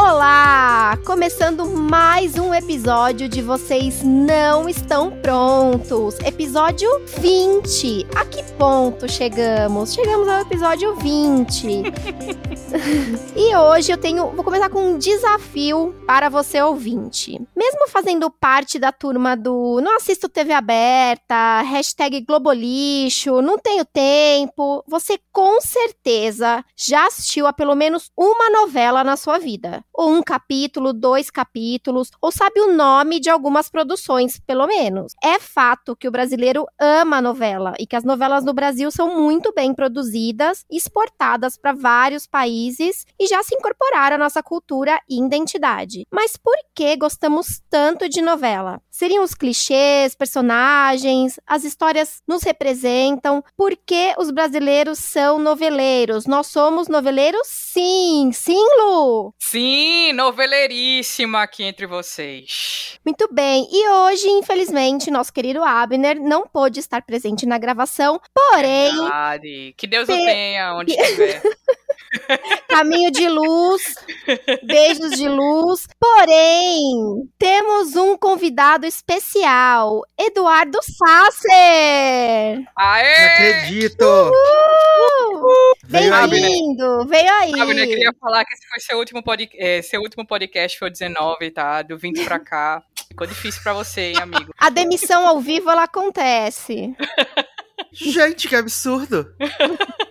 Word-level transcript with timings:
Olá! 0.00 0.96
Começando 1.04 1.66
mais 1.66 2.38
um 2.38 2.54
episódio 2.54 3.28
de 3.28 3.42
Vocês 3.42 4.00
Não 4.04 4.68
Estão 4.68 5.10
Prontos. 5.10 6.16
Episódio 6.20 6.88
20. 7.18 8.06
A 8.14 8.24
que 8.24 8.44
ponto 8.52 9.10
chegamos? 9.10 9.92
Chegamos 9.92 10.28
ao 10.28 10.42
episódio 10.42 10.94
20. 10.94 11.82
e 13.34 13.56
hoje 13.56 13.92
eu 13.92 13.96
tenho. 13.96 14.30
Vou 14.32 14.44
começar 14.44 14.68
com 14.68 14.92
um 14.92 14.98
desafio 14.98 15.94
para 16.06 16.28
você 16.28 16.60
ouvinte. 16.60 17.40
Mesmo 17.56 17.88
fazendo 17.88 18.30
parte 18.30 18.78
da 18.78 18.92
turma 18.92 19.36
do 19.36 19.80
Não 19.80 19.96
Assisto 19.96 20.28
TV 20.28 20.52
Aberta, 20.52 21.62
hashtag 21.62 22.20
Globolixo, 22.20 23.40
não 23.40 23.58
tenho 23.58 23.84
tempo, 23.84 24.84
você 24.86 25.18
com 25.32 25.60
certeza 25.60 26.64
já 26.76 27.06
assistiu 27.06 27.46
a 27.46 27.52
pelo 27.52 27.74
menos 27.74 28.10
uma 28.16 28.50
novela 28.50 29.02
na 29.02 29.16
sua 29.16 29.38
vida 29.38 29.82
ou 29.92 30.12
um 30.12 30.22
capítulo, 30.22 30.92
dois 30.92 31.30
capítulos, 31.30 32.10
ou 32.20 32.30
sabe 32.30 32.60
o 32.60 32.72
nome 32.72 33.18
de 33.18 33.30
algumas 33.30 33.68
produções, 33.68 34.38
pelo 34.40 34.66
menos. 34.66 35.12
É 35.22 35.38
fato 35.38 35.96
que 35.96 36.06
o 36.06 36.10
brasileiro 36.10 36.66
ama 36.78 37.20
novela 37.20 37.74
e 37.78 37.86
que 37.86 37.96
as 37.96 38.04
novelas 38.04 38.44
no 38.44 38.52
Brasil 38.52 38.90
são 38.90 39.20
muito 39.20 39.52
bem 39.52 39.74
produzidas, 39.74 40.64
exportadas 40.70 41.56
para 41.56 41.72
vários 41.72 42.26
países 42.26 42.57
e 43.18 43.26
já 43.26 43.42
se 43.42 43.54
incorporaram 43.54 44.16
à 44.16 44.18
nossa 44.18 44.42
cultura 44.42 45.00
e 45.08 45.18
identidade. 45.24 46.06
Mas 46.10 46.36
por 46.36 46.56
que 46.74 46.96
gostamos 46.96 47.60
tanto 47.70 48.08
de 48.08 48.20
novela? 48.20 48.80
Seriam 48.90 49.22
os 49.22 49.34
clichês, 49.34 50.14
personagens, 50.14 51.38
as 51.46 51.64
histórias 51.64 52.20
nos 52.26 52.42
representam? 52.42 53.42
Por 53.56 53.76
que 53.76 54.14
os 54.18 54.30
brasileiros 54.30 54.98
são 54.98 55.38
noveleiros? 55.38 56.26
Nós 56.26 56.48
somos 56.48 56.88
noveleiros? 56.88 57.46
Sim! 57.46 58.30
Sim, 58.32 58.64
Lu! 58.78 59.32
Sim! 59.38 60.12
noveleiríssima 60.12 61.42
aqui 61.42 61.62
entre 61.62 61.86
vocês. 61.86 62.98
Muito 63.04 63.28
bem, 63.32 63.68
e 63.70 63.88
hoje, 63.88 64.28
infelizmente, 64.28 65.10
nosso 65.10 65.32
querido 65.32 65.62
Abner 65.62 66.20
não 66.20 66.46
pôde 66.46 66.80
estar 66.80 67.02
presente 67.02 67.46
na 67.46 67.58
gravação, 67.58 68.20
porém. 68.34 68.94
Verdade. 68.96 69.74
Que 69.76 69.86
Deus 69.86 70.08
o 70.08 70.12
tenha 70.12 70.74
onde 70.74 70.92
estiver. 70.92 71.42
Caminho 72.68 73.10
de 73.10 73.28
luz, 73.28 73.94
beijos 74.62 75.10
de 75.12 75.28
luz. 75.28 75.86
Porém, 75.98 77.28
temos 77.38 77.96
um 77.96 78.16
convidado 78.16 78.86
especial, 78.86 80.02
Eduardo 80.18 80.78
Sasser. 80.82 82.64
Aê! 82.76 83.18
Não 83.18 83.26
acredito! 83.26 84.32
Bem-vindo, 85.86 87.06
veio 87.06 87.32
aí. 87.34 87.60
Abner, 87.60 87.84
eu 87.84 87.88
queria 87.88 88.12
falar 88.20 88.44
que 88.44 88.54
esse 88.54 88.68
foi 88.68 88.80
seu 88.80 88.98
último, 88.98 89.22
pod... 89.22 89.48
É, 89.54 89.82
seu 89.82 90.00
último 90.00 90.26
podcast, 90.26 90.78
foi 90.78 90.88
o 90.88 90.92
19, 90.92 91.50
tá? 91.50 91.82
Do 91.82 91.98
20 91.98 92.24
pra 92.24 92.38
cá. 92.38 92.82
Ficou 93.08 93.26
difícil 93.26 93.62
pra 93.62 93.72
você, 93.72 94.12
hein, 94.12 94.18
amigo? 94.20 94.52
A 94.58 94.70
demissão 94.70 95.26
ao 95.26 95.40
vivo, 95.40 95.70
ela 95.70 95.84
acontece. 95.84 96.94
Gente, 97.92 98.48
que 98.48 98.56
absurdo! 98.56 99.34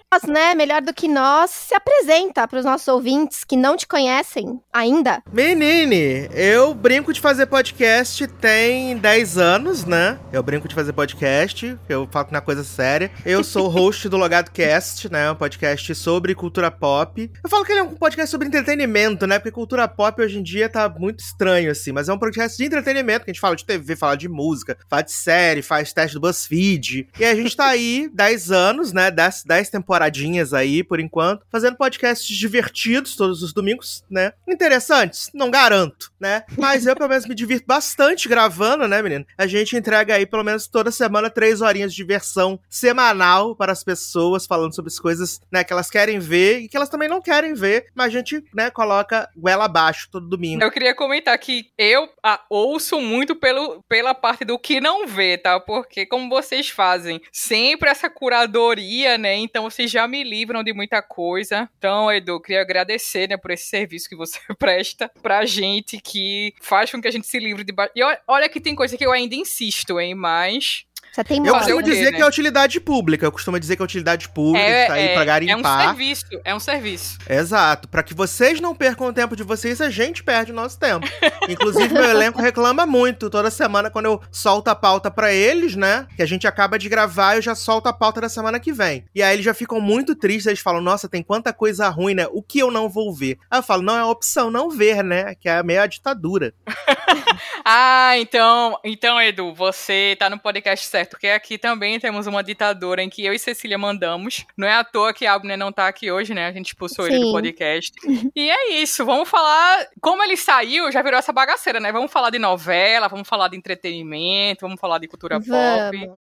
Nós, 0.10 0.24
né, 0.24 0.56
melhor 0.56 0.82
do 0.82 0.94
que 0.94 1.06
nós, 1.06 1.52
se 1.52 1.76
apresenta 1.76 2.48
para 2.48 2.60
os 2.60 2.64
nossos 2.64 2.88
ouvintes 2.88 3.44
que 3.44 3.58
não 3.58 3.76
te 3.76 3.86
conhecem 3.86 4.58
ainda. 4.72 5.22
Menine, 5.30 6.30
eu 6.34 6.74
brinco 6.74 7.12
de 7.12 7.20
fazer 7.20 7.46
podcast 7.46 8.26
tem 8.26 8.98
10 8.98 9.38
anos, 9.38 9.84
né? 9.84 10.18
Eu 10.32 10.42
brinco 10.42 10.66
de 10.66 10.74
fazer 10.74 10.94
podcast, 10.94 11.78
eu 11.90 12.08
falo 12.10 12.30
na 12.32 12.40
coisa 12.40 12.64
séria. 12.64 13.12
Eu 13.26 13.44
sou 13.44 13.66
o 13.66 13.70
host 13.70 14.08
do 14.08 14.16
Logado 14.16 14.50
Cast, 14.52 15.12
né? 15.12 15.30
Um 15.30 15.36
podcast 15.36 15.94
sobre 15.94 16.34
cultura 16.34 16.72
pop. 16.72 17.30
Eu 17.44 17.50
falo 17.50 17.66
que 17.66 17.74
ele 17.74 17.82
é 17.82 17.84
um 17.84 17.94
podcast 17.94 18.32
sobre 18.32 18.48
entretenimento, 18.48 19.28
né? 19.28 19.38
Porque 19.38 19.52
cultura 19.52 19.90
pop 19.90 20.22
hoje 20.22 20.40
em 20.40 20.44
dia 20.44 20.70
tá 20.70 20.88
muito 20.88 21.20
estranho, 21.20 21.70
assim. 21.70 21.92
Mas 21.92 22.08
é 22.08 22.14
um 22.14 22.18
podcast 22.18 22.58
de 22.58 22.64
entretenimento, 22.64 23.26
que 23.26 23.32
a 23.32 23.34
gente 23.34 23.42
fala 23.42 23.58
de 23.58 23.66
TV, 23.66 23.98
fala 23.98 24.16
de 24.16 24.30
música, 24.30 24.78
fala 24.90 25.02
de 25.02 25.12
série, 25.12 25.62
faz 25.62 25.92
teste 25.92 26.14
do 26.14 26.22
BuzzFeed. 26.22 27.10
E 27.20 27.26
a 27.26 27.36
gente 27.36 27.58
tá 27.58 27.66
aí 27.66 28.10
10 28.14 28.52
anos, 28.52 28.94
né? 28.94 29.12
10, 29.12 29.44
10 29.46 29.70
temporadinhas 29.98 30.54
aí, 30.54 30.84
por 30.84 31.00
enquanto, 31.00 31.46
fazendo 31.52 31.76
podcasts 31.76 32.28
divertidos 32.38 33.16
todos 33.16 33.42
os 33.42 33.52
domingos, 33.52 34.04
né? 34.10 34.34
Interessantes, 34.48 35.30
não 35.34 35.50
garanto, 35.50 36.12
né? 36.20 36.44
Mas 36.58 36.86
eu, 36.86 36.96
pelo 36.96 37.10
menos, 37.10 37.26
me 37.26 37.34
divirto 37.34 37.66
bastante 37.66 38.30
gravando, 38.30 38.88
né, 38.88 39.02
menino? 39.02 39.26
A 39.38 39.48
gente 39.48 39.76
entrega 39.76 40.16
aí, 40.16 40.26
pelo 40.26 40.44
menos 40.44 40.68
toda 40.68 40.92
semana, 40.92 41.30
três 41.30 41.62
horinhas 41.62 41.92
de 41.92 41.98
diversão 41.98 42.60
semanal 42.70 43.56
para 43.56 43.72
as 43.72 43.84
pessoas, 43.84 44.46
falando 44.46 44.76
sobre 44.76 44.90
as 44.90 45.00
coisas, 45.00 45.42
né, 45.52 45.64
que 45.64 45.74
elas 45.74 45.90
querem 45.90 46.20
ver 46.20 46.60
e 46.60 46.68
que 46.68 46.78
elas 46.78 46.90
também 46.90 47.10
não 47.10 47.22
querem 47.22 47.54
ver, 47.54 47.88
mas 47.96 48.08
a 48.08 48.10
gente, 48.10 48.44
né, 48.54 48.70
coloca 48.70 49.28
goela 49.36 49.66
abaixo 49.66 50.10
todo 50.12 50.30
domingo. 50.30 50.64
Eu 50.64 50.72
queria 50.72 50.94
comentar 50.94 51.38
que 51.40 51.72
eu 51.78 52.08
a, 52.24 52.42
ouço 52.50 53.02
muito 53.02 53.36
pelo, 53.36 53.84
pela 53.90 54.14
parte 54.14 54.46
do 54.46 54.60
que 54.60 54.80
não 54.80 55.08
vê, 55.08 55.38
tá? 55.38 55.60
Porque 55.60 56.06
como 56.06 56.30
vocês 56.30 56.70
fazem 56.70 57.20
sempre 57.32 57.90
essa 57.90 58.10
curadoria, 58.10 59.18
né? 59.18 59.36
Então 59.36 59.64
vocês 59.64 59.87
já 59.88 60.08
me 60.08 60.24
livram 60.24 60.64
de 60.64 60.74
muita 60.74 61.02
coisa. 61.02 61.70
Então, 61.78 62.12
Edu, 62.12 62.40
queria 62.42 62.62
agradecer, 62.62 63.28
né, 63.28 63.38
por 63.38 63.52
esse 63.52 63.66
serviço 63.66 64.10
que 64.10 64.16
você 64.16 64.40
presta 64.60 65.12
pra 65.22 65.46
gente, 65.46 66.00
que 66.00 66.54
faz 66.62 66.92
com 66.92 67.02
que 67.02 67.08
a 67.08 67.12
gente 67.12 67.28
se 67.28 67.40
livre 67.40 67.64
de. 67.64 67.74
E 67.96 68.02
olha 68.28 68.50
que 68.50 68.60
tem 68.60 68.76
coisa 68.76 68.98
que 68.98 69.06
eu 69.06 69.12
ainda 69.12 69.36
insisto, 69.36 70.00
hein? 70.00 70.14
Mas 70.16 70.86
você 71.18 71.24
tem 71.24 71.46
Eu 71.46 71.54
costumo 71.54 71.82
dizer 71.82 72.12
né? 72.12 72.18
que 72.18 72.22
é 72.22 72.28
utilidade 72.28 72.80
pública. 72.80 73.26
Eu 73.26 73.32
costumo 73.32 73.60
dizer 73.60 73.76
que 73.76 73.82
é 73.82 73.86
utilidade 73.86 74.30
pública, 74.30 74.66
é, 74.66 74.82
que 74.82 74.88
tá 74.88 74.94
aí 74.94 75.08
é, 75.08 75.14
pra 75.14 75.26
garimpar. 75.26 75.82
É 75.82 75.84
um 75.84 75.88
serviço, 75.88 76.26
é 76.44 76.56
um 76.56 76.60
serviço. 76.60 77.18
Exato. 77.28 77.88
Para 77.88 78.04
que 78.04 78.14
vocês 78.14 78.60
não 78.60 78.76
percam 78.76 79.08
o 79.08 79.14
tempo 79.14 79.36
de 79.36 79.44
vocês, 79.44 79.82
a 79.82 79.90
gente 79.90 80.24
perde 80.24 80.52
o 80.52 80.56
nosso 80.56 80.80
tempo. 80.80 81.08
Inclusive, 81.50 81.94
meu 81.94 82.04
elenco 82.04 82.40
reclama 82.40 82.86
muito. 82.86 83.30
Toda 83.30 83.50
semana, 83.50 83.90
quando 83.90 84.06
eu 84.06 84.22
solto 84.32 84.68
a 84.68 84.76
pauta 84.76 85.10
para 85.10 85.34
eles, 85.34 85.76
né? 85.76 86.08
Que 86.16 86.22
a 86.22 86.26
gente 86.26 86.46
acaba 86.46 86.78
de 86.78 86.88
gravar, 86.88 87.36
eu 87.36 87.42
já 87.42 87.56
solto 87.56 87.88
a 87.88 87.94
pauta 87.94 88.22
da 88.22 88.30
semana 88.30 88.60
que 88.60 88.72
vem. 88.72 89.06
E 89.16 89.24
aí 89.24 89.36
eles 89.36 89.46
já 89.46 89.54
ficam 89.54 89.82
muito 89.82 90.16
tristes. 90.16 90.48
Eles 90.48 90.60
falam, 90.60 90.82
nossa, 90.82 91.10
tem 91.10 91.24
quanta 91.24 91.52
coisa 91.52 91.90
ruim, 91.90 92.14
né? 92.14 92.28
O 92.32 92.44
que 92.44 92.60
eu 92.60 92.70
não 92.70 92.88
vou 92.90 93.14
ver? 93.14 93.40
Aí 93.50 93.60
eu 93.60 93.64
falo, 93.64 93.82
não, 93.82 93.98
é 93.98 94.02
a 94.02 94.08
opção 94.08 94.52
não 94.52 94.70
ver, 94.70 95.04
né? 95.04 95.34
Que 95.36 95.50
é 95.50 95.64
meio 95.64 95.82
a 95.82 95.88
ditadura. 95.88 96.54
ah, 97.66 98.18
então, 98.18 98.78
então, 98.84 99.20
Edu, 99.20 99.54
você 99.54 100.16
tá 100.20 100.30
no 100.30 100.38
podcast 100.38 100.86
certo, 100.86 101.07
porque 101.08 101.28
aqui 101.28 101.58
também 101.58 102.00
temos 102.00 102.28
uma 102.28 102.44
ditadora 102.44 103.02
em 103.02 103.10
que 103.10 103.26
eu 103.26 103.34
e 103.34 103.40
Cecília 103.40 103.78
mandamos. 103.78 104.46
Não 104.56 104.68
é 104.68 104.74
à 104.74 104.84
toa 104.84 105.14
que 105.14 105.26
a 105.26 105.34
Abner 105.34 105.58
não 105.58 105.72
tá 105.72 105.88
aqui 105.88 106.12
hoje, 106.12 106.34
né? 106.34 106.48
A 106.48 106.52
gente 106.52 106.68
expulsou 106.68 107.06
Sim. 107.06 107.14
ele 107.14 107.26
do 107.26 107.32
podcast. 107.32 107.94
e 108.36 108.50
é 108.50 108.74
isso, 108.82 109.06
vamos 109.06 109.30
falar. 109.30 109.88
Como 110.02 110.24
ele 110.24 110.38
saiu, 110.38 110.92
já 110.92 111.02
virou 111.02 111.18
essa 111.18 111.34
bagaceira, 111.34 111.80
né? 111.80 111.92
Vamos 111.92 112.12
falar 112.12 112.30
de 112.30 112.40
novela, 112.40 113.08
vamos 113.08 113.28
falar 113.28 113.48
de 113.48 113.58
entretenimento, 113.58 114.62
vamos 114.62 114.80
falar 114.80 115.00
de 115.00 115.08
cultura 115.08 115.40
vamos. 115.40 115.98
pop. 115.98 116.18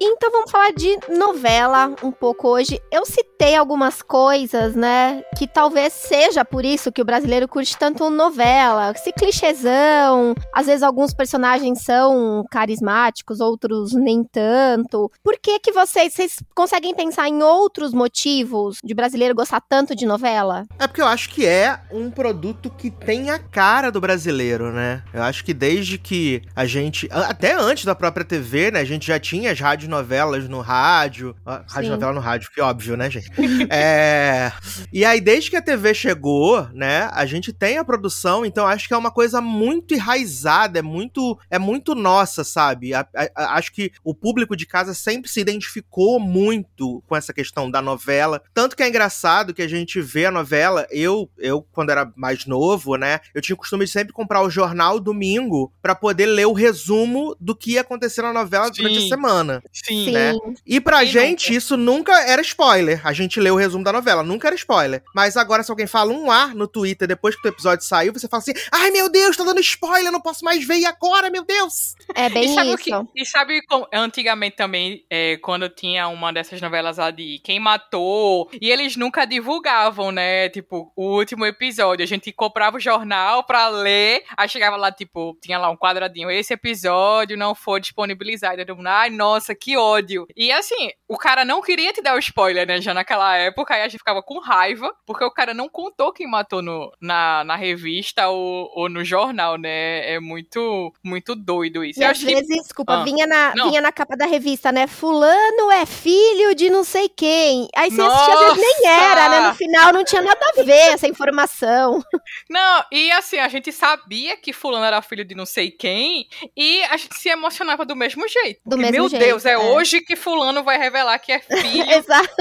Então 0.00 0.30
vamos 0.30 0.50
falar 0.50 0.72
de 0.72 0.98
novela 1.08 1.94
um 2.02 2.12
pouco 2.12 2.48
hoje. 2.48 2.80
Eu 2.90 3.04
citei 3.04 3.54
algumas 3.54 4.02
coisas, 4.02 4.74
né? 4.74 5.22
Que 5.36 5.46
talvez 5.46 5.92
seja 5.92 6.44
por 6.44 6.64
isso 6.64 6.92
que 6.92 7.02
o 7.02 7.04
brasileiro 7.04 7.48
curte 7.48 7.76
tanto 7.76 8.08
novela. 8.10 8.92
Esse 8.92 9.12
clichêzão. 9.12 10.34
Às 10.52 10.66
vezes 10.66 10.82
alguns 10.82 11.14
personagens 11.14 11.82
são 11.82 12.44
carismáticos, 12.50 13.40
outros 13.40 13.92
nem 13.92 14.22
tanto. 14.24 15.10
Por 15.22 15.38
que 15.38 15.58
que 15.58 15.72
vocês, 15.72 16.12
vocês 16.12 16.36
conseguem 16.54 16.94
pensar 16.94 17.28
em 17.28 17.42
outros 17.42 17.92
motivos 17.92 18.78
de 18.82 18.94
brasileiro 18.94 19.34
gostar 19.34 19.60
tanto 19.60 19.94
de 19.94 20.06
novela? 20.06 20.64
É 20.78 20.86
porque 20.86 21.02
eu 21.02 21.06
acho 21.06 21.28
que 21.30 21.46
é 21.46 21.80
um 21.90 22.10
produto 22.10 22.70
que 22.70 22.90
tem 22.90 23.30
a 23.30 23.38
cara 23.38 23.90
do 23.90 24.00
brasileiro, 24.00 24.72
né? 24.72 25.02
Eu 25.12 25.22
acho 25.22 25.44
que 25.44 25.54
desde 25.54 25.98
que 25.98 26.42
a 26.54 26.66
gente, 26.66 27.08
até 27.10 27.54
antes 27.54 27.84
da 27.84 27.94
própria 27.94 28.24
TV, 28.24 28.70
né? 28.70 28.80
A 28.80 28.84
gente 28.84 29.06
já 29.06 29.18
tinha 29.18 29.52
as 29.52 29.58
rádios 29.72 29.88
novelas 29.88 30.48
no 30.48 30.60
rádio. 30.60 31.34
Ah, 31.46 31.64
rádio 31.66 31.92
novela 31.92 32.12
no 32.12 32.20
rádio, 32.20 32.50
que 32.54 32.60
óbvio, 32.60 32.96
né, 32.96 33.10
gente? 33.10 33.30
é... 33.70 34.52
E 34.92 35.04
aí, 35.04 35.20
desde 35.20 35.50
que 35.50 35.56
a 35.56 35.62
TV 35.62 35.94
chegou, 35.94 36.68
né, 36.74 37.08
a 37.12 37.24
gente 37.24 37.52
tem 37.52 37.78
a 37.78 37.84
produção, 37.84 38.44
então 38.44 38.66
acho 38.66 38.86
que 38.86 38.92
é 38.92 38.96
uma 38.96 39.10
coisa 39.10 39.40
muito 39.40 39.94
enraizada, 39.94 40.78
é 40.78 40.82
muito, 40.82 41.38
é 41.50 41.58
muito 41.58 41.94
nossa, 41.94 42.44
sabe? 42.44 42.92
A, 42.92 43.06
a, 43.16 43.28
a, 43.34 43.54
acho 43.54 43.72
que 43.72 43.92
o 44.04 44.14
público 44.14 44.54
de 44.54 44.66
casa 44.66 44.92
sempre 44.92 45.30
se 45.30 45.40
identificou 45.40 46.20
muito 46.20 47.02
com 47.06 47.16
essa 47.16 47.32
questão 47.32 47.70
da 47.70 47.80
novela. 47.80 48.42
Tanto 48.52 48.76
que 48.76 48.82
é 48.82 48.88
engraçado 48.88 49.54
que 49.54 49.62
a 49.62 49.68
gente 49.68 50.02
vê 50.02 50.26
a 50.26 50.30
novela, 50.30 50.86
eu, 50.90 51.30
eu 51.38 51.66
quando 51.72 51.90
era 51.90 52.12
mais 52.14 52.44
novo, 52.44 52.96
né, 52.96 53.20
eu 53.34 53.40
tinha 53.40 53.54
o 53.54 53.58
costume 53.58 53.86
de 53.86 53.90
sempre 53.90 54.12
comprar 54.12 54.42
o 54.42 54.50
jornal 54.50 55.00
domingo 55.00 55.72
para 55.80 55.94
poder 55.94 56.26
ler 56.26 56.46
o 56.46 56.52
resumo 56.52 57.34
do 57.40 57.56
que 57.56 57.72
ia 57.72 57.80
acontecer 57.80 58.20
na 58.20 58.34
novela 58.34 58.66
Sim. 58.66 58.82
durante 58.82 58.98
a 58.98 59.08
semana. 59.08 59.61
Sim. 59.72 60.12
Né? 60.12 60.34
E 60.66 60.80
pra 60.80 61.00
Sim, 61.00 61.06
gente, 61.06 61.48
nunca. 61.48 61.58
isso 61.58 61.76
nunca 61.76 62.20
era 62.22 62.42
spoiler. 62.42 63.06
A 63.06 63.12
gente 63.12 63.40
lê 63.40 63.50
o 63.50 63.56
resumo 63.56 63.84
da 63.84 63.92
novela, 63.92 64.22
nunca 64.22 64.48
era 64.48 64.56
spoiler. 64.56 65.02
Mas 65.14 65.36
agora, 65.36 65.62
se 65.62 65.70
alguém 65.70 65.86
fala 65.86 66.12
um 66.12 66.30
A 66.30 66.48
no 66.48 66.66
Twitter 66.66 67.08
depois 67.08 67.36
que 67.36 67.46
o 67.46 67.50
episódio 67.50 67.84
saiu, 67.84 68.12
você 68.12 68.28
fala 68.28 68.42
assim: 68.42 68.54
ai 68.70 68.90
meu 68.90 69.10
Deus, 69.10 69.36
tá 69.36 69.44
dando 69.44 69.60
spoiler, 69.60 70.12
não 70.12 70.20
posso 70.20 70.44
mais 70.44 70.64
ver, 70.64 70.78
e 70.78 70.86
agora, 70.86 71.30
meu 71.30 71.44
Deus? 71.44 71.94
É 72.14 72.28
bem 72.28 72.44
e 72.44 72.54
sabe 72.54 72.68
isso. 72.68 72.74
O 72.74 73.06
que, 73.06 73.22
e 73.22 73.26
sabe 73.26 73.62
como, 73.66 73.86
antigamente 73.92 74.56
também, 74.56 75.04
é, 75.10 75.36
quando 75.38 75.68
tinha 75.68 76.08
uma 76.08 76.32
dessas 76.32 76.60
novelas 76.60 76.98
lá 76.98 77.10
de 77.10 77.40
Quem 77.44 77.60
Matou, 77.60 78.50
e 78.60 78.70
eles 78.70 78.96
nunca 78.96 79.24
divulgavam, 79.24 80.12
né? 80.12 80.48
Tipo, 80.48 80.92
o 80.96 81.16
último 81.16 81.46
episódio. 81.46 82.02
A 82.02 82.06
gente 82.06 82.32
comprava 82.32 82.76
o 82.76 82.80
jornal 82.80 83.44
pra 83.44 83.68
ler, 83.68 84.24
aí 84.36 84.48
chegava 84.48 84.76
lá, 84.76 84.90
tipo, 84.92 85.36
tinha 85.40 85.58
lá 85.58 85.70
um 85.70 85.76
quadradinho. 85.76 86.30
Esse 86.30 86.54
episódio 86.54 87.36
não 87.36 87.54
foi 87.54 87.80
disponibilizado. 87.80 88.60
Eu, 88.60 88.76
Ai, 88.86 89.10
nossa, 89.10 89.51
que 89.54 89.76
ódio. 89.76 90.26
E 90.36 90.50
assim, 90.52 90.90
o 91.08 91.16
cara 91.16 91.44
não 91.44 91.60
queria 91.62 91.92
te 91.92 92.02
dar 92.02 92.14
o 92.14 92.18
spoiler, 92.18 92.66
né? 92.66 92.80
Já 92.80 92.92
naquela 92.94 93.36
época, 93.36 93.74
aí 93.74 93.82
a 93.82 93.88
gente 93.88 93.98
ficava 93.98 94.22
com 94.22 94.38
raiva, 94.40 94.92
porque 95.06 95.24
o 95.24 95.30
cara 95.30 95.52
não 95.54 95.68
contou 95.68 96.12
quem 96.12 96.26
matou 96.28 96.62
no, 96.62 96.90
na, 97.00 97.44
na 97.44 97.56
revista 97.56 98.28
ou, 98.28 98.70
ou 98.74 98.88
no 98.88 99.04
jornal, 99.04 99.56
né? 99.56 100.14
É 100.14 100.20
muito, 100.20 100.92
muito 101.04 101.34
doido 101.34 101.84
isso. 101.84 102.00
E 102.00 102.02
Eu 102.02 102.06
às 102.10 102.16
acho 102.18 102.26
que- 102.26 102.34
vezes, 102.34 102.62
desculpa, 102.62 102.94
Ah, 102.94 103.04
vinha, 103.04 103.26
na, 103.26 103.54
não. 103.56 103.68
vinha 103.70 103.80
na 103.80 103.92
capa 103.92 104.16
da 104.16 104.26
revista, 104.26 104.70
né? 104.72 104.86
Fulano 104.86 105.70
é 105.72 105.84
filho 105.86 106.54
de 106.54 106.70
não 106.70 106.84
sei 106.84 107.08
quem. 107.08 107.68
Aí 107.74 107.90
você 107.90 108.00
assistia, 108.00 108.34
às 108.34 108.40
vezes 108.40 108.56
nem 108.58 108.72
Nossa! 108.90 109.02
era, 109.04 109.28
né? 109.28 109.48
No 109.48 109.54
final 109.54 109.92
não 109.92 110.04
tinha 110.04 110.22
nada 110.22 110.40
a 110.58 110.62
ver 110.62 110.72
essa 110.92 111.06
informação. 111.08 112.02
Não, 112.48 112.84
e 112.92 113.10
assim, 113.12 113.38
a 113.38 113.48
gente 113.48 113.72
sabia 113.72 114.36
que 114.36 114.52
fulano 114.52 114.84
era 114.84 115.02
filho 115.02 115.24
de 115.24 115.34
não 115.34 115.46
sei 115.46 115.70
quem, 115.70 116.26
e 116.56 116.82
a 116.84 116.96
gente 116.96 117.16
se 117.16 117.28
emocionava 117.28 117.84
do 117.84 117.94
mesmo 117.96 118.26
jeito. 118.28 118.60
Do 118.64 118.70
Porque, 118.76 118.82
mesmo 118.82 118.92
meu 119.02 119.08
jeito, 119.08 119.24
Deus, 119.24 119.41
é, 119.46 119.52
é. 119.52 119.58
hoje 119.58 120.00
que 120.00 120.16
fulano 120.16 120.62
vai 120.62 120.78
revelar 120.78 121.18
que 121.18 121.32
é 121.32 121.38
filho 121.40 121.84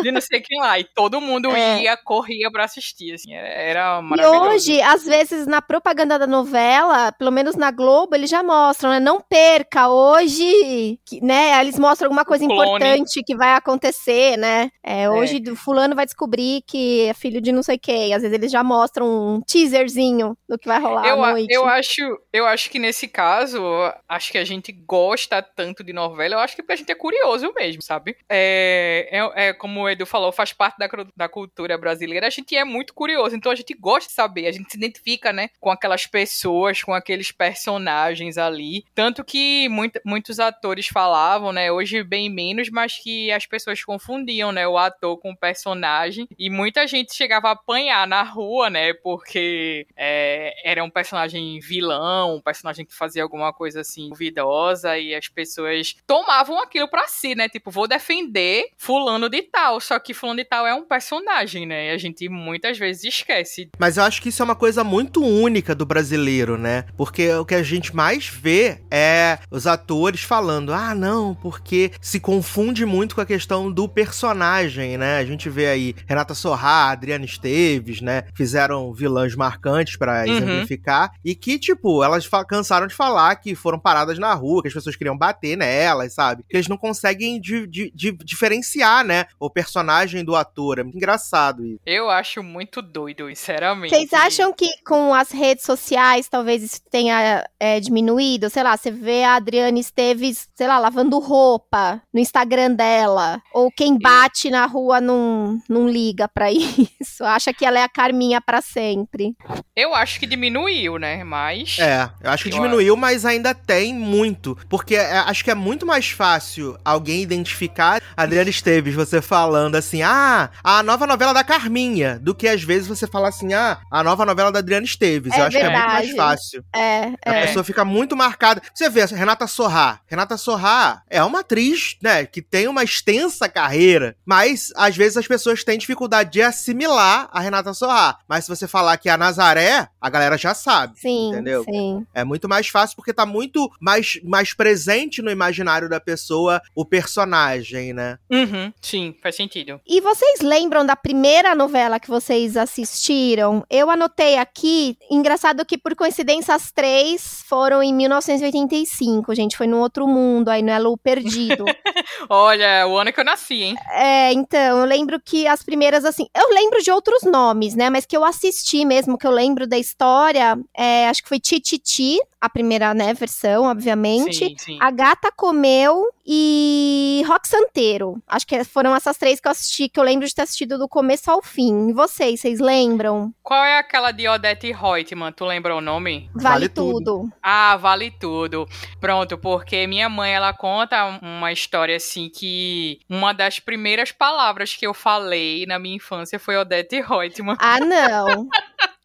de 0.04 0.12
não 0.12 0.22
sei 0.22 0.42
quem 0.42 0.60
lá. 0.60 0.80
E 0.80 0.84
todo 0.84 1.20
mundo 1.22 1.50
É. 1.56 1.82
ia, 1.84 1.98
corria 1.98 2.50
pra 2.52 2.66
assistir, 2.66 3.14
assim, 3.14 3.34
era, 3.34 3.48
era 3.48 4.00
E 4.00 4.04
maravilhoso. 4.04 4.46
hoje, 4.50 4.82
às 4.82 5.04
vezes, 5.06 5.46
na 5.48 5.62
propaganda 5.62 6.18
da 6.20 6.28
novela, 6.28 7.12
pelo 7.14 7.32
menos 7.32 7.56
na 7.56 7.72
Globo, 7.72 8.16
eles 8.16 8.30
já 8.30 8.44
mostram, 8.44 8.90
né? 8.92 9.00
Não 9.00 9.20
perca 9.22 9.90
hoje, 9.90 11.00
que, 11.06 11.22
né? 11.24 11.60
Eles 11.62 11.78
mostram 11.80 12.08
alguma 12.08 12.26
coisa 12.26 12.44
importante 12.46 13.22
que 13.26 13.36
vai 13.36 13.54
acontecer, 13.54 14.38
né? 14.38 14.70
É, 14.84 15.10
hoje 15.10 15.40
do 15.40 15.56
fulano 15.56 15.96
vai 15.96 16.06
descobrir 16.06 16.64
que 16.68 17.08
é 17.08 17.14
filho 17.14 17.42
de 17.42 17.52
não 17.52 17.64
sei 17.64 17.78
quem. 17.78 18.14
Às 18.14 18.22
vezes 18.22 18.36
eles 18.38 18.52
já 18.52 18.64
mostram 18.64 19.08
um 19.36 19.42
teaserzinho 19.42 20.38
do 20.48 20.58
que 20.58 20.68
vai 20.68 20.80
rolar 20.80 21.08
Eu, 21.08 21.24
à 21.24 21.32
noite. 21.32 21.54
eu, 21.54 21.66
acho, 21.66 22.02
eu 22.34 22.46
acho 22.46 22.70
que 22.70 22.80
nesse 22.80 23.08
caso, 23.08 23.62
acho 24.08 24.32
que 24.32 24.38
a 24.38 24.44
gente 24.46 24.72
gosta 24.72 25.42
tanto 25.42 25.84
de 25.84 25.94
novela, 25.94 26.36
eu 26.36 26.40
acho 26.40 26.56
que 26.56 26.62
porque 26.62 26.74
a 26.74 26.76
gente 26.76 26.91
é 26.92 26.96
curioso 26.96 27.52
mesmo, 27.56 27.82
sabe? 27.82 28.16
É, 28.30 29.10
é, 29.12 29.48
é 29.48 29.54
como 29.54 29.82
o 29.82 29.90
Edu 29.90 30.06
falou, 30.06 30.32
faz 30.32 30.54
parte 30.54 30.78
da, 30.78 30.88
da 31.16 31.30
cultura 31.30 31.78
brasileira, 31.78 32.28
a 32.28 32.30
gente 32.30 32.56
é 32.56 32.64
muito 32.64 32.94
curioso, 32.94 33.36
então 33.36 33.52
a 33.52 33.56
gente 33.56 33.74
gosta 33.74 34.08
de 34.10 34.14
saber, 34.14 34.48
a 34.48 34.52
gente 34.52 34.72
se 34.72 34.78
identifica, 34.78 35.34
né, 35.34 35.50
com 35.60 35.70
aquelas 35.70 36.06
pessoas, 36.06 36.84
com 36.84 36.94
aqueles 36.94 37.32
personagens 37.32 38.38
ali. 38.38 38.84
Tanto 38.94 39.24
que 39.24 39.68
muito- 39.70 40.00
muitos 40.06 40.40
atores 40.40 40.88
falavam, 40.88 41.52
né, 41.52 41.72
hoje 41.72 42.04
bem 42.04 42.30
menos, 42.30 42.70
mas 42.70 42.98
que 43.02 43.32
as 43.32 43.46
pessoas 43.46 43.84
confundiam, 43.84 44.52
né, 44.52 44.68
o 44.68 44.78
ator 44.78 45.18
com 45.18 45.32
o 45.32 45.38
personagem, 45.38 46.28
e 46.38 46.50
muita 46.50 46.88
gente 46.88 47.14
chegava 47.16 47.50
a 47.50 47.52
apanhar 47.52 48.08
na 48.08 48.24
rua, 48.24 48.70
né, 48.70 48.94
porque 48.94 49.88
é, 49.96 50.54
era 50.70 50.84
um 50.84 50.90
personagem 50.90 51.60
vilão, 51.60 52.36
um 52.36 52.42
personagem 52.42 52.86
que 52.86 52.96
fazia 52.96 53.24
alguma 53.24 53.54
coisa 53.54 53.82
assim 53.82 54.10
duvidosa 54.10 54.98
e 54.98 55.16
as 55.16 55.28
pessoas 55.28 55.96
tomavam 56.06 56.62
aquilo 56.72 56.90
pra 56.90 57.08
si, 57.08 57.36
né? 57.36 57.50
Tipo, 57.50 57.70
vou 57.70 57.88
defender 57.88 58.66
fulano 58.78 59.30
de 59.30 59.42
tal, 59.44 59.80
só 59.82 60.00
que 60.00 60.14
fulano 60.14 60.40
de 60.40 60.46
tal 60.46 60.66
é 60.66 60.74
um 60.74 60.86
personagem, 60.86 61.66
né? 61.66 61.88
E 61.88 61.90
a 61.92 61.98
gente 61.98 62.28
muitas 62.30 62.78
vezes 62.78 63.04
esquece. 63.04 63.70
Mas 63.78 63.98
eu 63.98 64.04
acho 64.04 64.22
que 64.22 64.30
isso 64.30 64.42
é 64.42 64.46
uma 64.46 64.56
coisa 64.56 64.84
muito 64.84 65.24
única 65.24 65.76
do 65.76 65.86
brasileiro, 65.86 66.58
né? 66.58 66.86
Porque 66.96 67.30
o 67.34 67.46
que 67.46 67.56
a 67.56 67.64
gente 67.64 67.96
mais 67.96 68.28
vê 68.28 68.80
é 68.90 69.38
os 69.52 69.68
atores 69.68 70.22
falando: 70.22 70.74
ah, 70.74 70.96
não, 70.96 71.36
porque 71.36 71.92
se 72.02 72.20
confunde 72.20 72.86
muito 72.86 73.16
com 73.16 73.22
a 73.22 73.26
questão 73.26 73.72
do 73.72 73.88
personagem, 73.88 74.98
né? 74.98 75.18
A 75.18 75.26
gente 75.26 75.50
vê 75.50 75.68
aí 75.68 75.96
Renata 76.08 76.34
Sorrá, 76.34 76.90
Adriana 76.92 77.26
Esteves, 77.26 78.02
né? 78.02 78.24
Fizeram 78.34 78.94
vilãs 78.94 79.36
marcantes 79.36 79.98
pra 79.98 80.22
Uhum. 80.22 80.28
exemplificar. 80.32 81.12
E 81.26 81.34
que, 81.36 81.58
tipo, 81.58 82.04
elas 82.04 82.30
cansaram 82.48 82.88
de 82.88 82.94
falar 82.96 83.36
que 83.38 83.56
foram 83.56 83.80
paradas 83.80 84.18
na 84.20 84.34
rua, 84.34 84.62
que 84.62 84.68
as 84.68 84.74
pessoas 84.74 84.96
queriam 84.96 85.18
bater 85.18 85.58
nelas, 85.58 86.14
sabe? 86.14 86.44
Que 86.50 86.61
eles 86.62 86.70
não 86.70 86.78
conseguem 86.78 87.40
di- 87.40 87.68
di- 87.68 87.92
di- 87.94 88.18
diferenciar, 88.24 89.04
né? 89.06 89.26
O 89.40 89.50
personagem 89.50 90.24
do 90.24 90.36
ator. 90.36 90.80
É 90.80 90.84
muito 90.84 90.98
engraçado 90.98 91.66
isso. 91.66 91.80
Eu 91.86 92.10
acho 92.10 92.42
muito 92.44 92.82
doido, 92.82 93.28
sinceramente. 93.30 93.94
Vocês 93.96 94.14
acham 94.14 94.54
que 94.54 94.68
com 94.86 95.14
as 95.14 95.32
redes 95.32 95.66
sociais 95.66 96.28
talvez 96.30 96.64
isso 96.64 96.82
tenha 96.90 97.46
é, 97.60 97.80
diminuído? 97.80 98.50
Sei 98.50 98.64
lá, 98.64 98.76
você 98.78 98.92
vê 98.92 99.24
a 99.24 99.36
Adriane 99.36 99.80
Esteves, 99.80 100.48
sei 100.56 100.68
lá, 100.68 100.78
lavando 100.80 101.20
roupa 101.20 102.02
no 102.14 102.20
Instagram 102.20 102.72
dela. 102.74 103.42
Ou 103.54 103.72
quem 103.72 103.98
bate 103.98 104.50
na 104.50 104.66
rua 104.66 105.02
não, 105.02 105.60
não 105.70 105.88
liga 105.90 106.28
pra 106.28 106.52
isso. 106.52 107.24
Acha 107.24 107.54
que 107.54 107.66
ela 107.66 107.80
é 107.80 107.84
a 107.84 107.90
Carminha 107.90 108.40
pra 108.42 108.62
sempre. 108.62 109.36
Eu 109.76 109.94
acho 109.96 110.20
que 110.20 110.26
diminuiu, 110.28 110.98
né? 110.98 111.24
Mas. 111.24 111.78
É, 111.80 112.10
eu 112.22 112.30
acho 112.32 112.44
que 112.44 112.50
Eu 112.50 112.54
diminuiu, 112.54 112.96
mas 112.96 113.26
ainda 113.26 113.54
tem 113.56 113.94
muito. 113.94 114.58
Porque 114.70 114.96
é, 114.96 115.18
acho 115.20 115.44
que 115.44 115.52
é 115.52 115.56
muito 115.56 115.86
mais 115.86 116.10
fácil 116.10 116.51
alguém 116.84 117.22
identificar 117.22 118.02
Adriana 118.16 118.50
Esteves, 118.50 118.94
você 118.94 119.22
falando 119.22 119.76
assim, 119.76 120.02
ah, 120.02 120.50
a 120.64 120.84
nova 120.84 121.08
novela 121.08 121.34
da 121.34 121.44
Carminha, 121.44 122.20
do 122.20 122.34
que 122.36 122.48
às 122.48 122.64
vezes 122.64 122.88
você 122.88 123.08
fala 123.08 123.30
assim, 123.30 123.54
ah, 123.54 123.80
a 123.90 124.04
nova 124.04 124.26
novela 124.26 124.52
da 124.52 124.60
Adriana 124.60 124.86
Esteves. 124.86 125.34
É 125.34 125.40
eu 125.40 125.44
acho 125.46 125.58
que 125.58 125.64
é 125.64 125.70
muito 125.70 125.88
mais 125.88 126.08
verdade. 126.08 126.16
fácil. 126.18 126.66
É, 126.76 127.04
A 127.26 127.36
é. 127.36 127.48
pessoa 127.48 127.64
fica 127.64 127.86
muito 127.86 128.16
marcada. 128.16 128.62
Você 128.74 128.90
vê, 128.90 129.06
Renata 129.06 129.48
Sorrá. 129.48 130.00
Renata 130.08 130.38
Sorrá 130.38 131.04
é 131.10 131.24
uma 131.24 131.40
atriz, 131.42 131.98
né, 132.02 132.26
que 132.26 132.42
tem 132.42 132.68
uma 132.68 132.84
extensa 132.84 133.48
carreira, 133.48 134.16
mas 134.26 134.72
às 134.76 134.96
vezes 134.96 135.18
as 135.18 135.28
pessoas 135.28 135.64
têm 135.64 135.78
dificuldade 135.78 136.32
de 136.32 136.42
assimilar 136.42 137.30
a 137.32 137.40
Renata 137.40 137.74
Sorrá. 137.74 138.18
Mas 138.28 138.46
se 138.46 138.50
você 138.50 138.68
falar 138.68 138.98
que 138.98 139.10
é 139.10 139.12
a 139.12 139.18
Nazaré, 139.18 139.88
a 140.00 140.10
galera 140.10 140.38
já 140.38 140.54
sabe. 140.54 141.00
Sim, 141.00 141.30
entendeu? 141.30 141.64
sim. 141.64 142.06
É 142.14 142.24
muito 142.24 142.48
mais 142.48 142.68
fácil 142.68 142.96
porque 142.96 143.14
tá 143.14 143.26
muito 143.26 143.72
mais, 143.80 144.20
mais 144.24 144.54
presente 144.54 145.22
no 145.22 145.30
imaginário 145.32 145.90
da 145.90 146.00
pessoa 146.00 146.41
o 146.76 146.86
personagem, 146.86 147.94
né? 147.94 148.18
Uhum, 148.30 148.72
sim, 148.82 149.16
faz 149.22 149.36
sentido. 149.36 149.80
E 149.88 150.02
vocês 150.02 150.42
lembram 150.42 150.86
da 150.86 150.96
primeira 150.96 151.54
novela 151.56 152.00
que 152.00 152.08
vocês 152.08 152.56
assistiram? 152.58 153.64
Eu 153.70 153.90
anotei 153.90 154.38
aqui, 154.38 154.98
engraçado 155.10 155.66
que 155.66 155.78
por 155.78 155.96
coincidência 155.96 156.56
as 156.56 156.72
três 156.72 157.44
foram 157.48 157.84
em 157.84 157.94
1985, 157.94 159.36
gente, 159.36 159.58
foi 159.58 159.68
no 159.68 159.78
outro 159.78 160.08
mundo, 160.08 160.50
aí 160.50 160.62
no 160.62 160.72
Elo 160.72 160.98
Perdido. 160.98 161.66
Olha, 162.30 162.88
o 162.88 162.98
ano 162.98 163.12
que 163.12 163.20
eu 163.20 163.26
nasci, 163.26 163.64
hein? 163.64 163.76
é, 163.92 164.32
então, 164.34 164.80
eu 164.80 164.86
lembro 164.86 165.20
que 165.20 165.48
as 165.48 165.64
primeiras, 165.64 166.06
assim, 166.06 166.28
eu 166.36 166.50
lembro 166.54 166.82
de 166.82 166.92
outros 166.92 167.24
nomes, 167.24 167.76
né, 167.76 167.90
mas 167.90 168.06
que 168.06 168.16
eu 168.16 168.24
assisti 168.24 168.86
mesmo, 168.86 169.18
que 169.18 169.28
eu 169.28 169.32
lembro 169.32 169.68
da 169.68 169.78
história, 169.78 170.58
é, 170.76 171.08
acho 171.08 171.24
que 171.24 171.30
foi 171.30 171.40
Tititi, 171.40 172.20
a 172.42 172.50
primeira, 172.50 172.92
né, 172.96 173.14
versão, 173.14 173.66
obviamente. 173.66 174.34
Sim, 174.34 174.56
sim. 174.58 174.78
A 174.82 174.90
Gata 174.90 175.32
Comeu 175.32 176.08
e 176.26 177.24
Rock 177.28 177.48
Santeiro. 177.48 178.20
Acho 178.28 178.48
que 178.48 178.64
foram 178.64 178.96
essas 178.96 179.16
três 179.16 179.40
que 179.40 179.48
eu 179.48 179.52
assisti, 179.52 179.88
que 179.88 180.00
eu 180.00 180.04
lembro 180.04 180.28
de 180.28 180.34
ter 180.34 180.42
assistido 180.42 180.80
do 180.80 180.88
começo 180.88 181.30
ao 181.30 181.44
fim. 181.44 181.90
E 181.90 181.94
vocês, 181.94 182.42
vocês 182.42 182.60
lembram? 182.60 183.32
Qual 183.44 183.64
é 183.64 183.78
aquela 183.78 184.12
de 184.12 184.28
Odete 184.28 184.72
Reutemann? 184.72 185.32
Tu 185.32 185.46
lembra 185.46 185.76
o 185.76 185.82
nome? 185.82 186.32
Vale, 186.34 186.44
Vale 186.44 186.70
tudo. 186.70 186.94
tudo. 186.94 187.34
Ah, 187.44 187.78
vale 187.78 188.10
tudo. 188.10 188.68
Pronto, 189.00 189.38
porque 189.38 189.86
minha 189.86 190.10
mãe, 190.10 190.34
ela 190.34 190.52
conta 190.52 191.20
uma 191.22 191.52
história 191.52 191.96
assim 191.96 192.28
que 192.28 193.00
uma 193.08 193.34
das 193.34 193.60
primeiras 193.60 194.12
palavras 194.12 194.76
que 194.76 194.88
eu 194.88 194.96
falei 194.96 195.68
na 195.68 195.78
minha 195.78 195.98
infância 195.98 196.40
foi 196.40 196.58
Odete 196.58 197.02
Reutemann. 197.02 197.58
Ah, 197.60 197.80
não. 197.80 198.48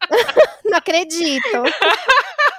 não 0.65 0.77
acredito. 0.77 1.63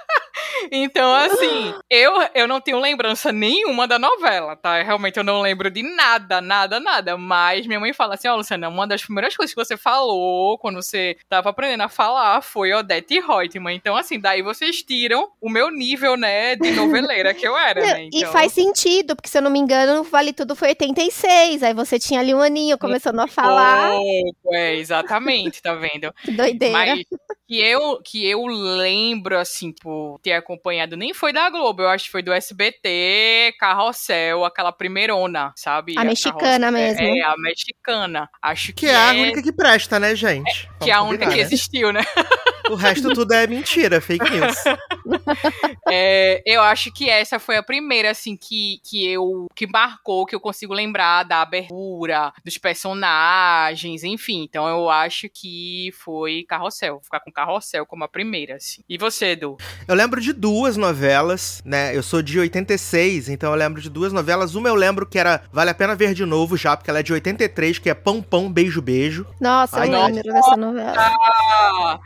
Então, 0.70 1.14
assim, 1.14 1.74
eu, 1.90 2.12
eu 2.34 2.46
não 2.46 2.60
tenho 2.60 2.80
lembrança 2.80 3.32
nenhuma 3.32 3.86
da 3.86 3.98
novela, 3.98 4.56
tá? 4.56 4.82
Realmente 4.82 5.16
eu 5.16 5.24
não 5.24 5.40
lembro 5.40 5.70
de 5.70 5.82
nada, 5.82 6.40
nada, 6.40 6.78
nada. 6.80 7.16
Mas 7.16 7.66
minha 7.66 7.80
mãe 7.80 7.92
fala 7.92 8.14
assim: 8.14 8.28
Ó, 8.28 8.36
Luciana, 8.36 8.68
uma 8.68 8.86
das 8.86 9.02
primeiras 9.02 9.36
coisas 9.36 9.54
que 9.54 9.64
você 9.64 9.76
falou 9.76 10.58
quando 10.58 10.76
você 10.76 11.16
tava 11.28 11.50
aprendendo 11.50 11.82
a 11.82 11.88
falar 11.88 12.42
foi 12.42 12.72
Odete 12.72 13.20
Reutemann. 13.20 13.74
Então, 13.74 13.96
assim, 13.96 14.18
daí 14.18 14.42
vocês 14.42 14.82
tiram 14.82 15.30
o 15.40 15.48
meu 15.48 15.70
nível, 15.70 16.16
né, 16.16 16.56
de 16.56 16.70
noveleira 16.72 17.32
que 17.34 17.46
eu 17.46 17.56
era, 17.56 17.80
né? 17.80 18.04
E 18.04 18.18
Então... 18.18 18.32
faz 18.32 18.52
sentido, 18.52 19.14
porque 19.16 19.28
se 19.28 19.38
eu 19.38 19.42
não 19.42 19.50
me 19.50 19.58
engano, 19.58 20.02
Vale 20.04 20.32
Tudo 20.32 20.54
foi 20.54 20.68
86. 20.68 21.62
Aí 21.62 21.74
você 21.74 21.98
tinha 21.98 22.20
ali 22.20 22.34
um 22.34 22.40
aninho 22.40 22.78
começando 22.78 23.20
a 23.20 23.26
falar. 23.26 23.90
Pouco, 23.90 24.54
é, 24.54 24.76
exatamente, 24.76 25.62
tá 25.62 25.74
vendo? 25.74 26.12
Que 26.24 26.32
doideira. 26.32 26.72
Mas, 26.72 27.04
que 27.46 27.58
eu, 27.60 28.00
que 28.02 28.26
eu 28.26 28.44
lembro, 28.46 29.38
assim, 29.38 29.72
por 29.72 30.18
ter 30.22 30.32
acompanhado, 30.48 30.96
nem 30.96 31.12
foi 31.12 31.32
da 31.32 31.50
Globo, 31.50 31.82
eu 31.82 31.88
acho 31.88 32.06
que 32.06 32.10
foi 32.10 32.22
do 32.22 32.32
SBT, 32.32 33.54
Carrossel, 33.60 34.44
aquela 34.44 34.72
primeirona, 34.72 35.52
sabe? 35.54 35.94
A 35.98 36.04
mexicana 36.04 36.70
mesmo. 36.70 37.02
É, 37.02 37.20
a 37.22 37.34
mexicana. 37.36 38.28
Acho 38.42 38.68
que, 38.68 38.86
Que 38.86 38.86
é 38.86 38.96
a 38.96 39.10
única 39.10 39.42
que 39.42 39.52
presta, 39.52 40.00
né, 40.00 40.14
gente? 40.16 40.68
que 40.80 40.90
é 40.90 40.94
a 40.94 41.02
única 41.02 41.26
que 41.26 41.36
né? 41.36 41.40
existiu, 41.40 41.92
né? 41.92 42.00
O 42.70 42.74
resto 42.74 43.12
tudo 43.12 43.32
é 43.32 43.46
mentira, 43.46 44.00
fake 44.00 44.30
news. 44.30 44.56
É, 45.90 46.42
eu 46.44 46.60
acho 46.60 46.92
que 46.92 47.08
essa 47.08 47.38
foi 47.38 47.56
a 47.56 47.62
primeira, 47.62 48.10
assim, 48.10 48.36
que, 48.36 48.78
que 48.84 49.06
eu. 49.06 49.46
que 49.54 49.66
marcou, 49.66 50.26
que 50.26 50.34
eu 50.34 50.40
consigo 50.40 50.74
lembrar 50.74 51.22
da 51.22 51.40
abertura, 51.40 52.30
dos 52.44 52.58
personagens, 52.58 54.04
enfim. 54.04 54.42
Então 54.42 54.68
eu 54.68 54.90
acho 54.90 55.28
que 55.32 55.90
foi 55.98 56.44
Carrossel. 56.46 56.94
Vou 56.94 57.04
ficar 57.04 57.20
com 57.20 57.32
Carrossel 57.32 57.86
como 57.86 58.04
a 58.04 58.08
primeira, 58.08 58.56
assim. 58.56 58.82
E 58.86 58.98
você, 58.98 59.28
Edu? 59.28 59.56
Eu 59.86 59.94
lembro 59.94 60.20
de 60.20 60.32
duas 60.32 60.76
novelas, 60.76 61.62
né? 61.64 61.96
Eu 61.96 62.02
sou 62.02 62.20
de 62.20 62.38
86, 62.38 63.30
então 63.30 63.50
eu 63.50 63.56
lembro 63.56 63.80
de 63.80 63.88
duas 63.88 64.12
novelas. 64.12 64.54
Uma 64.54 64.68
eu 64.68 64.74
lembro 64.74 65.06
que 65.06 65.18
era 65.18 65.42
Vale 65.50 65.70
a 65.70 65.74
Pena 65.74 65.94
Ver 65.94 66.12
de 66.12 66.26
Novo 66.26 66.56
já, 66.56 66.76
porque 66.76 66.90
ela 66.90 67.00
é 67.00 67.02
de 67.02 67.12
83, 67.12 67.78
que 67.78 67.88
é 67.88 67.94
Pão 67.94 68.20
Pão 68.20 68.52
Beijo 68.52 68.82
Beijo. 68.82 69.26
Nossa, 69.40 69.80
Ai, 69.80 69.88
eu 69.88 69.92
nossa. 69.92 70.06
lembro 70.12 70.32
dessa 70.32 70.56
novela. 70.56 70.94
Ah, 70.98 72.00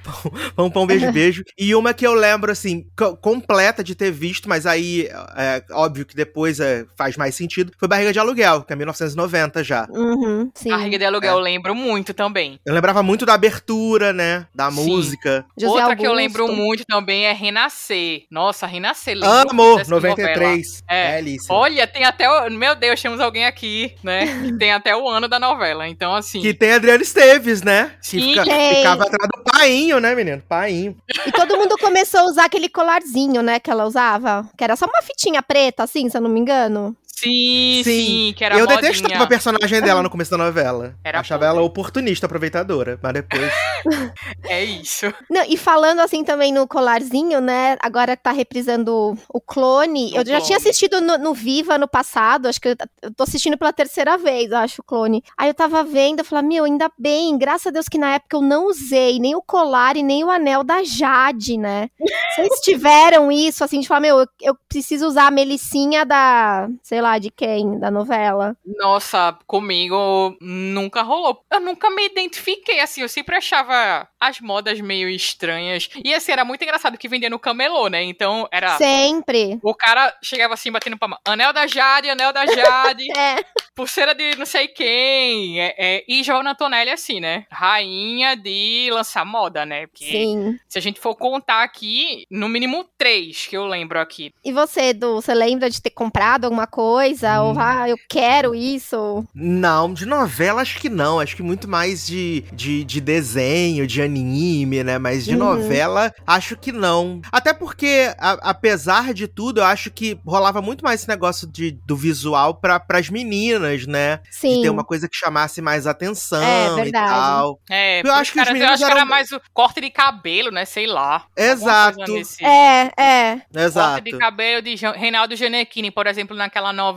Pão 0.54 0.70
Pão 0.70 0.86
Beijo 0.86 1.10
Beijo. 1.12 1.42
E 1.58 1.74
uma 1.74 1.92
que 1.94 2.06
eu 2.06 2.14
lembro, 2.14 2.50
assim, 2.52 2.86
co- 2.96 3.16
completa 3.16 3.82
de 3.84 3.94
ter 3.94 4.10
visto, 4.10 4.48
mas 4.48 4.66
aí, 4.66 5.08
é 5.36 5.62
óbvio 5.72 6.04
que 6.06 6.14
depois 6.16 6.60
é, 6.60 6.84
faz 6.96 7.16
mais 7.16 7.34
sentido, 7.34 7.72
foi 7.78 7.88
Barriga 7.88 8.12
de 8.12 8.18
Aluguel, 8.18 8.62
que 8.62 8.72
é 8.72 8.76
1990 8.76 9.62
já. 9.64 9.86
Uhum, 9.90 10.50
sim. 10.54 10.70
Barriga 10.70 10.98
de 10.98 11.04
Aluguel, 11.04 11.34
eu 11.34 11.40
lembro 11.40 11.74
muito 11.74 12.12
também. 12.14 12.58
Eu 12.64 12.74
lembrava 12.74 13.02
muito 13.02 13.24
da 13.26 13.34
abertura, 13.34 14.12
né? 14.12 14.46
Da 14.54 14.70
Sim. 14.70 14.86
música. 14.86 15.44
José 15.58 15.72
Outra 15.72 15.96
que 15.96 16.02
eu 16.06 16.10
Augusto. 16.10 16.16
lembro 16.16 16.48
muito 16.54 16.84
também 16.86 17.24
é 17.26 17.32
Renascer. 17.32 18.22
Nossa, 18.30 18.66
Renascer. 18.66 19.14
lembro 19.14 19.28
Amo, 19.50 19.54
muito 19.64 19.78
dessa 19.78 19.90
novela. 19.90 20.14
93. 20.16 20.82
É. 20.88 21.16
Belíssima. 21.16 21.54
Olha, 21.54 21.86
tem 21.86 22.04
até 22.04 22.28
o... 22.28 22.50
Meu 22.50 22.74
Deus, 22.74 23.00
temos 23.00 23.20
alguém 23.20 23.44
aqui, 23.46 23.94
né? 24.02 24.26
Que 24.42 24.56
tem 24.58 24.72
até 24.72 24.96
o 24.96 25.08
ano 25.08 25.28
da 25.28 25.38
novela. 25.38 25.88
Então, 25.88 26.14
assim... 26.14 26.40
Que 26.40 26.52
tem 26.54 26.72
Adriano 26.72 27.02
Esteves, 27.02 27.62
né? 27.62 27.92
Que 28.00 28.06
Sim. 28.06 28.28
fica- 28.30 28.44
Tem. 28.44 28.76
ficava 28.76 29.02
atrás 29.04 29.28
painho, 29.42 30.00
né, 30.00 30.14
menino? 30.14 30.42
Painho. 30.48 30.96
E 31.26 31.32
todo 31.32 31.56
mundo 31.56 31.76
começou 31.78 32.20
a 32.20 32.24
usar 32.24 32.44
aquele 32.46 32.68
colarzinho, 32.68 33.42
né, 33.42 33.58
que 33.58 33.70
ela 33.70 33.84
usava. 33.84 34.48
Que 34.56 34.64
era 34.64 34.76
só 34.76 34.86
uma 34.86 35.02
fitinha 35.02 35.42
preta, 35.42 35.82
assim, 35.82 36.08
se 36.08 36.16
eu 36.16 36.20
não 36.20 36.30
me 36.30 36.40
engano. 36.40 36.96
Sim, 37.22 37.82
sim, 37.84 38.34
que 38.36 38.44
era 38.44 38.56
eu 38.56 38.66
modinha. 38.66 38.80
detestava 38.80 39.24
a 39.24 39.26
personagem 39.26 39.80
dela 39.80 40.02
no 40.02 40.10
começo 40.10 40.30
da 40.30 40.38
novela. 40.38 40.96
Era 41.04 41.20
Achava 41.20 41.44
podre. 41.46 41.56
ela 41.58 41.62
oportunista, 41.66 42.26
aproveitadora. 42.26 42.98
Mas 43.02 43.12
depois. 43.14 43.52
É 44.48 44.62
isso. 44.64 45.12
Não, 45.30 45.42
e 45.48 45.56
falando 45.56 46.00
assim 46.00 46.24
também 46.24 46.52
no 46.52 46.66
colarzinho, 46.66 47.40
né? 47.40 47.76
Agora 47.80 48.16
que 48.16 48.22
tá 48.22 48.32
reprisando 48.32 49.16
o 49.28 49.40
clone. 49.40 50.12
O 50.14 50.16
eu 50.16 50.26
já 50.26 50.36
Clone. 50.36 50.42
tinha 50.42 50.58
assistido 50.58 51.00
no, 51.00 51.16
no 51.16 51.32
Viva 51.34 51.78
no 51.78 51.88
passado, 51.88 52.48
acho 52.48 52.60
que 52.60 52.68
eu, 52.68 52.76
eu 53.02 53.14
tô 53.14 53.22
assistindo 53.22 53.56
pela 53.56 53.72
terceira 53.72 54.18
vez, 54.18 54.50
eu 54.50 54.58
acho, 54.58 54.80
o 54.82 54.84
clone. 54.84 55.22
Aí 55.38 55.48
eu 55.48 55.54
tava 55.54 55.82
vendo, 55.84 56.20
eu 56.20 56.24
falei, 56.24 56.44
meu, 56.46 56.64
ainda 56.64 56.90
bem, 56.98 57.36
graças 57.38 57.68
a 57.68 57.70
Deus 57.70 57.88
que 57.88 57.98
na 57.98 58.14
época 58.14 58.36
eu 58.36 58.42
não 58.42 58.66
usei 58.66 59.18
nem 59.18 59.34
o 59.34 59.42
colar 59.42 59.96
e 59.96 60.02
nem 60.02 60.24
o 60.24 60.30
anel 60.30 60.62
da 60.64 60.82
Jade, 60.82 61.56
né? 61.56 61.88
Vocês 62.34 62.60
tiveram 62.62 63.30
isso, 63.30 63.62
assim, 63.64 63.80
de 63.80 63.88
falar, 63.88 64.00
meu, 64.00 64.18
eu, 64.20 64.26
eu 64.40 64.56
preciso 64.68 65.06
usar 65.06 65.26
a 65.26 65.30
Melicinha 65.30 66.04
da, 66.04 66.68
sei 66.82 67.00
lá, 67.00 67.11
de 67.18 67.30
quem, 67.30 67.78
da 67.78 67.90
novela. 67.90 68.56
Nossa, 68.64 69.36
comigo 69.46 70.36
nunca 70.40 71.02
rolou. 71.02 71.42
Eu 71.50 71.60
nunca 71.60 71.90
me 71.90 72.06
identifiquei, 72.06 72.80
assim, 72.80 73.02
eu 73.02 73.08
sempre 73.08 73.36
achava 73.36 74.08
as 74.20 74.40
modas 74.40 74.80
meio 74.80 75.08
estranhas. 75.08 75.88
E 76.04 76.14
assim, 76.14 76.32
era 76.32 76.44
muito 76.44 76.62
engraçado 76.62 76.98
que 76.98 77.08
vendia 77.08 77.30
no 77.30 77.38
camelô, 77.38 77.88
né? 77.88 78.02
Então, 78.02 78.48
era... 78.52 78.76
Sempre. 78.78 79.58
O 79.62 79.74
cara 79.74 80.14
chegava 80.22 80.54
assim, 80.54 80.70
batendo 80.70 80.98
palma. 80.98 81.18
Anel 81.24 81.52
da 81.52 81.66
Jade, 81.66 82.10
anel 82.10 82.32
da 82.32 82.46
Jade, 82.46 83.04
É, 83.16 83.44
pulseira 83.74 84.14
de 84.14 84.36
não 84.36 84.46
sei 84.46 84.68
quem. 84.68 85.60
É, 85.60 85.74
é, 85.76 86.04
e 86.08 86.22
Joana 86.22 86.52
Antonelli, 86.52 86.90
assim, 86.90 87.20
né? 87.20 87.46
Rainha 87.50 88.36
de 88.36 88.90
lançar 88.92 89.24
moda, 89.24 89.64
né? 89.66 89.86
Porque 89.86 90.04
sim. 90.04 90.58
se 90.68 90.78
a 90.78 90.82
gente 90.82 91.00
for 91.00 91.14
contar 91.14 91.62
aqui, 91.62 92.24
no 92.30 92.48
mínimo 92.48 92.86
três 92.96 93.46
que 93.46 93.56
eu 93.56 93.66
lembro 93.66 93.98
aqui. 93.98 94.32
E 94.44 94.52
você, 94.52 94.90
Edu, 94.90 95.16
você 95.16 95.34
lembra 95.34 95.68
de 95.68 95.80
ter 95.80 95.90
comprado 95.90 96.44
alguma 96.44 96.66
coisa? 96.66 97.01
Ou, 97.02 97.52
Hum. 97.52 97.58
ah, 97.58 97.88
eu 97.88 97.96
quero 98.08 98.54
isso? 98.54 99.24
Não, 99.34 99.92
de 99.92 100.06
novela 100.06 100.62
acho 100.62 100.78
que 100.78 100.88
não. 100.88 101.20
Acho 101.20 101.36
que 101.36 101.42
muito 101.42 101.68
mais 101.68 102.06
de, 102.06 102.44
de, 102.52 102.84
de 102.84 103.00
desenho, 103.00 103.86
de 103.86 104.00
anime, 104.02 104.82
né? 104.84 104.98
Mas 104.98 105.24
de 105.24 105.32
Uhum. 105.32 105.38
novela, 105.38 106.12
acho 106.26 106.56
que 106.56 106.72
não. 106.72 107.20
Até 107.30 107.52
porque, 107.52 108.12
a- 108.18 108.38
apesar 108.50 109.12
de 109.14 109.26
tudo, 109.26 109.60
eu 109.60 109.64
acho 109.64 109.90
que 109.90 110.18
rolava 110.26 110.60
muito 110.62 110.84
mais 110.84 111.00
esse 111.00 111.08
negócio 111.08 111.46
de, 111.46 111.72
do 111.86 111.96
visual 111.96 112.54
pra, 112.54 112.78
pras 112.80 113.08
meninas, 113.10 113.86
né? 113.86 114.20
Sim. 114.30 114.56
De 114.56 114.62
ter 114.62 114.70
uma 114.70 114.84
coisa 114.84 115.08
que 115.08 115.16
chamasse 115.16 115.60
mais 115.62 115.86
atenção 115.86 116.42
É, 116.42 116.66
e 116.72 116.74
verdade. 116.74 117.06
tal. 117.12 117.60
É, 117.70 118.00
Eu 118.06 118.12
acho 118.14 118.32
que 118.32 118.38
os 118.38 118.44
caras- 118.44 118.48
eu 118.48 118.52
meninos 118.54 118.72
acho 118.74 118.84
que 118.84 118.90
era 118.90 119.00
eram- 119.00 119.08
mais 119.10 119.32
o 119.32 119.40
corte 119.52 119.80
de 119.80 119.90
cabelo, 119.90 120.50
né? 120.50 120.64
Sei 120.64 120.86
lá. 120.86 121.24
Exato. 121.36 121.96
coisa 121.96 122.12
nesse- 122.12 122.44
É, 122.44 122.92
é. 122.98 123.42
Exato. 123.54 123.92
Corte 124.02 124.10
de 124.12 124.18
cabelo 124.18 124.62
de 124.62 124.74
Reinaldo 124.76 125.36
Gianecchini, 125.36 125.90
por 125.90 126.06
exemplo, 126.06 126.36
naquela 126.36 126.72
novela. 126.72 126.91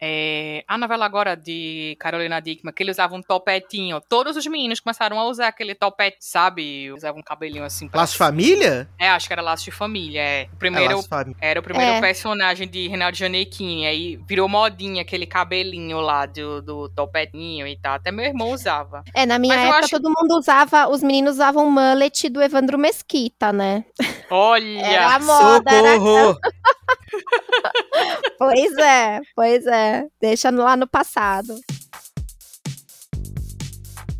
É, 0.00 0.64
a 0.66 0.76
novela 0.76 1.04
agora 1.04 1.36
de 1.36 1.96
Carolina 2.00 2.40
Dickman, 2.40 2.72
que 2.74 2.82
ele 2.82 2.90
usava 2.90 3.14
um 3.14 3.22
topetinho. 3.22 4.00
Todos 4.08 4.36
os 4.36 4.46
meninos 4.46 4.80
começaram 4.80 5.18
a 5.18 5.26
usar 5.26 5.48
aquele 5.48 5.74
topete, 5.74 6.16
sabe? 6.20 6.90
Usavam 6.92 7.20
um 7.20 7.22
cabelinho 7.22 7.64
assim. 7.64 7.88
pra 7.88 8.00
Laço. 8.00 8.16
Família? 8.16 8.88
É, 8.98 9.08
acho 9.10 9.26
que 9.26 9.32
era 9.32 9.42
Laço 9.42 9.64
de 9.64 9.70
Família. 9.70 10.20
É. 10.20 10.42
O 10.42 10.54
É, 10.54 10.56
primeiro. 10.58 10.96
Laço 10.96 11.08
Família. 11.08 11.36
Era 11.40 11.60
o 11.60 11.62
primeiro 11.62 11.92
É. 11.92 12.00
personagem 12.00 12.68
de 12.68 12.88
Reinaldo 12.88 13.16
Gianecchini. 13.16 13.86
Aí 13.86 14.16
virou 14.26 14.48
modinha 14.48 15.02
aquele 15.02 15.26
cabelinho 15.26 16.00
lá 16.00 16.26
do, 16.26 16.60
do 16.62 16.88
topetinho 16.88 17.66
e 17.66 17.76
tal. 17.78 17.94
Até 17.94 18.10
meu 18.10 18.24
irmão 18.24 18.50
usava. 18.50 19.04
É, 19.14 19.24
na 19.24 19.38
minha 19.38 19.54
Mas 19.56 19.64
época 19.66 19.78
acho- 19.84 19.90
todo 19.90 20.10
mundo 20.10 20.36
usava, 20.38 20.88
os 20.88 21.02
meninos 21.02 21.34
usavam 21.34 21.70
mullet 21.70 22.28
do 22.28 22.42
Evandro 22.42 22.76
Mesquita, 22.78 23.52
né? 23.52 23.84
Olha! 24.30 24.80
Era 24.86 25.14
a 25.14 25.18
moda, 25.20 25.70
era... 25.70 25.92
Pois 28.38 28.76
é, 28.76 29.20
pois 29.36 29.66
é. 29.66 30.06
Deixa 30.20 30.50
lá 30.50 30.76
no 30.76 30.86
passado. 30.88 31.54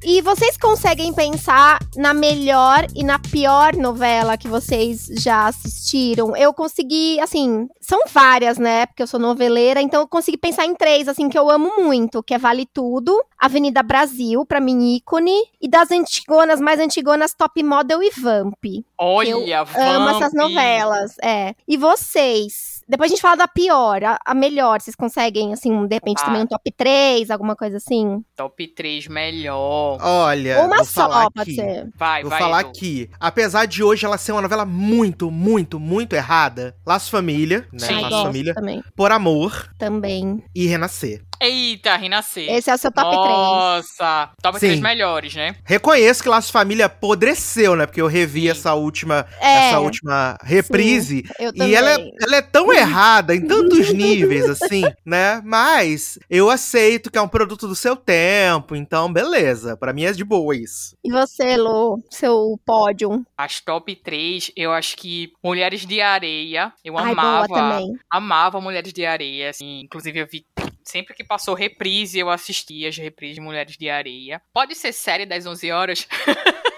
E 0.05 0.21
vocês 0.21 0.57
conseguem 0.57 1.13
pensar 1.15 1.79
na 1.95 2.13
melhor 2.13 2.87
e 2.93 3.05
na 3.05 3.21
pior 3.21 3.77
novela 3.77 4.37
que 4.37 4.49
vocês 4.49 5.07
já 5.19 5.47
assistiram? 5.47 6.37
Eu 6.37 6.53
consegui, 6.53 7.21
assim, 7.21 7.69
são 7.81 8.01
várias, 8.11 8.59
né? 8.59 8.85
Porque 8.87 9.05
eu 9.05 9.07
sou 9.07 9.21
noveleira, 9.21 9.81
então 9.81 10.01
eu 10.01 10.09
consegui 10.09 10.37
pensar 10.37 10.67
em 10.67 10.75
três, 10.75 11.07
assim, 11.07 11.29
que 11.29 11.39
eu 11.39 11.49
amo 11.49 11.75
muito, 11.79 12.21
que 12.21 12.35
é 12.35 12.39
Vale 12.39 12.67
Tudo, 12.67 13.17
Avenida 13.39 13.81
Brasil, 13.81 14.45
pra 14.45 14.61
mim, 14.61 14.97
ícone, 14.97 15.41
e 15.61 15.69
das 15.69 15.93
antigonas, 15.93 16.61
mais 16.61 16.81
antigonas, 16.81 17.33
Top 17.33 17.63
Model 17.63 18.03
e 18.03 18.11
Vamp. 18.11 18.65
Olha, 18.99 19.37
Amo 19.37 20.09
essas 20.11 20.33
Vamp. 20.33 20.35
novelas, 20.35 21.13
é. 21.23 21.55
E 21.69 21.77
vocês? 21.77 22.72
Depois 22.89 23.11
a 23.11 23.15
gente 23.15 23.23
fala 23.23 23.37
da 23.37 23.49
pior, 23.49 24.03
a, 24.05 24.19
a 24.25 24.35
melhor. 24.35 24.81
Vocês 24.81 24.97
conseguem, 24.97 25.53
assim, 25.53 25.87
de 25.87 25.95
repente, 25.95 26.21
Ah. 26.23 26.27
também 26.27 26.43
um 26.43 26.47
top 26.47 26.71
3, 26.73 27.31
alguma 27.31 27.55
coisa 27.57 27.77
assim? 27.79 28.23
Top 28.37 28.67
3 28.69 29.09
melhor. 29.09 29.99
Olha, 30.01 30.59
Ou 30.61 30.67
uma 30.67 30.77
vou 30.77 30.85
só, 30.85 31.03
falar 31.09 31.31
pode 31.31 31.51
aqui. 31.51 31.55
ser. 31.55 31.89
Vai, 31.97 32.23
Vou 32.23 32.31
vai. 32.31 32.39
falar 32.41 32.61
Edu. 32.61 32.69
aqui, 32.71 33.11
apesar 33.21 33.67
de 33.67 33.83
hoje 33.83 34.05
ela 34.07 34.19
ser 34.19 34.33
uma 34.33 34.43
novela 34.43 34.65
muito, 34.65 35.31
muito, 35.31 35.79
muito 35.81 36.15
errada, 36.15 36.75
Laço 36.87 37.11
Família, 37.11 37.67
né? 37.73 37.79
Sim. 37.87 38.01
Laço 38.01 38.23
Família, 38.25 38.55
também. 38.55 38.83
Por 38.97 39.13
Amor 39.13 39.71
Também. 39.79 40.43
e 40.55 40.67
Renascer. 40.67 41.23
Eita, 41.43 41.97
Renascer. 41.97 42.49
Esse 42.49 42.71
é 42.71 42.75
o 42.75 42.79
seu 42.79 42.93
top 42.93 43.11
3. 43.11 43.23
Nossa, 43.23 44.31
top 44.41 44.59
Sim. 44.61 44.67
3 44.69 44.81
melhores, 44.81 45.35
né? 45.35 45.57
Reconheço 45.65 46.23
que 46.23 46.29
Laço 46.29 46.53
Família 46.53 46.87
apodreceu, 46.87 47.75
né? 47.75 47.85
Porque 47.85 48.01
eu 48.01 48.07
revi 48.07 48.43
Sim. 48.43 48.49
essa 48.51 48.75
última, 48.75 49.27
É, 49.41 49.69
essa 49.69 49.81
última 49.81 50.39
reprise. 50.43 51.25
eu 51.41 51.53
também. 51.53 51.71
E 51.71 51.75
ela 51.75 51.91
é, 51.95 52.11
ela 52.23 52.37
é 52.37 52.43
tão 52.43 52.71
errada 52.73 53.35
em 53.35 53.47
tantos 53.47 53.93
níveis, 53.93 54.49
assim, 54.49 54.83
né? 55.05 55.43
Mas 55.45 56.19
eu 56.31 56.49
aceito 56.49 57.11
que 57.11 57.19
é 57.19 57.23
um 57.23 57.29
produto 57.29 57.67
do 57.67 57.75
seu 57.75 57.97
tempo, 57.97 58.77
então 58.77 59.13
beleza. 59.13 59.77
Pra 59.77 59.93
mim 59.93 60.05
é 60.05 60.13
de 60.13 60.25
boa 60.25 60.55
isso. 60.57 60.97
E 61.05 61.11
você, 61.11 61.57
Lu? 61.57 62.03
Seu 62.11 62.59
pódio? 62.65 63.25
As 63.37 63.61
top 63.61 63.97
3, 63.97 64.53
eu 64.57 64.73
acho 64.73 64.97
que 64.97 65.33
Mulheres 65.43 65.85
de 65.85 66.01
Areia. 66.01 66.73
Eu 66.85 66.97
Ai, 66.99 67.13
amava. 67.13 67.47
boa 67.49 67.59
também. 67.59 67.93
Amava 68.11 68.61
Mulheres 68.61 68.93
de 68.93 69.05
Areia. 69.05 69.51
Assim, 69.51 69.81
inclusive, 69.81 70.21
eu 70.21 70.27
vi. 70.31 70.45
Sempre 70.85 71.15
que 71.15 71.25
passou 71.25 71.55
reprise, 71.55 72.19
eu 72.19 72.31
assistia 72.31 72.89
as 72.89 72.97
reprises 72.97 73.37
de 73.37 73.41
Mulheres 73.41 73.77
de 73.77 73.89
Areia. 73.89 74.43
Pode 74.53 74.75
ser 74.75 74.93
série 74.93 75.27
das 75.27 75.47
11 75.47 75.71
horas? 75.71 76.09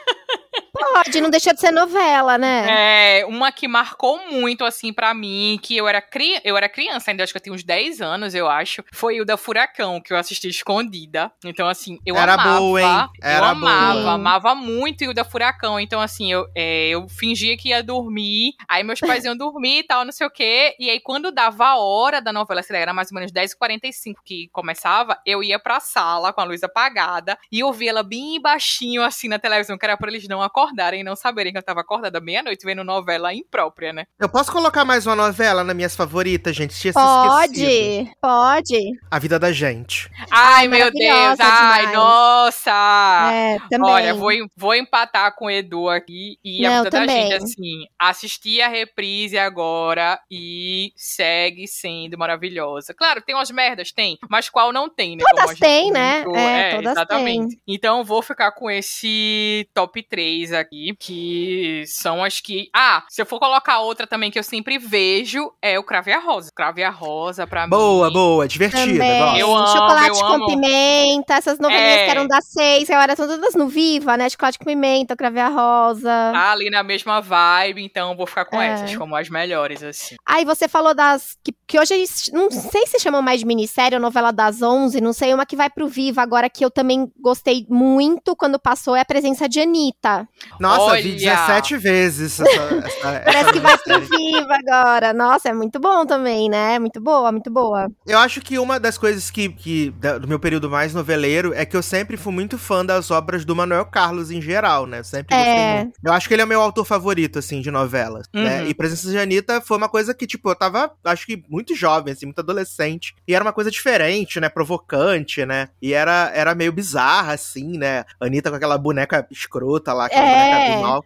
Pode, 0.92 1.20
não 1.20 1.30
deixa 1.30 1.52
de 1.54 1.60
ser 1.60 1.70
novela, 1.70 2.36
né? 2.38 3.20
É, 3.20 3.26
uma 3.26 3.50
que 3.50 3.66
marcou 3.66 4.18
muito, 4.30 4.64
assim, 4.64 4.92
pra 4.92 5.14
mim, 5.14 5.58
que 5.62 5.76
eu 5.76 5.88
era, 5.88 6.00
cri... 6.00 6.40
eu 6.44 6.56
era 6.56 6.68
criança 6.68 7.10
ainda, 7.10 7.24
acho 7.24 7.32
que 7.32 7.38
eu 7.38 7.42
tinha 7.42 7.54
uns 7.54 7.64
10 7.64 8.00
anos, 8.00 8.34
eu 8.34 8.48
acho, 8.48 8.84
foi 8.92 9.20
o 9.20 9.24
da 9.24 9.36
Furacão, 9.36 10.00
que 10.00 10.12
eu 10.12 10.16
assisti 10.16 10.48
escondida. 10.48 11.32
Então, 11.44 11.66
assim, 11.68 11.98
eu 12.04 12.16
Era 12.16 12.34
amava. 12.34 12.58
boa, 12.58 12.82
hein? 12.82 13.08
Era 13.22 13.38
eu 13.38 13.44
amava, 13.44 14.00
boa. 14.00 14.12
amava 14.12 14.54
muito 14.54 15.04
o 15.04 15.14
da 15.14 15.24
Furacão. 15.24 15.80
Então, 15.80 16.00
assim, 16.00 16.30
eu, 16.30 16.46
é, 16.54 16.88
eu 16.88 17.08
fingia 17.08 17.56
que 17.56 17.70
ia 17.70 17.82
dormir, 17.82 18.52
aí 18.68 18.82
meus 18.84 19.00
pais 19.00 19.24
iam 19.24 19.36
dormir 19.36 19.78
e 19.80 19.82
tal, 19.84 20.04
não 20.04 20.12
sei 20.12 20.26
o 20.26 20.30
quê. 20.30 20.74
E 20.78 20.90
aí, 20.90 21.00
quando 21.00 21.32
dava 21.32 21.66
a 21.66 21.76
hora 21.76 22.20
da 22.20 22.32
novela, 22.32 22.62
sei 22.62 22.76
lá, 22.76 22.82
era 22.82 22.92
mais 22.94 23.10
ou 23.10 23.14
menos 23.16 23.32
10h45 23.32 24.14
que 24.24 24.48
começava, 24.52 25.18
eu 25.26 25.42
ia 25.42 25.58
pra 25.58 25.80
sala 25.80 26.32
com 26.32 26.40
a 26.40 26.44
luz 26.44 26.62
apagada 26.62 27.38
e 27.50 27.62
ouvia 27.62 27.90
ela 27.90 28.02
bem 28.02 28.40
baixinho, 28.40 29.02
assim, 29.02 29.28
na 29.28 29.38
televisão, 29.38 29.76
que 29.78 29.84
era 29.84 29.96
pra 29.96 30.08
eles 30.10 30.28
não 30.28 30.42
acordarem 30.42 30.73
e 30.96 31.02
não 31.02 31.14
saberem 31.16 31.52
que 31.52 31.58
eu 31.58 31.62
tava 31.62 31.80
acordada 31.80 32.20
meia-noite 32.20 32.64
vendo 32.64 32.82
novela 32.84 33.32
imprópria, 33.32 33.92
né? 33.92 34.04
Eu 34.18 34.28
posso 34.28 34.50
colocar 34.52 34.84
mais 34.84 35.06
uma 35.06 35.16
novela 35.16 35.62
nas 35.62 35.76
minhas 35.76 35.94
favoritas, 35.96 36.54
gente? 36.56 36.74
Tinha 36.78 36.92
se 36.92 36.98
esquecido. 36.98 38.10
Pode, 38.10 38.16
pode. 38.20 38.98
A 39.10 39.18
Vida 39.18 39.38
da 39.38 39.52
Gente. 39.52 40.10
Ai, 40.30 40.66
meu 40.68 40.90
Deus, 40.90 41.38
ai, 41.40 41.86
demais. 41.86 41.92
nossa! 41.96 43.30
é, 43.32 43.58
também. 43.70 43.90
Olha, 43.90 44.14
vou, 44.14 44.30
vou 44.56 44.74
empatar 44.74 45.34
com 45.36 45.46
o 45.46 45.50
Edu 45.50 45.88
aqui 45.88 46.38
e 46.44 46.64
a 46.66 46.70
Não, 46.70 46.84
vida 46.84 46.90
da 46.90 47.00
também. 47.00 47.30
gente, 47.30 47.34
assim, 47.34 47.86
assisti 47.98 48.60
a 48.60 48.68
reprise 48.68 49.38
agora 49.38 50.18
e 50.30 50.92
segue 50.96 51.66
sendo 51.68 52.18
maravilhosa. 52.18 52.94
Claro, 52.94 53.22
tem 53.22 53.34
umas 53.34 53.50
merdas, 53.50 53.92
tem, 53.92 54.18
mas 54.28 54.48
qual 54.48 54.72
não 54.72 54.88
tem, 54.88 55.16
né? 55.16 55.24
Todas 55.30 55.50
a 55.50 55.54
têm, 55.54 55.90
né? 55.90 56.24
comentou. 56.24 56.48
É, 56.48 56.70
todas 56.76 56.92
exatamente. 56.92 57.60
Então 57.66 58.04
vou 58.04 58.22
ficar 58.22 58.52
com 58.52 58.70
esse 58.70 59.68
top 59.74 60.02
3 60.02 60.52
aqui, 60.52 60.63
que 60.98 61.84
são 61.86 62.22
as 62.22 62.40
que. 62.40 62.68
Ah, 62.74 63.04
se 63.08 63.20
eu 63.20 63.26
for 63.26 63.38
colocar 63.38 63.80
outra 63.80 64.06
também 64.06 64.30
que 64.30 64.38
eu 64.38 64.42
sempre 64.42 64.78
vejo, 64.78 65.52
é 65.62 65.78
o 65.78 65.84
Crave 65.84 66.12
a 66.12 66.18
Rosa. 66.20 66.50
Crave 66.54 66.82
a 66.82 66.90
Rosa, 66.90 67.46
pra 67.46 67.66
Boa, 67.66 68.08
mim. 68.08 68.12
boa, 68.14 68.48
divertida. 68.48 68.84
Também. 68.84 69.18
gosto. 69.20 69.38
Eu 69.38 69.54
amo, 69.56 69.66
Chocolate 69.68 70.08
eu 70.08 70.14
com 70.26 70.32
amo. 70.34 70.46
pimenta, 70.46 71.34
essas 71.34 71.58
novelinhas 71.58 72.00
É. 72.00 72.04
que 72.04 72.10
eram 72.10 72.26
das 72.26 72.44
seis, 72.50 72.90
agora 72.90 73.16
são 73.16 73.26
todas 73.26 73.54
no 73.54 73.68
Viva, 73.68 74.16
né? 74.16 74.28
Chocolate 74.28 74.58
com 74.58 74.64
pimenta, 74.64 75.16
Cravei 75.16 75.42
a 75.42 75.48
Rosa. 75.48 76.08
Tá 76.32 76.52
ali 76.52 76.70
na 76.70 76.82
mesma 76.82 77.20
vibe, 77.20 77.82
então 77.84 78.16
vou 78.16 78.26
ficar 78.26 78.44
com 78.44 78.60
É. 78.60 78.68
essas 78.72 78.96
como 78.96 79.14
as 79.16 79.28
melhores, 79.28 79.82
assim. 79.82 80.16
Aí 80.26 80.44
você 80.44 80.68
falou 80.68 80.94
das. 80.94 81.36
Que, 81.44 81.52
que 81.66 81.78
hoje, 81.78 81.94
eles- 81.94 82.30
não 82.32 82.50
sei 82.50 82.86
se 82.86 82.98
chamam 82.98 83.22
mais 83.22 83.40
de 83.40 83.46
minissérie 83.46 83.96
ou 83.96 84.02
novela 84.02 84.32
das 84.32 84.62
onze, 84.62 85.00
não 85.00 85.12
sei, 85.12 85.32
uma 85.34 85.46
que 85.46 85.56
vai 85.56 85.68
pro 85.70 85.88
Viva 85.88 86.22
agora 86.22 86.48
que 86.50 86.64
eu 86.64 86.70
também 86.70 87.10
gostei 87.20 87.66
muito 87.68 88.34
quando 88.36 88.58
passou 88.58 88.94
é 88.96 89.00
a 89.00 89.04
presença 89.04 89.48
de 89.48 89.60
Anitta. 89.60 90.28
Nossa, 90.60 90.94
vi 90.96 91.10
Olha. 91.10 91.18
17 91.18 91.76
vezes 91.76 92.40
essa, 92.40 92.50
essa, 92.50 93.00
Parece 93.02 93.36
essa 93.38 93.52
que 93.52 93.60
vai 93.60 93.78
pro. 93.78 94.00
Viva 94.00 94.56
agora. 94.66 95.12
Nossa, 95.12 95.48
é 95.48 95.52
muito 95.52 95.78
bom 95.80 96.04
também, 96.06 96.48
né? 96.48 96.78
Muito 96.78 97.00
boa, 97.00 97.30
muito 97.32 97.50
boa. 97.50 97.88
Eu 98.06 98.18
acho 98.18 98.40
que 98.40 98.58
uma 98.58 98.78
das 98.78 98.98
coisas 98.98 99.30
que, 99.30 99.48
que 99.48 99.90
do 100.20 100.28
meu 100.28 100.38
período 100.38 100.68
mais 100.70 100.94
noveleiro 100.94 101.52
é 101.54 101.64
que 101.64 101.76
eu 101.76 101.82
sempre 101.82 102.16
fui 102.16 102.32
muito 102.32 102.58
fã 102.58 102.84
das 102.84 103.10
obras 103.10 103.44
do 103.44 103.54
Manuel 103.56 103.86
Carlos 103.86 104.30
em 104.30 104.40
geral, 104.40 104.86
né? 104.86 105.02
Sempre 105.02 105.34
gostei 105.36 105.52
É. 105.52 105.82
muito. 105.84 105.98
Eu 106.04 106.12
acho 106.12 106.28
que 106.28 106.34
ele 106.34 106.42
é 106.42 106.44
o 106.44 106.48
meu 106.48 106.60
autor 106.60 106.84
favorito, 106.84 107.38
assim, 107.38 107.60
de 107.60 107.70
novelas, 107.70 108.26
né? 108.32 108.62
Uhum. 108.62 108.68
E 108.68 108.74
Presença 108.74 109.10
de 109.10 109.18
Anitta 109.18 109.60
foi 109.60 109.76
uma 109.76 109.88
coisa 109.88 110.14
que, 110.14 110.26
tipo, 110.26 110.48
eu 110.50 110.54
tava, 110.54 110.90
acho 111.04 111.26
que 111.26 111.42
muito 111.48 111.74
jovem, 111.74 112.12
assim, 112.12 112.26
muito 112.26 112.38
adolescente. 112.40 113.14
E 113.26 113.34
era 113.34 113.44
uma 113.44 113.52
coisa 113.52 113.70
diferente, 113.70 114.40
né? 114.40 114.48
Provocante, 114.48 115.44
né? 115.46 115.68
E 115.80 115.92
era, 115.92 116.30
era 116.34 116.54
meio 116.54 116.72
bizarra, 116.72 117.32
assim, 117.32 117.78
né? 117.78 118.04
Anitta 118.20 118.50
com 118.50 118.56
aquela 118.56 118.78
boneca 118.78 119.26
escrota 119.30 119.92
lá, 119.92 120.06
aquela 120.06 120.26
É. 120.26 120.43
mal. 120.82 121.04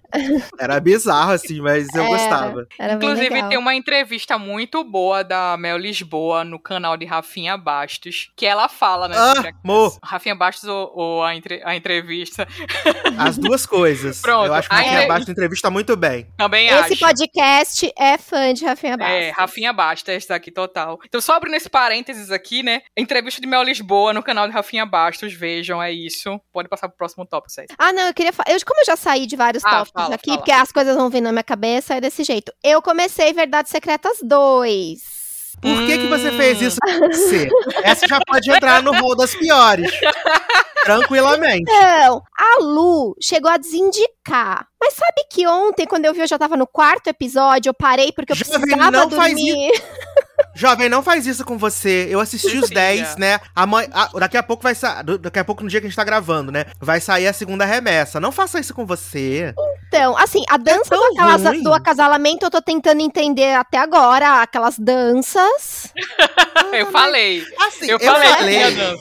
Era 0.58 0.80
bizarro, 0.80 1.32
assim, 1.32 1.60
mas 1.60 1.86
eu 1.94 2.02
Era. 2.02 2.10
gostava. 2.12 2.66
Inclusive, 2.94 3.28
legal. 3.30 3.48
tem 3.48 3.58
uma 3.58 3.74
entrevista 3.74 4.38
muito 4.38 4.82
boa 4.84 5.22
da 5.22 5.56
Mel 5.58 5.76
Lisboa 5.78 6.44
no 6.44 6.58
canal 6.58 6.96
de 6.96 7.04
Rafinha 7.04 7.56
Bastos, 7.56 8.30
que 8.36 8.46
ela 8.46 8.68
fala, 8.68 9.08
né? 9.08 9.16
Ah, 9.18 9.32
a- 9.40 9.52
amor. 9.64 9.98
Rafinha 10.04 10.34
Bastos 10.34 10.68
ou, 10.68 10.92
ou 10.94 11.22
a, 11.24 11.34
entre- 11.34 11.62
a 11.64 11.74
entrevista. 11.76 12.46
As 13.18 13.36
duas 13.38 13.66
coisas. 13.66 14.20
Pronto, 14.20 14.46
Eu 14.46 14.54
acho 14.54 14.68
que 14.68 14.74
aí- 14.74 14.84
Rafinha 14.84 15.06
Bastos 15.08 15.28
entrevista 15.28 15.70
muito 15.70 15.96
bem. 15.96 16.26
Também 16.36 16.66
Esse 16.68 16.92
acho. 16.94 16.98
podcast 16.98 17.92
é 17.98 18.18
fã 18.18 18.52
de 18.52 18.64
Rafinha 18.64 18.96
Bastos. 18.96 19.16
É, 19.16 19.30
Rafinha 19.30 19.72
Bastos 19.72 20.30
aqui 20.30 20.50
total. 20.50 20.98
Então, 21.04 21.20
só 21.20 21.34
abrindo 21.34 21.54
esse 21.54 21.68
parênteses 21.68 22.30
aqui, 22.30 22.62
né? 22.62 22.82
Entrevista 22.96 23.40
de 23.40 23.46
Mel 23.46 23.62
Lisboa 23.62 24.12
no 24.12 24.22
canal 24.22 24.46
de 24.46 24.52
Rafinha 24.54 24.84
Bastos. 24.86 25.32
Vejam, 25.32 25.82
é 25.82 25.92
isso. 25.92 26.40
Pode 26.52 26.68
passar 26.68 26.88
pro 26.88 26.96
próximo 26.98 27.26
tópico, 27.26 27.52
César. 27.52 27.74
Ah, 27.78 27.92
não, 27.92 28.02
eu 28.08 28.14
queria 28.14 28.32
falar. 28.32 28.50
Eu, 28.50 28.58
como 28.66 28.80
eu 28.80 28.86
já 28.86 28.96
saí 28.96 29.26
de 29.28 29.36
vários 29.36 29.64
Ah, 29.64 29.70
tópicos 29.70 30.02
fala, 30.02 30.14
aqui, 30.16 30.30
fala. 30.30 30.38
porque 30.38 30.50
as 30.52 30.72
coisas 30.72 30.96
vão 30.96 31.08
vir 31.10 31.20
na 31.20 31.30
minha 31.30 31.44
cabeça, 31.44 31.94
é 31.94 32.00
desse 32.00 32.24
jeito. 32.24 32.52
Eu 32.64 32.82
comecei 32.82 33.32
Verdades 33.32 33.70
Secretas 33.70 34.18
2. 34.22 34.98
Por 35.60 35.86
que, 35.86 35.98
que 35.98 36.06
você 36.06 36.30
Hum. 36.30 36.36
fez 36.36 36.62
isso 36.62 36.78
com 36.80 36.98
você? 37.08 37.48
Essa 37.82 38.06
já 38.06 38.18
pode 38.26 38.48
entrar 38.50 38.80
no 38.82 38.92
rol 38.94 39.16
das 39.16 39.34
piores. 39.34 39.90
Tranquilamente. 40.84 41.70
Então, 41.70 42.22
a 42.36 42.62
Lu 42.62 43.14
chegou 43.20 43.50
a 43.50 43.56
desindicar. 43.56 44.08
Mas 44.80 44.94
sabe 44.94 45.26
que 45.30 45.46
ontem, 45.46 45.86
quando 45.86 46.04
eu 46.04 46.14
vi, 46.14 46.20
eu 46.20 46.26
já 46.26 46.38
tava 46.38 46.56
no 46.56 46.66
quarto 46.66 47.08
episódio, 47.08 47.70
eu 47.70 47.74
parei 47.74 48.12
porque 48.12 48.32
eu 48.32 48.36
Jovem, 48.36 48.60
precisava 48.60 48.90
não 48.90 49.10
faz 49.10 49.34
dormir. 49.34 49.72
Jovem, 50.54 50.88
não 50.88 51.02
faz 51.02 51.26
isso 51.26 51.44
com 51.44 51.56
você. 51.56 52.06
Eu 52.10 52.20
assisti 52.20 52.58
os 52.58 52.68
Filha. 52.68 52.80
10, 52.80 53.16
né? 53.16 53.40
Amanhã, 53.54 53.88
daqui 54.14 54.36
a 54.36 54.42
pouco 54.42 54.62
vai 54.62 54.74
sair. 54.74 55.04
Daqui 55.20 55.38
a 55.38 55.44
pouco, 55.44 55.62
no 55.62 55.68
dia 55.68 55.80
que 55.80 55.86
a 55.86 55.88
gente 55.88 55.96
tá 55.96 56.04
gravando, 56.04 56.50
né? 56.50 56.66
Vai 56.80 57.00
sair 57.00 57.26
a 57.26 57.32
segunda 57.32 57.64
remessa. 57.64 58.20
Não 58.20 58.32
faça 58.32 58.58
isso 58.58 58.74
com 58.74 58.84
você. 58.84 59.54
Então, 59.86 60.16
assim, 60.16 60.44
a 60.48 60.56
dança 60.56 60.90
tão 60.90 61.14
do, 61.14 61.48
ruim. 61.48 61.62
do 61.62 61.72
acasalamento 61.72 62.44
eu 62.44 62.50
tô 62.50 62.60
tentando 62.60 63.00
entender 63.00 63.54
até 63.54 63.78
agora, 63.78 64.42
aquelas 64.42 64.78
danças. 64.78 65.92
Eu 66.72 66.90
falei. 66.90 67.46
Assim, 67.66 67.86
Eu, 67.86 67.98
eu, 67.98 68.12
falei. 68.12 68.60
falei. 68.60 68.96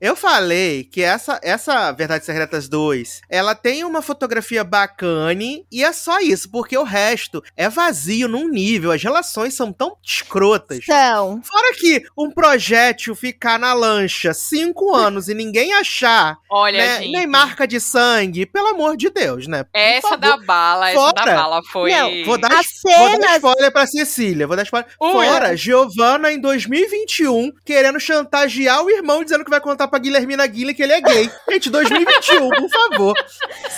eu 0.00 0.16
falei 0.16 0.84
que 0.84 1.02
essa, 1.02 1.40
essa 1.42 1.92
Verdades 1.92 2.26
Secretas 2.26 2.68
2, 2.68 3.22
ela 3.30 3.54
tem 3.54 3.84
uma 3.84 4.02
fotografia 4.02 4.33
bacane 4.64 5.64
e 5.70 5.84
é 5.84 5.92
só 5.92 6.20
isso, 6.20 6.50
porque 6.50 6.76
o 6.76 6.82
resto 6.82 7.42
é 7.56 7.68
vazio 7.68 8.28
num 8.28 8.48
nível, 8.48 8.90
as 8.92 9.02
relações 9.02 9.54
são 9.54 9.72
tão 9.72 9.96
escrotas. 10.02 10.80
Então, 10.82 11.40
Fora 11.44 11.74
que 11.74 12.02
um 12.18 12.30
projétil 12.30 13.14
ficar 13.14 13.58
na 13.58 13.72
lancha 13.72 14.32
cinco 14.34 14.92
anos 14.94 15.28
e 15.28 15.34
ninguém 15.34 15.72
achar, 15.74 16.36
Olha, 16.50 16.78
né, 16.78 16.98
gente. 17.02 17.12
nem 17.12 17.26
marca 17.26 17.66
de 17.66 17.80
sangue, 17.80 18.46
pelo 18.46 18.68
amor 18.68 18.96
de 18.96 19.10
Deus, 19.10 19.46
né? 19.46 19.64
Por 19.64 19.70
Essa 19.78 20.08
favor. 20.08 20.18
da 20.18 20.36
bala, 20.38 20.90
essa 20.90 21.12
da 21.12 21.24
bala 21.26 21.60
foi. 21.72 21.90
Não, 21.92 22.24
Vou 22.24 22.38
dar, 22.38 22.52
as 22.52 22.66
vou 22.82 22.92
dar 22.92 23.18
cenas. 23.18 23.36
spoiler 23.36 23.72
pra 23.72 23.86
Cecília, 23.86 24.46
vou 24.46 24.56
dar 24.56 24.62
spoiler. 24.64 24.88
Ui. 25.00 25.10
Fora, 25.12 25.56
Giovanna 25.56 26.32
em 26.32 26.40
2021, 26.40 27.52
querendo 27.64 28.00
chantagear 28.00 28.82
o 28.82 28.90
irmão, 28.90 29.22
dizendo 29.22 29.44
que 29.44 29.50
vai 29.50 29.60
contar 29.60 29.88
pra 29.88 29.98
Guilhermina 29.98 30.46
Guilherme 30.46 30.74
que 30.74 30.82
ele 30.82 30.92
é 30.92 31.00
gay. 31.00 31.30
Gente, 31.50 31.68
2021, 31.70 32.48
por 32.48 32.68
favor, 32.70 33.14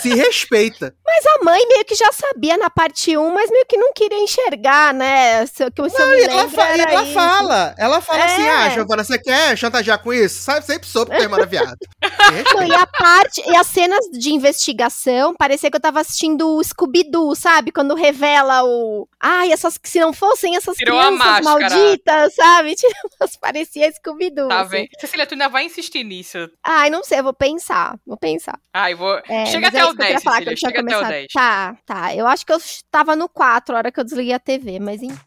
se 0.01 0.09
respeita. 0.09 0.46
Mas 1.05 1.25
a 1.25 1.43
mãe 1.43 1.65
meio 1.67 1.85
que 1.85 1.95
já 1.95 2.11
sabia 2.11 2.57
na 2.57 2.69
parte 2.69 3.17
1, 3.17 3.33
mas 3.33 3.49
meio 3.49 3.65
que 3.65 3.77
não 3.77 3.91
queria 3.93 4.19
enxergar, 4.19 4.93
né? 4.93 5.45
Se, 5.45 5.69
que 5.71 5.89
se 5.89 6.01
eu 6.01 6.07
me 6.07 6.17
E 6.17 6.23
ela, 6.23 6.49
fa- 6.49 6.75
e 6.75 6.81
ela 6.81 7.05
fala, 7.07 7.75
ela 7.77 8.01
fala 8.01 8.23
assim, 8.25 8.41
É. 8.43 8.49
ah, 8.51 8.69
Giovanna, 8.69 9.03
você 9.03 9.17
quer 9.19 9.57
chantagear 9.57 9.99
com 10.01 10.13
isso? 10.13 10.41
Sabe, 10.41 10.65
sempre 10.65 10.87
soube 10.87 11.15
que 11.15 11.21
irmã 11.21 11.37
era 11.37 11.45
viado. 11.45 11.77
Não, 12.53 12.63
e 12.63 12.73
a 12.73 12.85
parte, 12.87 13.41
e 13.47 13.55
as 13.55 13.67
cenas 13.67 14.05
de 14.11 14.31
investigação, 14.33 15.33
parecia 15.35 15.69
que 15.69 15.75
eu 15.77 15.81
tava 15.81 15.99
assistindo 16.01 16.55
o 16.55 16.63
Scooby-Doo, 16.63 17.35
sabe? 17.35 17.71
Quando 17.71 17.95
revela 17.95 18.63
o. 18.63 19.07
Ai, 19.19 19.51
essas 19.51 19.79
se 19.83 19.99
não 19.99 20.13
fossem 20.13 20.55
essas 20.55 20.75
Tirou 20.75 20.99
crianças 20.99 21.41
malditas, 21.43 22.35
sabe? 22.35 22.75
Tipo, 22.87 23.39
parecia 23.41 23.91
Scooby-Doo. 23.91 24.47
Tá 24.49 24.61
assim. 24.61 24.69
vendo? 24.69 24.87
Cecília, 24.99 25.25
tu 25.25 25.33
ainda 25.33 25.47
vai 25.49 25.63
insistir 25.65 26.03
nisso. 26.03 26.49
Ai, 26.63 26.89
não 26.89 27.03
sei, 27.03 27.19
eu 27.19 27.23
vou 27.23 27.33
pensar. 27.33 27.97
Vou 28.05 28.17
pensar. 28.17 28.59
Ai, 28.73 28.93
vou. 28.93 29.17
É, 29.27 29.45
chega 29.47 29.67
é 29.67 29.69
até 29.69 29.79
isso 29.81 29.91
o 29.91 29.95
que 29.95 30.01
eu 30.03 30.07
queria 30.37 30.55
10, 30.55 30.59
falar, 30.59 30.71
que 30.73 30.79
eu 30.79 30.85
tinha 30.85 30.99
começado. 30.99 31.11
10. 31.11 31.27
Tá, 31.33 31.77
tá. 31.85 32.15
Eu 32.15 32.27
acho 32.27 32.45
que 32.45 32.53
eu 32.53 32.57
tava 32.91 33.15
no 33.15 33.27
4 33.29 33.75
a 33.75 33.77
hora 33.77 33.91
que 33.91 33.99
eu 33.99 34.03
desliguei 34.03 34.33
a 34.33 34.39
TV, 34.39 34.79
mas 34.79 35.01
enfim. 35.01 35.26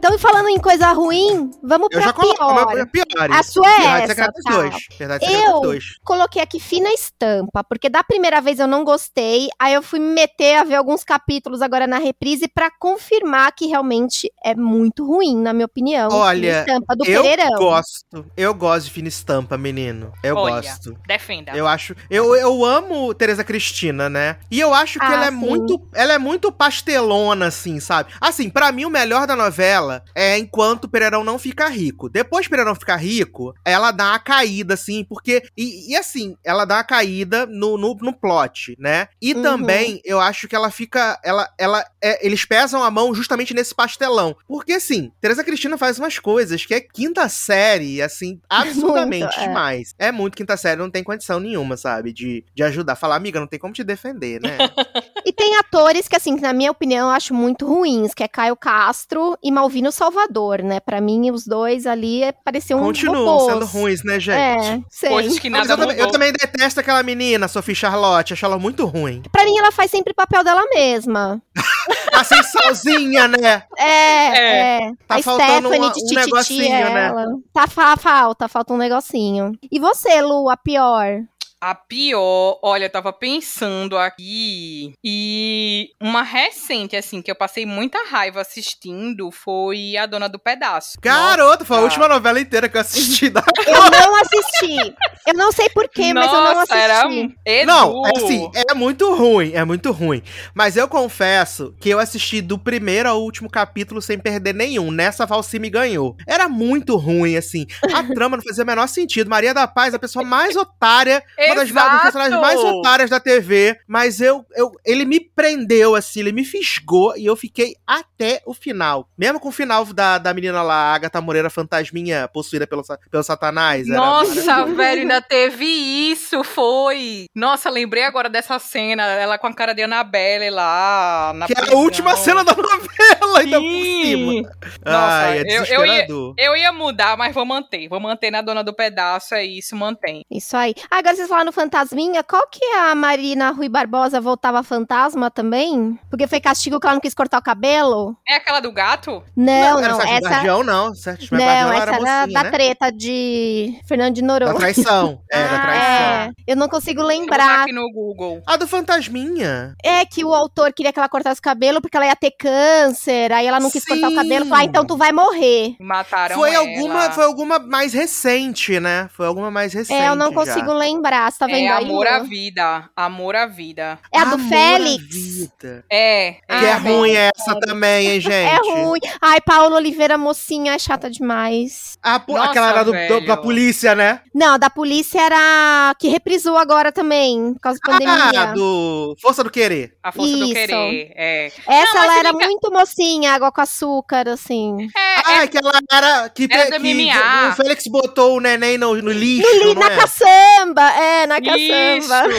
Então, 0.00 0.18
falando 0.18 0.48
em 0.48 0.58
coisa 0.58 0.92
ruim, 0.92 1.50
vamos 1.62 1.88
Eu 1.92 1.98
pra 1.98 2.00
já 2.00 2.12
pior. 2.14 2.34
uma 2.40 2.86
piores. 2.86 3.36
A 3.36 3.42
sua 3.42 3.68
é 3.68 4.00
essa, 4.04 4.14
tá. 4.14 4.50
2. 4.50 4.74
Verdades 4.98 5.28
Secretas 5.28 5.52
Eu 5.52 5.60
2. 5.60 5.84
coloquei 6.02 6.40
aqui 6.40 6.58
fina 6.58 6.88
estampa, 6.90 7.62
porque 7.62 7.90
da 7.90 8.02
primeira 8.02 8.40
vez 8.40 8.58
eu 8.58 8.66
não 8.66 8.82
gostei, 8.82 9.50
aí 9.58 9.74
eu 9.74 9.82
fui 9.82 9.98
me 9.98 10.14
meter 10.14 10.54
a 10.56 10.64
ver 10.64 10.76
alguns 10.76 11.04
capítulos 11.04 11.60
agora 11.60 11.86
na 11.86 11.98
reprise 11.98 12.48
pra 12.48 12.70
confirmar 12.70 13.52
que 13.52 13.66
realmente 13.66 14.32
é 14.42 14.54
muito 14.54 15.06
ruim, 15.06 15.36
na 15.36 15.52
minha 15.52 15.66
opinião. 15.66 16.08
Olha, 16.10 16.40
Fina 16.40 16.60
estampa 16.60 16.96
do 16.96 17.04
Eu 17.04 17.22
Pereirão. 17.22 17.58
gosto. 17.58 18.24
Eu 18.34 18.54
gosto 18.54 18.86
de 18.86 18.92
fina 18.92 19.08
estampa, 19.08 19.58
menino. 19.58 20.14
Eu 20.22 20.34
Olha, 20.34 20.62
gosto. 20.62 20.96
Defenda. 21.06 21.52
Eu 21.54 21.66
acho. 21.66 21.94
Eu, 22.08 22.34
eu 22.34 22.64
amo 22.64 23.12
Tereza 23.12 23.44
Cristina, 23.44 24.08
né? 24.08 24.38
E 24.50 24.58
eu 24.58 24.72
acho 24.72 24.98
que 24.98 25.04
Ah, 25.04 25.12
ela 25.12 25.26
é 25.26 25.30
sim. 25.30 25.36
muito. 25.36 25.78
Ela 25.92 26.14
é 26.14 26.18
muito 26.18 26.50
pastelona, 26.50 27.48
assim, 27.48 27.78
sabe? 27.80 28.14
Assim, 28.18 28.48
pra 28.48 28.72
mim, 28.72 28.86
o 28.86 28.90
melhor 28.90 29.26
da 29.26 29.36
novela 29.36 29.89
dela 29.90 30.04
é 30.14 30.38
enquanto 30.38 30.84
o 30.84 30.88
Pereirão 30.88 31.24
não 31.24 31.38
fica 31.38 31.68
rico. 31.68 32.08
Depois 32.08 32.46
que 32.46 32.48
o 32.48 32.50
Pereirão 32.50 32.74
ficar 32.74 32.96
rico, 32.96 33.54
ela 33.64 33.90
dá 33.90 34.10
uma 34.10 34.18
caída, 34.18 34.74
assim, 34.74 35.04
porque. 35.04 35.42
E, 35.56 35.92
e 35.92 35.96
assim, 35.96 36.36
ela 36.44 36.64
dá 36.64 36.76
uma 36.76 36.84
caída 36.84 37.46
no, 37.46 37.76
no, 37.76 37.94
no 37.94 38.12
plot, 38.12 38.76
né? 38.78 39.08
E 39.20 39.34
Uhum. 39.34 39.42
também 39.42 40.00
eu 40.04 40.20
acho 40.20 40.46
que 40.46 40.54
ela 40.54 40.70
fica. 40.70 41.18
Ela, 41.24 41.48
ela, 41.58 41.84
é, 42.02 42.24
eles 42.24 42.44
pesam 42.44 42.82
a 42.82 42.90
mão 42.90 43.14
justamente 43.14 43.54
nesse 43.54 43.74
pastelão. 43.74 44.36
Porque, 44.46 44.74
assim, 44.74 45.10
Teresa 45.20 45.42
Cristina 45.44 45.78
faz 45.78 45.98
umas 45.98 46.18
coisas 46.18 46.64
que 46.66 46.74
é 46.74 46.80
quinta 46.80 47.28
série, 47.28 48.02
assim, 48.02 48.40
absurdamente 48.48 49.24
Muito, 49.24 49.40
é. 49.40 49.48
demais. 49.48 49.94
É 49.98 50.12
muito 50.12 50.36
quinta 50.36 50.56
série, 50.56 50.80
não 50.80 50.90
tem 50.90 51.02
condição 51.02 51.40
nenhuma, 51.40 51.76
sabe? 51.76 52.12
De, 52.12 52.44
de 52.54 52.62
ajudar. 52.62 52.96
Falar, 52.96 53.16
amiga, 53.16 53.40
não 53.40 53.46
tem 53.46 53.58
como 53.58 53.72
te 53.72 53.82
defender, 53.84 54.40
né? 54.40 54.58
E 55.22 55.32
tem 55.32 55.54
atores 55.58 56.08
que, 56.08 56.16
assim, 56.16 56.34
na 56.40 56.52
minha 56.52 56.70
opinião, 56.70 57.08
eu 57.08 57.14
acho 57.14 57.34
muito 57.34 57.66
ruins, 57.66 58.14
que 58.14 58.22
é 58.22 58.26
Caio 58.28 58.56
Castro 58.56 59.36
e 59.42 59.50
Malvino 59.80 59.92
Salvador, 59.92 60.62
né? 60.62 60.78
Pra 60.80 61.00
mim, 61.00 61.30
os 61.30 61.46
dois 61.46 61.86
ali 61.86 62.22
é, 62.22 62.32
pareciam 62.32 62.78
Continuam 62.80 63.24
robôs. 63.24 63.52
sendo 63.52 63.66
ruins, 63.66 64.04
né, 64.04 64.20
gente? 64.20 64.36
É, 64.38 64.80
sei. 64.90 65.08
Coisas 65.10 65.38
que 65.38 65.48
Mas 65.48 65.66
nada 65.66 65.72
eu, 65.72 65.76
também, 65.78 65.96
eu 65.96 66.04
mudou. 66.06 66.12
também 66.12 66.32
detesto 66.32 66.80
aquela 66.80 67.02
menina, 67.02 67.48
Sophie 67.48 67.74
Charlotte. 67.74 68.32
Acho 68.34 68.44
ela 68.44 68.58
muito 68.58 68.84
ruim. 68.84 69.22
Pra 69.32 69.44
mim, 69.44 69.56
ela 69.58 69.72
faz 69.72 69.90
sempre 69.90 70.12
o 70.12 70.14
papel 70.14 70.44
dela 70.44 70.62
mesma. 70.74 71.40
Assim, 72.12 72.42
sozinha, 72.42 73.26
né? 73.28 73.62
É, 73.78 74.76
é. 74.86 74.92
Tá 75.06 75.16
a 75.16 75.22
faltando 75.22 75.68
Stephanie 75.68 75.78
uma- 75.86 75.92
de 75.92 76.00
um 76.04 76.20
negocinho, 76.20 76.64
é 76.74 76.84
né? 76.94 77.06
ela. 77.06 77.26
Tá, 77.52 77.66
fa- 77.66 77.96
falta, 77.96 78.48
falta 78.48 78.74
um 78.74 78.76
negocinho. 78.76 79.52
E 79.70 79.78
você, 79.80 80.20
Lu, 80.20 80.50
a 80.50 80.56
pior? 80.56 81.20
A 81.62 81.74
pior, 81.74 82.58
olha, 82.62 82.86
eu 82.86 82.90
tava 82.90 83.12
pensando 83.12 83.98
aqui 83.98 84.94
e 85.04 85.90
uma 86.00 86.22
recente, 86.22 86.96
assim, 86.96 87.20
que 87.20 87.30
eu 87.30 87.34
passei 87.34 87.66
muita 87.66 87.98
raiva 88.08 88.40
assistindo 88.40 89.30
foi 89.30 89.94
A 89.94 90.06
Dona 90.06 90.26
do 90.26 90.38
Pedaço. 90.38 90.98
Garota, 91.02 91.62
foi 91.62 91.76
a 91.76 91.80
última 91.80 92.08
novela 92.08 92.40
inteira 92.40 92.66
que 92.66 92.78
eu 92.78 92.80
assisti 92.80 93.28
da 93.28 93.44
Eu 93.66 93.90
não 93.90 94.16
assisti. 94.22 94.94
Eu 95.26 95.34
não 95.34 95.52
sei 95.52 95.68
porquê, 95.68 96.14
mas 96.14 96.32
eu 96.32 96.40
não 96.40 96.54
Nossa, 96.54 96.74
era 96.74 97.04
assisti. 97.04 97.36
Edu. 97.44 97.66
Não, 97.66 98.06
é 98.06 98.10
assim, 98.16 98.50
é 98.54 98.72
muito 98.72 99.14
ruim, 99.14 99.52
é 99.52 99.62
muito 99.62 99.92
ruim. 99.92 100.22
Mas 100.54 100.78
eu 100.78 100.88
confesso 100.88 101.74
que 101.78 101.90
eu 101.90 101.98
assisti 101.98 102.40
do 102.40 102.58
primeiro 102.58 103.10
ao 103.10 103.20
último 103.20 103.50
capítulo 103.50 104.00
sem 104.00 104.18
perder 104.18 104.54
nenhum. 104.54 104.90
Nessa 104.90 105.26
Valci 105.26 105.58
me 105.58 105.68
ganhou. 105.68 106.16
Era 106.26 106.48
muito 106.48 106.96
ruim, 106.96 107.36
assim. 107.36 107.66
A 107.92 108.02
trama 108.14 108.38
não 108.38 108.44
fazia 108.44 108.64
o 108.64 108.66
menor 108.66 108.86
sentido. 108.88 109.28
Maria 109.28 109.52
da 109.52 109.68
Paz, 109.68 109.92
a 109.92 109.98
pessoa 109.98 110.24
mais 110.24 110.56
otária, 110.56 111.22
uma 111.52 111.60
das 111.62 111.70
Exato. 111.70 112.02
personagens 112.02 112.40
mais 112.40 112.60
otárias 112.60 113.10
da 113.10 113.20
TV. 113.20 113.78
Mas 113.86 114.20
eu, 114.20 114.44
eu, 114.54 114.70
ele 114.84 115.04
me 115.04 115.20
prendeu, 115.20 115.94
assim, 115.94 116.20
ele 116.20 116.32
me 116.32 116.44
fisgou 116.44 117.16
e 117.16 117.26
eu 117.26 117.36
fiquei 117.36 117.74
até 117.86 118.40
o 118.46 118.54
final. 118.54 119.08
Mesmo 119.18 119.40
com 119.40 119.48
o 119.48 119.52
final 119.52 119.84
da, 119.86 120.18
da 120.18 120.32
menina 120.34 120.62
lá, 120.62 120.74
a 120.74 120.94
Agatha 120.94 121.20
Moreira 121.20 121.50
Fantasminha, 121.50 122.28
possuída 122.32 122.66
pelo, 122.66 122.82
pelo 123.10 123.22
Satanás. 123.22 123.86
Nossa, 123.86 124.64
velho, 124.66 125.02
ainda 125.02 125.20
teve 125.22 125.64
isso, 125.64 126.42
foi. 126.44 127.26
Nossa, 127.34 127.70
lembrei 127.70 128.04
agora 128.04 128.28
dessa 128.28 128.58
cena, 128.58 129.02
ela 129.04 129.38
com 129.38 129.46
a 129.46 129.52
cara 129.54 129.72
de 129.72 129.82
Annabelle 129.82 130.50
lá 130.50 131.32
na 131.34 131.46
Que 131.46 131.52
era 131.52 131.62
a 131.62 131.64
prisão. 131.66 131.82
última 131.82 132.16
cena 132.16 132.44
da 132.44 132.54
novela, 132.54 133.38
ainda 133.40 133.60
por 133.60 133.70
Sim. 133.70 134.02
cima. 134.02 134.50
Nossa, 134.84 135.26
Ai, 135.26 135.38
é 135.38 135.58
eu- 135.58 135.64
eu 135.64 135.86
ia-. 135.86 136.06
Eu 136.38 136.56
ia 136.56 136.72
mudar, 136.72 137.16
mas 137.16 137.34
vou 137.34 137.44
manter. 137.44 137.88
Vou 137.88 138.00
manter 138.00 138.30
na 138.30 138.42
Dona 138.42 138.62
do 138.62 138.74
Pedaço, 138.74 139.34
é 139.34 139.44
isso, 139.44 139.74
mantém. 139.76 140.24
Isso 140.30 140.56
aí. 140.56 140.74
Ah, 140.90 140.98
agora 140.98 141.16
vocês 141.16 141.28
falaram 141.28 141.39
no 141.44 141.52
Fantasminha, 141.52 142.22
qual 142.22 142.46
que 142.50 142.64
é 142.64 142.90
a 142.90 142.94
Marina 142.94 143.50
Rui 143.50 143.68
Barbosa 143.68 144.20
voltava 144.20 144.62
fantasma 144.62 145.30
também? 145.30 145.98
Porque 146.08 146.26
foi 146.26 146.40
castigo 146.40 146.78
que 146.80 146.86
ela 146.86 146.94
não 146.94 147.00
quis 147.00 147.14
cortar 147.14 147.38
o 147.38 147.42
cabelo? 147.42 148.16
É 148.28 148.36
aquela 148.36 148.60
do 148.60 148.72
gato? 148.72 149.22
Não, 149.36 149.80
não, 149.80 149.96
Sérgio 149.96 150.16
essa... 150.16 150.28
Guardião, 150.30 150.62
não. 150.62 150.94
Sérgio 150.94 151.28
Não, 151.32 151.38
Guardião 151.44 151.72
essa 151.72 151.82
era 151.82 151.92
mocinha, 151.92 152.26
da 152.28 152.42
né? 152.44 152.50
treta 152.50 152.90
de 152.92 153.80
Fernando 153.86 154.14
de 154.14 154.20
Da 154.20 154.26
Noronha. 154.26 154.54
traição. 154.54 155.20
É, 155.30 155.42
da 155.48 155.50
Ah, 155.56 155.60
traição. 155.60 155.90
É, 155.90 156.30
eu 156.46 156.56
não 156.56 156.68
consigo 156.68 157.02
lembrar. 157.02 157.62
aqui 157.62 157.72
no 157.72 157.90
Google. 157.92 158.42
A 158.46 158.56
do 158.56 158.66
Fantasminha. 158.66 159.74
É 159.84 160.04
que 160.04 160.24
o 160.24 160.34
autor 160.34 160.72
queria 160.72 160.92
que 160.92 160.98
ela 160.98 161.08
cortasse 161.08 161.38
o 161.40 161.42
cabelo 161.42 161.80
porque 161.80 161.96
ela 161.96 162.06
ia 162.06 162.16
ter 162.16 162.30
câncer, 162.32 163.32
aí 163.32 163.46
ela 163.46 163.60
não 163.60 163.70
quis 163.70 163.84
cortar 163.84 164.06
o 164.06 164.10
Sim. 164.10 164.16
cabelo, 164.16 164.46
falou, 164.46 164.60
ah, 164.60 164.64
então 164.64 164.84
tu 164.84 164.96
vai 164.96 165.12
morrer. 165.12 165.74
Mataram 165.80 166.36
Foi 166.36 166.52
ela. 166.54 166.66
alguma, 166.66 167.10
foi 167.10 167.24
alguma 167.24 167.58
mais 167.58 167.92
recente, 167.92 168.78
né? 168.80 169.08
Foi 169.12 169.26
alguma 169.26 169.50
mais 169.50 169.72
recente. 169.72 170.00
É, 170.00 170.08
eu 170.08 170.14
não 170.14 170.28
já. 170.28 170.34
consigo 170.34 170.72
lembrar, 170.72 171.29
você 171.30 171.38
tá 171.38 171.46
vendo 171.46 171.56
É 171.58 171.68
aí? 171.68 171.84
Amor 171.84 172.06
à 172.06 172.18
Vida. 172.20 172.90
Amor 172.96 173.36
à 173.36 173.46
Vida. 173.46 173.98
É 174.12 174.18
a 174.18 174.24
do 174.24 174.34
Amor 174.34 174.48
Félix. 174.48 175.02
Vida. 175.14 175.84
É. 175.90 176.32
Que 176.32 176.40
Ah, 176.48 176.64
é 176.64 176.80
bem. 176.80 176.96
ruim 176.96 177.12
essa 177.14 177.58
também, 177.60 178.08
hein, 178.08 178.20
gente? 178.20 178.32
É 178.32 178.56
ruim. 178.82 179.00
Ai, 179.20 179.40
Paula 179.40 179.76
Oliveira, 179.76 180.16
mocinha, 180.18 180.74
é 180.74 180.78
chata 180.78 181.10
demais. 181.10 181.98
A, 182.02 182.20
Nossa, 182.26 182.44
aquela 182.50 182.70
era 182.70 182.84
do, 182.84 182.92
do- 182.92 183.26
da 183.26 183.36
polícia, 183.36 183.94
né? 183.94 184.20
Não, 184.34 184.54
a 184.54 184.58
da 184.58 184.70
polícia 184.70 185.20
era 185.20 185.94
que 185.98 186.08
reprisou 186.08 186.56
agora 186.56 186.90
também, 186.92 187.52
por 187.54 187.60
causa 187.60 187.78
da 187.84 187.92
pandemia. 187.92 188.40
Ah, 188.42 188.52
do 188.52 189.14
Força 189.20 189.44
do 189.44 189.50
Querer. 189.50 189.94
A 190.02 190.10
Força 190.12 190.30
Isso. 190.32 190.46
do 190.46 190.52
Querer. 190.54 191.12
É. 191.16 191.46
Essa 191.66 191.94
Não, 191.94 192.04
ela 192.04 192.18
era 192.18 192.32
liga- 192.32 192.46
muito 192.46 192.70
mocinha, 192.72 193.32
água 193.34 193.52
com 193.52 193.60
açúcar, 193.60 194.28
assim. 194.28 194.88
É, 194.96 195.20
Ah, 195.42 195.46
que 195.46 195.58
ela 195.58 195.72
era. 195.90 196.28
Que, 196.30 196.48
Era 196.50 196.70
que 196.72 196.78
MMA. 196.78 197.48
o 197.50 197.52
Félix 197.56 197.84
botou 197.86 198.36
o 198.36 198.40
neném 198.40 198.76
no, 198.78 198.94
no 198.94 199.10
lixo. 199.12 199.46
No 199.48 199.58
li- 199.68 199.74
não 199.74 199.80
na 199.82 199.92
é? 199.92 199.96
caçamba, 199.96 200.90
é, 200.92 201.19
na 201.26 201.38
Isso. 201.38 202.08
caçamba. 202.08 202.34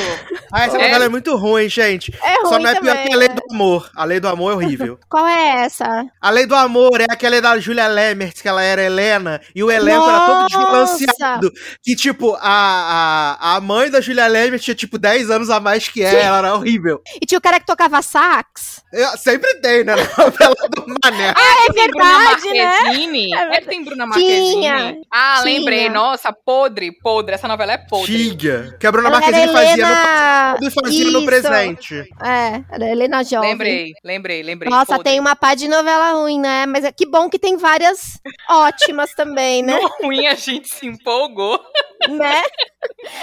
Ah, 0.53 0.65
essa 0.65 0.77
É. 0.77 0.83
novela 0.83 1.05
é 1.05 1.09
muito 1.09 1.35
ruim, 1.35 1.69
gente. 1.69 2.13
É 2.23 2.33
ruim 2.41 2.45
Só 2.49 2.59
não 2.59 2.69
é 2.69 2.79
pior 2.79 2.93
também. 2.95 3.07
que 3.07 3.13
a 3.13 3.17
Lei 3.17 3.29
do 3.29 3.41
Amor. 3.51 3.89
A 3.95 4.03
Lei 4.05 4.19
do 4.19 4.27
Amor 4.27 4.51
é 4.51 4.55
horrível. 4.55 4.99
Qual 5.09 5.27
é 5.27 5.63
essa? 5.65 6.05
A 6.21 6.29
Lei 6.29 6.45
do 6.45 6.55
Amor 6.55 7.01
é 7.01 7.05
aquela 7.09 7.41
da 7.41 7.57
Julia 7.59 7.87
Lemert, 7.87 8.41
que 8.41 8.47
ela 8.47 8.61
era 8.61 8.81
Helena, 8.83 9.41
e 9.55 9.63
o 9.63 9.71
elenco 9.71 10.07
era 10.09 10.19
todo 10.25 10.41
Nossa! 10.41 10.97
desbalanceado. 10.97 11.51
Que, 11.83 11.95
tipo, 11.95 12.35
a, 12.41 13.37
a, 13.39 13.55
a 13.55 13.61
mãe 13.61 13.89
da 13.89 14.01
Julia 14.01 14.27
Lemert 14.27 14.61
tinha, 14.61 14.75
tipo, 14.75 14.97
10 14.97 15.29
anos 15.31 15.49
a 15.49 15.59
mais 15.59 15.87
que 15.87 16.03
ela, 16.03 16.19
ela 16.19 16.37
era 16.39 16.55
horrível. 16.55 17.01
E 17.21 17.25
tinha 17.25 17.37
o 17.37 17.41
cara 17.41 17.59
que 17.59 17.65
tocava 17.65 18.01
sax. 18.01 18.81
Eu- 18.91 19.17
sempre 19.17 19.55
tem, 19.61 19.83
né? 19.83 19.95
Na 20.17 20.23
novela 20.25 20.55
do 20.75 20.85
Mané. 21.03 21.33
Ah, 21.35 21.65
é 21.69 21.73
Tem 21.73 21.87
Bruna 21.89 22.05
verdade, 22.17 22.51
né? 22.53 22.65
Marquezine? 22.65 23.33
É 23.33 23.55
É, 23.57 23.61
tem 23.61 23.83
Bruna 23.83 24.09
Tinha, 24.11 24.37
Marquezine? 24.41 25.01
Ah, 25.11 25.39
tinha. 25.41 25.57
lembrei. 25.59 25.89
Nossa, 25.89 26.33
podre, 26.33 26.91
podre. 27.01 27.35
Essa 27.35 27.47
novela 27.47 27.71
é 27.73 27.77
podre. 27.77 28.11
Tiga. 28.63 28.77
Que 28.77 28.87
a 28.87 28.91
Bruna 28.91 29.07
Ela 29.09 29.17
era 29.17 29.25
Marquezine 29.25 29.53
fazia 29.53 29.69
no 29.69 29.81
Helena... 29.81 29.95
passado 29.95 30.65
e 30.65 30.71
fazia 30.71 31.11
no 31.11 31.25
presente. 31.25 32.09
É, 32.23 32.75
era 32.75 32.89
Helena 32.89 33.23
Jovem. 33.23 33.49
Lembrei, 33.51 33.93
lembrei, 34.03 34.43
lembrei. 34.43 34.69
Nossa, 34.71 34.97
podre. 34.97 35.03
tem 35.03 35.19
uma 35.19 35.35
pá 35.35 35.55
de 35.55 35.67
novela 35.67 36.11
ruim, 36.13 36.39
né? 36.39 36.65
Mas 36.65 36.83
é 36.83 36.91
que 36.91 37.05
bom 37.05 37.29
que 37.29 37.39
tem 37.39 37.57
várias 37.57 38.19
ótimas 38.49 39.11
também, 39.13 39.63
né? 39.63 39.79
No 39.81 40.07
ruim 40.07 40.27
a 40.27 40.35
gente 40.35 40.67
se 40.69 40.85
empolgou. 40.85 41.59
né? 42.09 42.41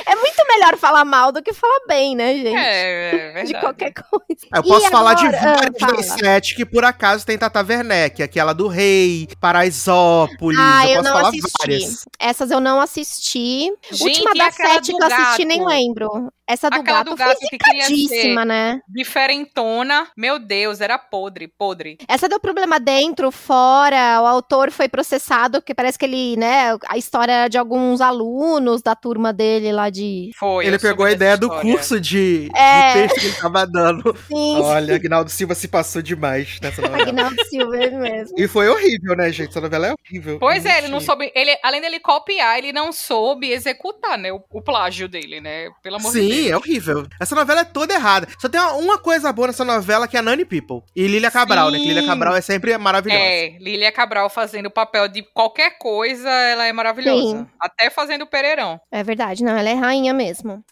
É 0.07 0.15
muito 0.17 0.47
melhor 0.49 0.77
falar 0.77 1.05
mal 1.05 1.33
do 1.33 1.43
que 1.43 1.53
falar 1.53 1.81
bem, 1.87 2.15
né, 2.17 2.35
gente? 2.35 2.57
É, 2.57 3.11
é 3.11 3.33
verdade. 3.33 3.47
de 3.47 3.55
qualquer 3.55 3.93
coisa. 3.93 4.49
Eu 4.55 4.65
E 4.65 4.69
posso 4.69 4.89
falar 4.91 5.15
de 5.15 5.27
agora? 5.27 5.39
Ah, 5.39 5.71
várias 5.79 6.07
das 6.07 6.07
fala. 6.07 6.19
sete 6.19 6.55
que 6.55 6.65
por 6.65 6.85
acaso 6.85 7.25
tem 7.27 7.39
Tata 7.39 7.63
Werneck, 7.63 8.23
aquela 8.23 8.53
do 8.53 8.69
Rei, 8.69 9.29
Paraisópolis. 9.41 10.59
Ah, 10.59 10.87
eu 10.89 10.89
eu 10.89 11.03
posso 11.03 11.05
não 11.05 11.13
falar 11.13 11.29
assisti. 11.29 11.53
várias. 11.59 12.05
Essas 12.19 12.51
eu 12.51 12.61
não 12.61 12.81
assisti. 12.81 13.71
Gente, 13.91 14.03
Última 14.03 14.35
e 14.35 14.39
da 14.39 14.47
aquela 14.47 14.75
sete 14.75 14.95
que 14.95 15.03
eu 15.03 15.07
assisti, 15.07 15.45
gato? 15.45 15.49
nem 15.49 15.65
lembro. 15.67 16.33
Essa 16.47 16.71
do 16.71 16.81
Aquela 16.81 17.05
gato, 17.05 17.11
do 17.11 17.17
gato 17.17 17.39
foi 17.41 17.49
que 17.49 17.59
queria 17.59 17.91
ser 18.09 18.41
né? 18.45 18.81
diferentona. 18.89 20.09
Meu 20.17 20.39
Deus, 20.39 20.81
era 20.81 20.99
podre, 20.99 21.47
podre. 21.49 21.99
Essa 22.09 22.29
deu 22.29 22.41
problema 22.41 22.81
dentro, 22.81 23.31
fora. 23.31 24.21
O 24.23 24.27
autor 24.27 24.71
foi 24.71 24.89
processado, 24.89 25.61
porque 25.61 25.75
parece 25.75 25.99
que 25.99 26.07
ele, 26.07 26.37
né? 26.37 26.77
A 26.89 26.97
história 26.97 27.33
era 27.33 27.49
de 27.49 27.59
alguns 27.59 28.01
alunos 28.01 28.81
da 28.83 28.95
turma 28.95 29.33
dele 29.33 29.48
lá 29.73 29.91
de. 29.91 30.31
Foi. 30.39 30.67
Ele 30.67 30.79
pegou 30.79 31.07
a 31.07 31.13
ideia 31.13 31.37
do 31.37 31.49
curso 31.51 32.01
de, 32.01 32.49
É. 32.55 32.89
de 32.89 32.93
texto 33.01 33.21
que 33.21 33.27
ele 33.27 33.37
tava 33.37 33.67
dando. 33.67 34.17
Sim, 34.29 34.61
Olha, 34.61 34.95
Agnaldo 34.97 35.31
Silva 35.31 35.55
se 35.55 35.69
passou 35.69 36.01
demais 36.03 36.59
nessa 36.63 36.83
novela. 36.83 37.03
Agnaldo 37.03 37.45
Silva 37.47 37.77
ele 37.77 37.97
mesmo. 37.97 38.35
E 38.39 38.47
foi 38.49 38.69
horrível, 38.69 39.17
né, 39.17 39.31
gente? 39.33 39.51
Essa 39.51 39.61
novela 39.61 39.89
é 39.89 39.93
horrível. 39.95 40.39
Pois 40.39 40.65
é, 40.65 40.79
ele 40.79 40.89
não 40.89 41.01
soube. 41.01 41.31
Ele, 41.35 41.57
além 41.63 41.81
dele 41.81 42.01
copiar, 42.01 42.59
ele 42.59 42.73
não 42.73 42.93
soube 42.93 43.51
executar, 43.51 44.19
né? 44.19 44.33
O, 44.33 44.41
o 44.53 44.63
plágio 44.63 45.09
dele, 45.09 45.41
né? 45.41 45.69
Pelo 45.83 45.97
amor 45.97 46.13
de 46.13 46.21
Sim, 46.21 46.29
Deus. 46.29 46.51
é 46.51 46.57
horrível. 46.57 47.07
Essa 47.21 47.35
novela 47.35 47.61
é 47.61 47.65
toda 47.65 47.95
errada. 47.95 48.29
Só 48.39 48.49
tem 48.49 48.61
uma, 48.61 48.73
uma 48.75 48.99
coisa 48.99 49.33
boa 49.33 49.49
nessa 49.49 49.65
novela 49.65 50.07
que 50.09 50.17
é 50.17 50.21
a 50.21 50.23
Nani 50.23 50.45
People. 50.45 50.83
E 50.95 51.07
Lilia 51.07 51.31
Cabral, 51.31 51.71
né? 51.71 51.79
Que 51.79 51.85
Sim. 51.85 51.89
Lilia 51.89 52.07
Cabral 52.07 52.37
é 52.37 52.41
sempre 52.41 52.77
maravilhosa. 52.79 53.21
É, 53.23 53.57
Lília 53.61 53.93
Cabral 53.93 54.29
fazendo 54.31 54.67
o 54.67 54.71
papel 54.71 55.09
de 55.09 55.23
qualquer 55.35 55.79
coisa, 55.79 56.29
ela 56.31 56.67
é 56.67 56.73
maravilhosa. 56.73 57.39
Sim. 57.39 57.47
Até 57.61 57.91
fazendo 57.91 58.23
o 58.23 58.27
Pereirão. 58.27 58.81
É 58.91 59.03
verdade, 59.03 59.38
não, 59.43 59.57
ela 59.57 59.69
é 59.69 59.75
rainha 59.75 60.13
mesmo. 60.15 60.63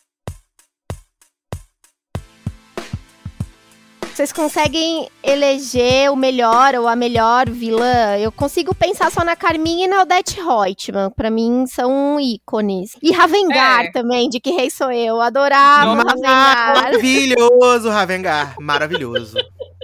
Vocês 4.14 4.33
conseguem 4.33 5.11
eleger 5.22 6.11
o 6.11 6.16
melhor 6.16 6.74
ou 6.74 6.88
a 6.88 6.96
melhor 6.96 7.50
vilã? 7.50 8.16
Eu 8.16 8.33
consigo 8.33 8.74
pensar 8.74 9.12
só 9.12 9.22
na 9.22 9.37
Carminha 9.37 9.85
e 9.85 9.88
na 9.88 10.00
Odette 10.00 10.40
Reutemann. 10.40 11.11
Pra 11.11 11.31
mim, 11.31 11.66
são 11.66 12.18
ícones. 12.18 12.92
E 13.02 13.12
Ravengar 13.12 13.85
É. 13.85 13.90
também, 13.90 14.31
de 14.31 14.40
Que 14.40 14.52
Rei 14.52 14.70
Sou 14.70 14.90
Eu. 14.90 15.20
Adorava 15.20 15.94
Nossa. 15.96 16.09
Ravengar. 16.09 16.74
Maravilhoso, 16.83 17.90
Ravengar. 17.90 18.55
Maravilhoso. 18.59 19.37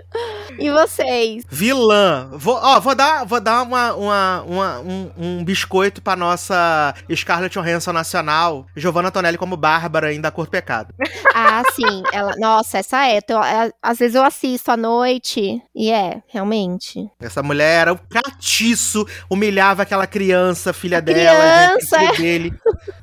E 0.59 0.71
vocês? 0.71 1.45
Vilã. 1.49 2.29
Vou, 2.33 2.55
ó, 2.55 2.79
vou 2.81 2.95
dar, 2.95 3.25
vou 3.25 3.41
dar 3.41 3.63
uma, 3.63 3.95
uma, 3.95 4.43
uma- 4.43 4.81
um, 4.81 5.11
um 5.19 5.45
biscoito 5.45 6.03
pra 6.03 6.15
nossa 6.15 6.95
Scarlett 7.15 7.55
Johansson 7.59 7.93
nacional, 7.93 8.67
Giovanna 8.77 9.11
Tonelli 9.11 9.39
como 9.39 9.57
Bárbara, 9.57 10.09
ainda 10.09 10.31
Cor 10.31 10.45
do 10.47 10.51
Pecado. 10.51 10.95
Ah, 11.35 11.63
sim. 11.75 12.03
Ela, 12.13 12.35
nossa, 12.39 12.79
essa 12.79 13.07
é. 13.07 13.17
Então, 13.17 13.43
é, 13.43 13.71
Às 13.83 13.99
vezes 13.99 14.15
eu 14.15 14.23
assisto 14.25 14.71
à 14.71 14.77
noite 14.77 15.61
e 15.75 15.91
é, 15.91 16.23
realmente. 16.29 17.11
Essa 17.21 17.43
mulher 17.43 17.81
era 17.83 17.93
um 17.95 17.99
catiço, 18.09 19.07
humilhava 19.31 19.83
aquela 19.83 20.07
criança, 20.07 20.73
filha 20.73 20.99
A 20.99 21.01
dela, 21.01 21.69
gente, 21.79 21.89
criança, 21.89 21.99
filha 21.99 22.13
é. 22.13 22.17
dele. 22.17 22.55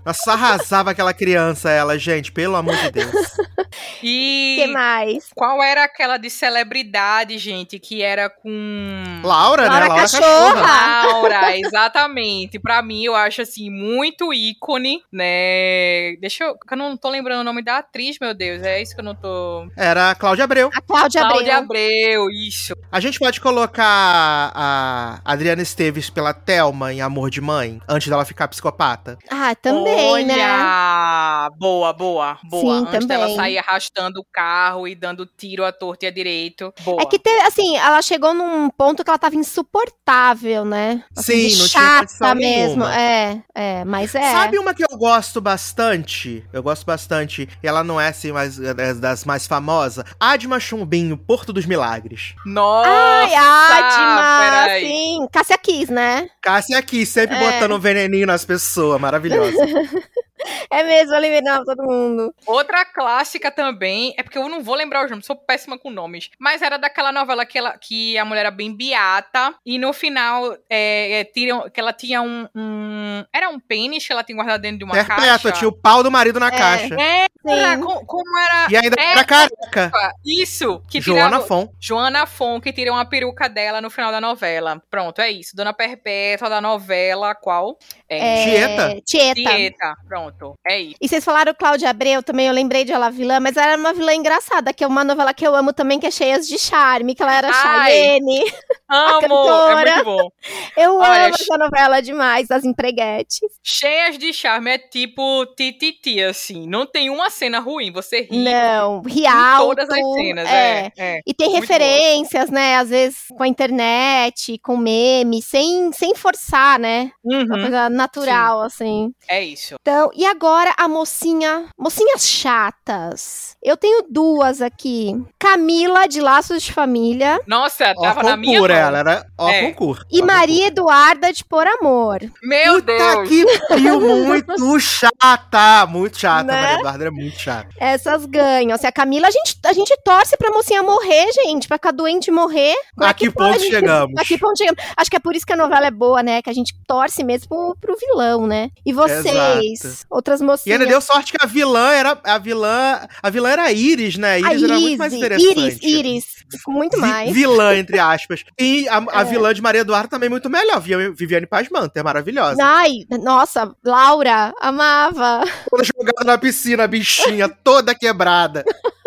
Nossa, 0.05 0.33
arrasava 0.33 0.91
aquela 0.91 1.13
criança, 1.13 1.69
ela, 1.71 1.97
gente, 1.97 2.31
pelo 2.31 2.55
amor 2.55 2.75
de 2.75 2.91
Deus. 2.91 3.09
O 3.11 3.65
E 4.03 4.55
que 4.61 4.67
mais? 4.67 5.29
qual 5.35 5.61
era 5.63 5.83
aquela 5.83 6.17
de 6.17 6.29
celebridade, 6.29 6.98
gente, 7.37 7.79
que 7.79 8.01
era 8.01 8.29
com. 8.29 9.21
Laura, 9.23 9.63
né? 9.63 9.69
Laura 9.69 9.87
Laura 9.87 10.01
Cachorra. 10.01 10.53
Cachorra. 10.53 11.13
Laura, 11.13 11.57
exatamente. 11.57 12.59
Pra 12.59 12.81
mim, 12.81 13.03
eu 13.03 13.15
acho 13.15 13.41
assim, 13.41 13.69
muito 13.69 14.33
ícone, 14.33 15.01
né? 15.11 16.15
Deixa 16.19 16.43
eu. 16.43 16.55
que 16.57 16.73
Eu 16.73 16.77
não 16.77 16.97
tô 16.97 17.09
lembrando 17.09 17.41
o 17.41 17.43
nome 17.43 17.63
da 17.63 17.77
atriz, 17.77 18.17
meu 18.19 18.33
Deus. 18.33 18.63
É 18.63 18.81
isso 18.81 18.93
que 18.93 19.01
eu 19.01 19.05
não 19.05 19.15
tô. 19.15 19.67
Era 19.77 20.11
a 20.11 20.15
Cláudia 20.15 20.43
Abreu. 20.43 20.69
A 20.73 20.81
Cláudia 20.81 21.21
Cláudia 21.21 21.57
Abreu. 21.57 21.83
Abreu, 21.83 22.29
isso. 22.29 22.73
A 22.91 22.99
gente 22.99 23.19
pode 23.19 23.39
colocar 23.41 24.51
a 24.55 25.19
Adriana 25.23 25.61
Esteves 25.61 26.09
pela 26.09 26.33
Thelma 26.33 26.93
em 26.93 27.01
Amor 27.01 27.29
de 27.29 27.41
Mãe, 27.41 27.79
antes 27.87 28.07
dela 28.07 28.25
ficar 28.25 28.47
psicopata. 28.47 29.17
Ah, 29.29 29.55
também, 29.55 30.11
Olha! 30.11 30.25
né? 30.25 31.49
Boa, 31.57 31.93
boa, 31.93 32.37
boa. 32.43 32.79
Sim, 32.79 32.87
Antes 32.89 33.05
dela 33.07 33.23
também. 33.23 33.35
sair 33.35 33.57
arrastando 33.57 34.19
o 34.19 34.25
carro 34.31 34.87
e 34.87 34.95
dando 34.95 35.25
tiro 35.25 35.65
à 35.65 35.71
torta 35.71 36.05
e 36.05 36.07
à 36.07 36.11
direito. 36.11 36.73
Boa. 36.91 37.01
É 37.01 37.05
que, 37.05 37.19
teve, 37.19 37.41
assim, 37.41 37.77
ela 37.77 38.01
chegou 38.01 38.33
num 38.33 38.69
ponto 38.69 39.03
que 39.03 39.09
ela 39.09 39.17
tava 39.19 39.35
insuportável, 39.35 40.65
né? 40.65 41.03
Assim, 41.17 41.49
Sim, 41.49 41.59
não 41.61 41.67
tinha 41.67 42.07
chata 42.07 42.35
mesmo. 42.35 42.85
nenhuma. 42.85 42.95
É, 42.99 43.41
é, 43.55 43.85
mas 43.85 44.13
é. 44.15 44.31
Sabe 44.31 44.57
uma 44.59 44.73
que 44.73 44.83
eu 44.83 44.97
gosto 44.97 45.39
bastante? 45.41 46.43
Eu 46.51 46.61
gosto 46.63 46.85
bastante. 46.85 47.47
E 47.63 47.67
ela 47.67 47.83
não 47.83 47.99
é 47.99 48.09
assim 48.09 48.31
mais 48.31 48.59
é 48.59 48.93
das 48.93 49.25
mais 49.25 49.47
famosas. 49.47 50.03
Adma 50.19 50.59
Chumbinho, 50.59 51.17
Porto 51.17 51.51
dos 51.53 51.65
Milagres. 51.65 52.33
Nossa! 52.45 52.89
Ai, 52.89 53.33
Adma, 53.35 54.39
peraí. 54.65 54.87
sim. 54.87 55.27
Cássia 55.31 55.57
Kiss, 55.57 55.91
né? 55.91 56.29
Cássia 56.41 56.77
aqui, 56.77 57.05
sempre 57.05 57.35
É. 57.35 57.39
botando 57.53 57.75
um 57.75 57.79
veneninho 57.79 58.27
nas 58.27 58.43
pessoas. 58.45 58.99
Maravilhosa. 58.99 59.57
É 60.71 60.83
mesmo, 60.83 61.15
eliminava 61.15 61.65
todo 61.65 61.83
mundo. 61.83 62.33
Outra 62.45 62.85
clássica 62.85 63.49
também, 63.51 64.13
é 64.17 64.23
porque 64.23 64.37
eu 64.37 64.47
não 64.47 64.61
vou 64.63 64.75
lembrar 64.75 65.03
os 65.03 65.09
nomes, 65.09 65.25
sou 65.25 65.35
péssima 65.35 65.77
com 65.79 65.89
nomes. 65.89 66.29
Mas 66.39 66.61
era 66.61 66.77
daquela 66.77 67.11
novela 67.11 67.45
que, 67.45 67.57
ela, 67.57 67.77
que 67.77 68.17
a 68.17 68.23
mulher 68.25 68.41
era 68.41 68.51
bem 68.51 68.73
beata. 68.75 69.53
E 69.65 69.77
no 69.79 69.91
final, 69.93 70.53
é, 70.69 71.19
é, 71.21 71.23
tiram, 71.25 71.69
que 71.69 71.79
ela 71.79 71.91
tinha 71.91 72.21
um, 72.21 72.47
um- 72.55 73.25
Era 73.33 73.49
um 73.49 73.59
pênis 73.59 74.05
que 74.05 74.13
ela 74.13 74.23
tinha 74.23 74.35
guardado 74.35 74.61
dentro 74.61 74.77
de 74.79 74.83
uma 74.83 74.93
Perpétua, 74.93 75.25
caixa. 75.25 75.51
tinha 75.53 75.67
o 75.67 75.71
pau 75.71 76.03
do 76.03 76.11
marido 76.11 76.39
na 76.39 76.47
É. 76.47 76.51
caixa. 76.51 76.95
É, 76.99 77.25
era, 77.47 77.75
Sim. 77.75 77.81
co- 77.83 78.05
como 78.05 78.37
era. 78.37 78.67
E 78.71 78.77
ainda 78.77 78.95
É, 79.01 79.11
era 79.11 79.23
careca. 79.23 79.91
Isso! 80.25 80.81
Que 80.89 81.01
Joana 81.01 81.25
tirava- 81.29 81.47
Fon. 81.47 81.67
Joana 81.79 82.25
Fon, 82.25 82.61
que 82.61 82.71
tira 82.71 82.91
uma 82.91 83.05
peruca 83.05 83.49
dela 83.49 83.81
no 83.81 83.89
final 83.89 84.11
da 84.11 84.21
novela. 84.21 84.81
Pronto, 84.89 85.19
é 85.21 85.31
isso. 85.31 85.55
Dona 85.55 85.73
Perpétua 85.73 86.49
da 86.49 86.61
novela, 86.61 87.33
qual? 87.35 87.77
É, 88.07 88.43
Tieta? 88.43 89.01
Tieta. 89.05 89.33
Tieta. 89.41 89.95
Pronto, 90.07 90.28
é 90.67 90.79
isso. 90.81 90.95
E 91.01 91.07
vocês 91.07 91.23
falaram 91.23 91.53
Cláudia 91.53 91.89
Abreu 91.89 92.21
também, 92.23 92.47
eu 92.47 92.53
lembrei 92.53 92.83
de 92.85 92.91
ela 92.91 93.09
vilã, 93.09 93.39
mas 93.39 93.55
ela 93.57 93.67
era 93.73 93.77
uma 93.77 93.93
vilã 93.93 94.13
engraçada, 94.13 94.73
que 94.73 94.83
é 94.83 94.87
uma 94.87 95.03
novela 95.03 95.33
que 95.33 95.45
eu 95.45 95.55
amo 95.55 95.73
também, 95.73 95.99
que 95.99 96.07
é 96.07 96.11
cheia 96.11 96.39
de 96.39 96.57
charme, 96.57 97.15
que 97.15 97.21
ela 97.21 97.35
era 97.35 97.49
Ai. 97.51 97.91
Cheyenne. 97.91 98.51
Amo! 98.89 99.49
É 99.69 99.91
muito 99.93 100.03
bom. 100.05 100.29
Eu 100.75 100.97
Olha, 100.97 101.25
amo 101.27 101.35
essa 101.35 101.57
novela 101.57 102.01
demais, 102.01 102.47
das 102.47 102.63
empreguetes. 102.63 103.39
Cheias 103.63 104.17
de 104.17 104.33
charme, 104.33 104.71
é 104.71 104.77
tipo 104.77 105.45
tititi, 105.55 106.21
assim. 106.21 106.67
Não 106.67 106.85
tem 106.85 107.09
uma 107.09 107.29
cena 107.29 107.59
ruim, 107.59 107.91
você 107.91 108.21
ri 108.21 108.43
Não, 108.43 109.01
em 109.05 109.11
Rialto. 109.11 109.65
todas 109.67 109.89
as 109.89 110.13
cenas. 110.15 110.49
é. 110.49 110.59
É, 110.59 110.91
é. 110.97 111.19
E 111.25 111.33
tem 111.33 111.49
Muito 111.49 111.61
referências, 111.61 112.49
né? 112.49 112.77
Às 112.77 112.89
vezes 112.89 113.17
com 113.35 113.43
a 113.43 113.47
internet, 113.47 114.57
com 114.63 114.77
meme, 114.77 115.41
sem, 115.41 115.91
sem 115.93 116.15
forçar, 116.15 116.79
né? 116.79 117.11
Uma 117.23 117.39
Uhum, 117.39 117.47
coisa 117.61 117.89
natural, 117.89 118.61
assim. 118.61 119.11
é 119.27 119.43
isso. 119.43 119.75
Então, 119.81 120.09
e 120.19 120.25
agora 120.25 120.73
a 120.77 120.85
mocinha. 120.89 121.67
Mocinhas 121.77 122.27
chatas. 122.27 123.55
Eu 123.63 123.77
tenho 123.77 124.03
duas 124.09 124.61
aqui. 124.61 125.15
Camila, 125.39 126.07
de 126.07 126.19
Laços 126.19 126.61
de 126.63 126.73
Família. 126.73 127.39
Nossa, 127.47 127.93
Ó, 127.97 128.01
tava 128.01 128.23
na 128.23 128.35
minha 128.35 128.59
mão. 128.59 128.69
ela 128.69 128.97
era 128.99 129.25
ó, 129.37 129.49
É. 129.49 129.61
concurso. 129.67 130.05
E 130.11 130.21
Ó, 130.21 130.25
Maria 130.25 130.67
Eduarda, 130.67 131.31
de 131.31 131.45
Por 131.45 131.65
Amor. 131.65 132.19
Meu 132.43 132.75
Puta 132.75 132.85
Deus! 132.85 133.29
que 133.29 133.45
pariu, 133.69 134.01
muito 134.01 134.79
chata, 134.79 135.85
muito 135.87 136.17
chata. 136.19 136.43
Né? 136.43 136.61
Maria 136.61 136.77
Eduarda 136.79 137.03
era 137.05 137.11
muito 137.11 137.39
chata. 137.39 137.69
Essas 137.79 138.25
ganham. 138.25 138.75
Assim, 138.75 138.87
a 138.87 138.91
Camila, 138.91 139.27
a 139.27 139.31
gente, 139.31 139.57
a 139.65 139.71
gente 139.73 139.95
torce 140.03 140.35
pra 140.35 140.51
mocinha 140.51 140.83
morrer, 140.83 141.31
gente. 141.31 141.65
Pra 141.67 141.77
ficar 141.77 141.91
doente 141.91 142.27
e 142.27 142.31
morrer. 142.31 142.75
Como 142.93 143.07
é 143.07 143.09
A 143.09 143.13
que 143.13 143.31
pode? 143.31 143.53
ponto 143.59 143.69
chegamos? 143.71 144.19
A 144.19 144.25
que 144.25 144.37
ponto 144.37 144.57
chegamos? 144.57 144.83
Acho 144.97 145.09
que 145.09 145.15
é 145.15 145.19
por 145.19 145.33
isso 145.35 145.45
que 145.45 145.53
a 145.53 145.57
novela 145.57 145.87
é 145.87 145.91
boa, 145.91 146.21
né? 146.21 146.41
Que 146.41 146.49
a 146.49 146.53
gente 146.53 146.73
torce 146.85 147.23
mesmo 147.23 147.47
pro, 147.47 147.77
pro 147.79 147.97
vilão, 147.97 148.45
né? 148.47 148.69
E 148.85 148.91
vocês? 148.91 149.85
Exato. 149.85 150.08
Outras 150.09 150.41
E 150.41 150.43
mocinhas. 150.43 150.79
ainda 150.79 150.89
deu 150.91 150.99
sorte 151.01 151.31
que 151.33 151.37
a 151.39 151.45
vilã 151.47 151.91
era 151.91 152.17
a 152.23 152.37
vilã, 152.39 153.01
a 153.21 153.29
vilã 153.29 153.49
era 153.49 153.63
a 153.63 153.71
Iris, 153.71 154.17
né? 154.17 154.31
A 154.41 154.47
a 154.47 154.53
Iris 154.53 154.63
era 154.63 154.79
muito 154.79 154.97
mais 154.97 155.13
interessante. 155.13 155.51
Iris, 155.59 155.79
Iris. 155.83 156.25
Muito 156.67 156.97
mais. 156.99 157.31
vilã, 157.31 157.75
entre 157.77 157.99
aspas. 157.99 158.43
E 158.59 158.87
a, 158.89 158.97
a 159.11 159.21
É. 159.21 159.23
vilã 159.25 159.53
de 159.53 159.61
Maria 159.61 159.81
Eduarda 159.81 160.07
também 160.09 160.27
muito 160.29 160.49
melhor. 160.49 160.79
Vi- 160.81 161.11
Viviane 161.11 161.45
Pasmanter, 161.45 162.03
maravilhosa. 162.03 162.57
Ai, 162.63 163.05
nossa, 163.21 163.71
Laura, 163.85 164.51
amava. 164.59 165.43
Toda 165.69 165.83
jogada 165.83 166.23
na 166.25 166.37
piscina, 166.39 166.85
a 166.85 166.87
bichinha, 166.87 167.47
toda 167.47 167.93
quebrada. 167.93 168.63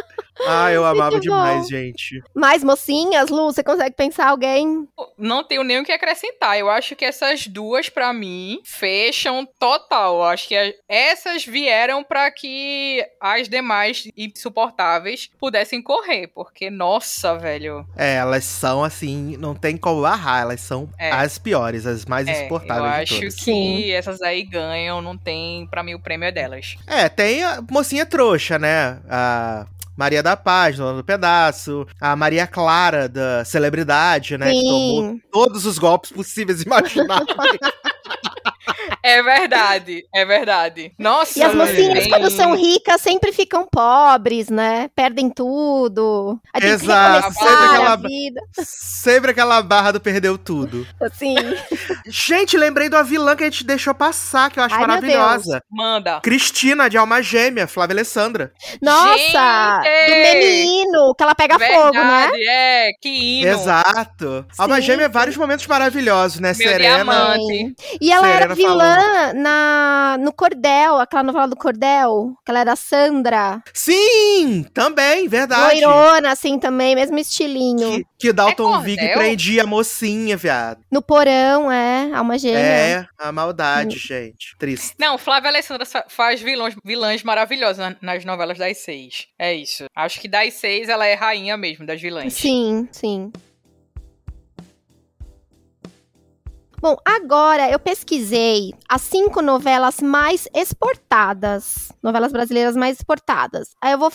Ah, 0.46 0.70
eu 0.72 0.84
amava 0.86 1.12
Muito 1.12 1.22
demais, 1.22 1.62
bom. 1.62 1.68
gente. 1.68 2.22
Mais 2.34 2.62
mocinhas, 2.64 3.30
Lu, 3.30 3.52
você 3.52 3.62
consegue 3.62 3.94
pensar 3.96 4.28
alguém? 4.28 4.86
Não 5.18 5.42
tenho 5.44 5.62
nem 5.62 5.80
o 5.80 5.84
que 5.84 5.92
acrescentar. 5.92 6.58
Eu 6.58 6.68
acho 6.70 6.94
que 6.96 7.04
essas 7.04 7.46
duas, 7.46 7.88
pra 7.88 8.12
mim, 8.12 8.60
fecham 8.64 9.46
total. 9.58 10.16
Eu 10.16 10.22
acho 10.24 10.48
que 10.48 10.76
essas 10.88 11.44
vieram 11.44 12.02
pra 12.04 12.30
que 12.30 13.04
as 13.20 13.48
demais 13.48 14.08
insuportáveis 14.16 15.30
pudessem 15.38 15.82
correr. 15.82 16.28
Porque, 16.28 16.70
nossa, 16.70 17.36
velho. 17.38 17.86
É, 17.96 18.16
elas 18.16 18.44
são 18.44 18.82
assim, 18.84 19.36
não 19.38 19.54
tem 19.54 19.76
como 19.76 20.02
barrar, 20.02 20.42
elas 20.42 20.60
são 20.60 20.88
É. 20.98 21.10
as 21.10 21.38
piores, 21.38 21.86
as 21.86 22.04
mais 22.04 22.26
É, 22.28 22.32
eu 22.32 22.36
insuportáveis 22.40 22.92
de 23.08 23.14
acho 23.14 23.20
todas. 23.20 23.34
que 23.36 23.42
Sim. 23.42 23.90
essas 23.92 24.20
aí 24.22 24.42
ganham, 24.42 25.00
não 25.00 25.16
tem. 25.16 25.66
Pra 25.68 25.82
mim, 25.82 25.94
o 25.94 26.00
prêmio 26.00 26.26
é 26.26 26.32
delas. 26.32 26.76
É, 26.86 27.08
tem 27.08 27.42
a 27.44 27.62
mocinha 27.70 28.04
trouxa, 28.06 28.58
né? 28.58 29.00
A 29.08 29.66
Maria 29.96 30.22
da 30.22 30.36
Paz, 30.36 30.76
dona 30.76 30.96
do 30.96 31.04
pedaço. 31.04 31.86
A 32.00 32.16
Maria 32.16 32.46
Clara, 32.46 33.08
da 33.08 33.44
celebridade, 33.44 34.38
né? 34.38 34.50
Que 34.50 34.60
tomou 34.60 35.10
Sim. 35.10 35.20
todos 35.30 35.66
os 35.66 35.78
golpes 35.78 36.10
possíveis 36.12 36.60
e 36.60 36.64
imagináveis. 36.64 37.28
É 39.02 39.22
verdade, 39.22 40.04
é 40.14 40.24
verdade. 40.24 40.92
Nossa, 40.98 41.38
E 41.38 41.42
as 41.42 41.54
mocinhas, 41.54 42.06
quando 42.06 42.30
são 42.30 42.54
ricas, 42.54 43.00
sempre 43.00 43.32
ficam 43.32 43.66
pobres, 43.66 44.48
né? 44.48 44.88
Perdem 44.94 45.28
tudo. 45.28 46.38
Tem 46.52 46.62
que 46.62 46.66
Exato, 46.68 47.32
sempre 47.32 47.48
aquela- 47.52 47.92
a 47.92 47.96
vida. 47.96 48.40
Sempre 48.64 49.30
aquela 49.32 49.60
barra 49.62 49.92
do 49.92 50.00
perdeu 50.00 50.38
tudo. 50.38 50.86
Assim. 51.00 51.34
Gente, 52.06 52.56
lembrei 52.56 52.88
de 52.88 52.94
uma 52.94 53.02
vilã 53.02 53.34
que 53.34 53.42
a 53.42 53.50
gente 53.50 53.64
deixou 53.64 53.94
passar, 53.94 54.50
que 54.50 54.60
eu 54.60 54.64
acho 54.64 54.74
Ai, 54.74 54.80
maravilhosa. 54.82 55.62
Manda. 55.70 56.20
Cristina, 56.20 56.88
de 56.88 56.96
Alma 56.96 57.20
Gêmea, 57.22 57.66
Flávia 57.66 57.94
Alessandra. 57.94 58.52
Nossa! 58.80 59.80
Gente! 59.82 60.06
Do 60.06 60.38
menino, 60.38 61.14
que 61.16 61.22
ela 61.24 61.34
pega 61.34 61.58
fogo, 61.58 61.92
né? 61.92 62.28
Verdade, 62.30 62.48
É, 62.48 62.90
que 63.00 63.08
hino. 63.08 63.48
Exato. 63.50 64.46
Alma 64.58 64.76
Sim, 64.76 64.82
Gêmea, 64.82 65.06
sim. 65.06 65.12
vários 65.12 65.36
momentos 65.36 65.66
maravilhosos, 65.66 66.38
né? 66.40 66.52
Meu 66.56 66.68
Serena. 66.68 67.04
diamante. 67.04 67.74
E 68.00 68.12
ela 68.12 68.28
era 68.28 68.54
Serena 68.54 68.54
na, 69.34 70.16
no 70.20 70.32
Cordel, 70.32 70.98
aquela 70.98 71.22
novela 71.22 71.48
do 71.48 71.56
Cordel, 71.56 72.34
que 72.44 72.50
ela 72.50 72.60
era 72.60 72.76
Sandra. 72.76 73.62
Sim, 73.72 74.64
também, 74.74 75.28
verdade. 75.28 75.80
Loirona, 75.80 76.32
assim, 76.32 76.58
também, 76.58 76.94
mesmo 76.94 77.18
estilinho. 77.18 77.98
Que, 77.98 78.06
que 78.28 78.32
Dalton 78.32 78.76
É 78.76 78.80
Vig 78.82 79.12
prendia 79.14 79.62
a 79.62 79.66
mocinha, 79.66 80.36
viado. 80.36 80.80
No 80.90 81.02
porão, 81.02 81.70
é, 81.70 82.10
alma 82.14 82.38
gêmea. 82.38 82.58
É, 82.60 83.06
a 83.18 83.32
maldade, 83.32 83.98
gente. 83.98 84.56
Triste. 84.58 84.94
Não, 84.98 85.18
Flávia 85.18 85.50
Alessandra 85.50 85.84
sa- 85.84 86.04
faz 86.08 86.40
vilões, 86.40 86.74
vilãs 86.84 87.22
maravilhosas 87.22 87.78
na- 87.78 87.96
nas 88.00 88.24
novelas 88.24 88.58
das 88.58 88.78
seis. 88.78 89.26
É 89.38 89.52
isso. 89.54 89.84
Acho 89.94 90.20
que 90.20 90.28
das 90.28 90.54
seis 90.54 90.88
ela 90.88 91.06
é 91.06 91.14
rainha 91.14 91.56
mesmo 91.56 91.86
das 91.86 92.00
vilãs. 92.00 92.32
Sim, 92.34 92.88
sim. 92.92 93.32
Bom, 96.82 96.96
agora 97.06 97.70
eu 97.70 97.78
pesquisei 97.78 98.74
as 98.88 99.02
cinco 99.02 99.40
novelas 99.40 100.00
mais 100.00 100.48
exportadas. 100.52 101.92
Novelas 102.02 102.32
brasileiras 102.32 102.74
mais 102.76 102.96
exportadas. 102.96 103.68
Aí 103.80 103.92
eu 103.92 103.98
vou. 103.98 104.10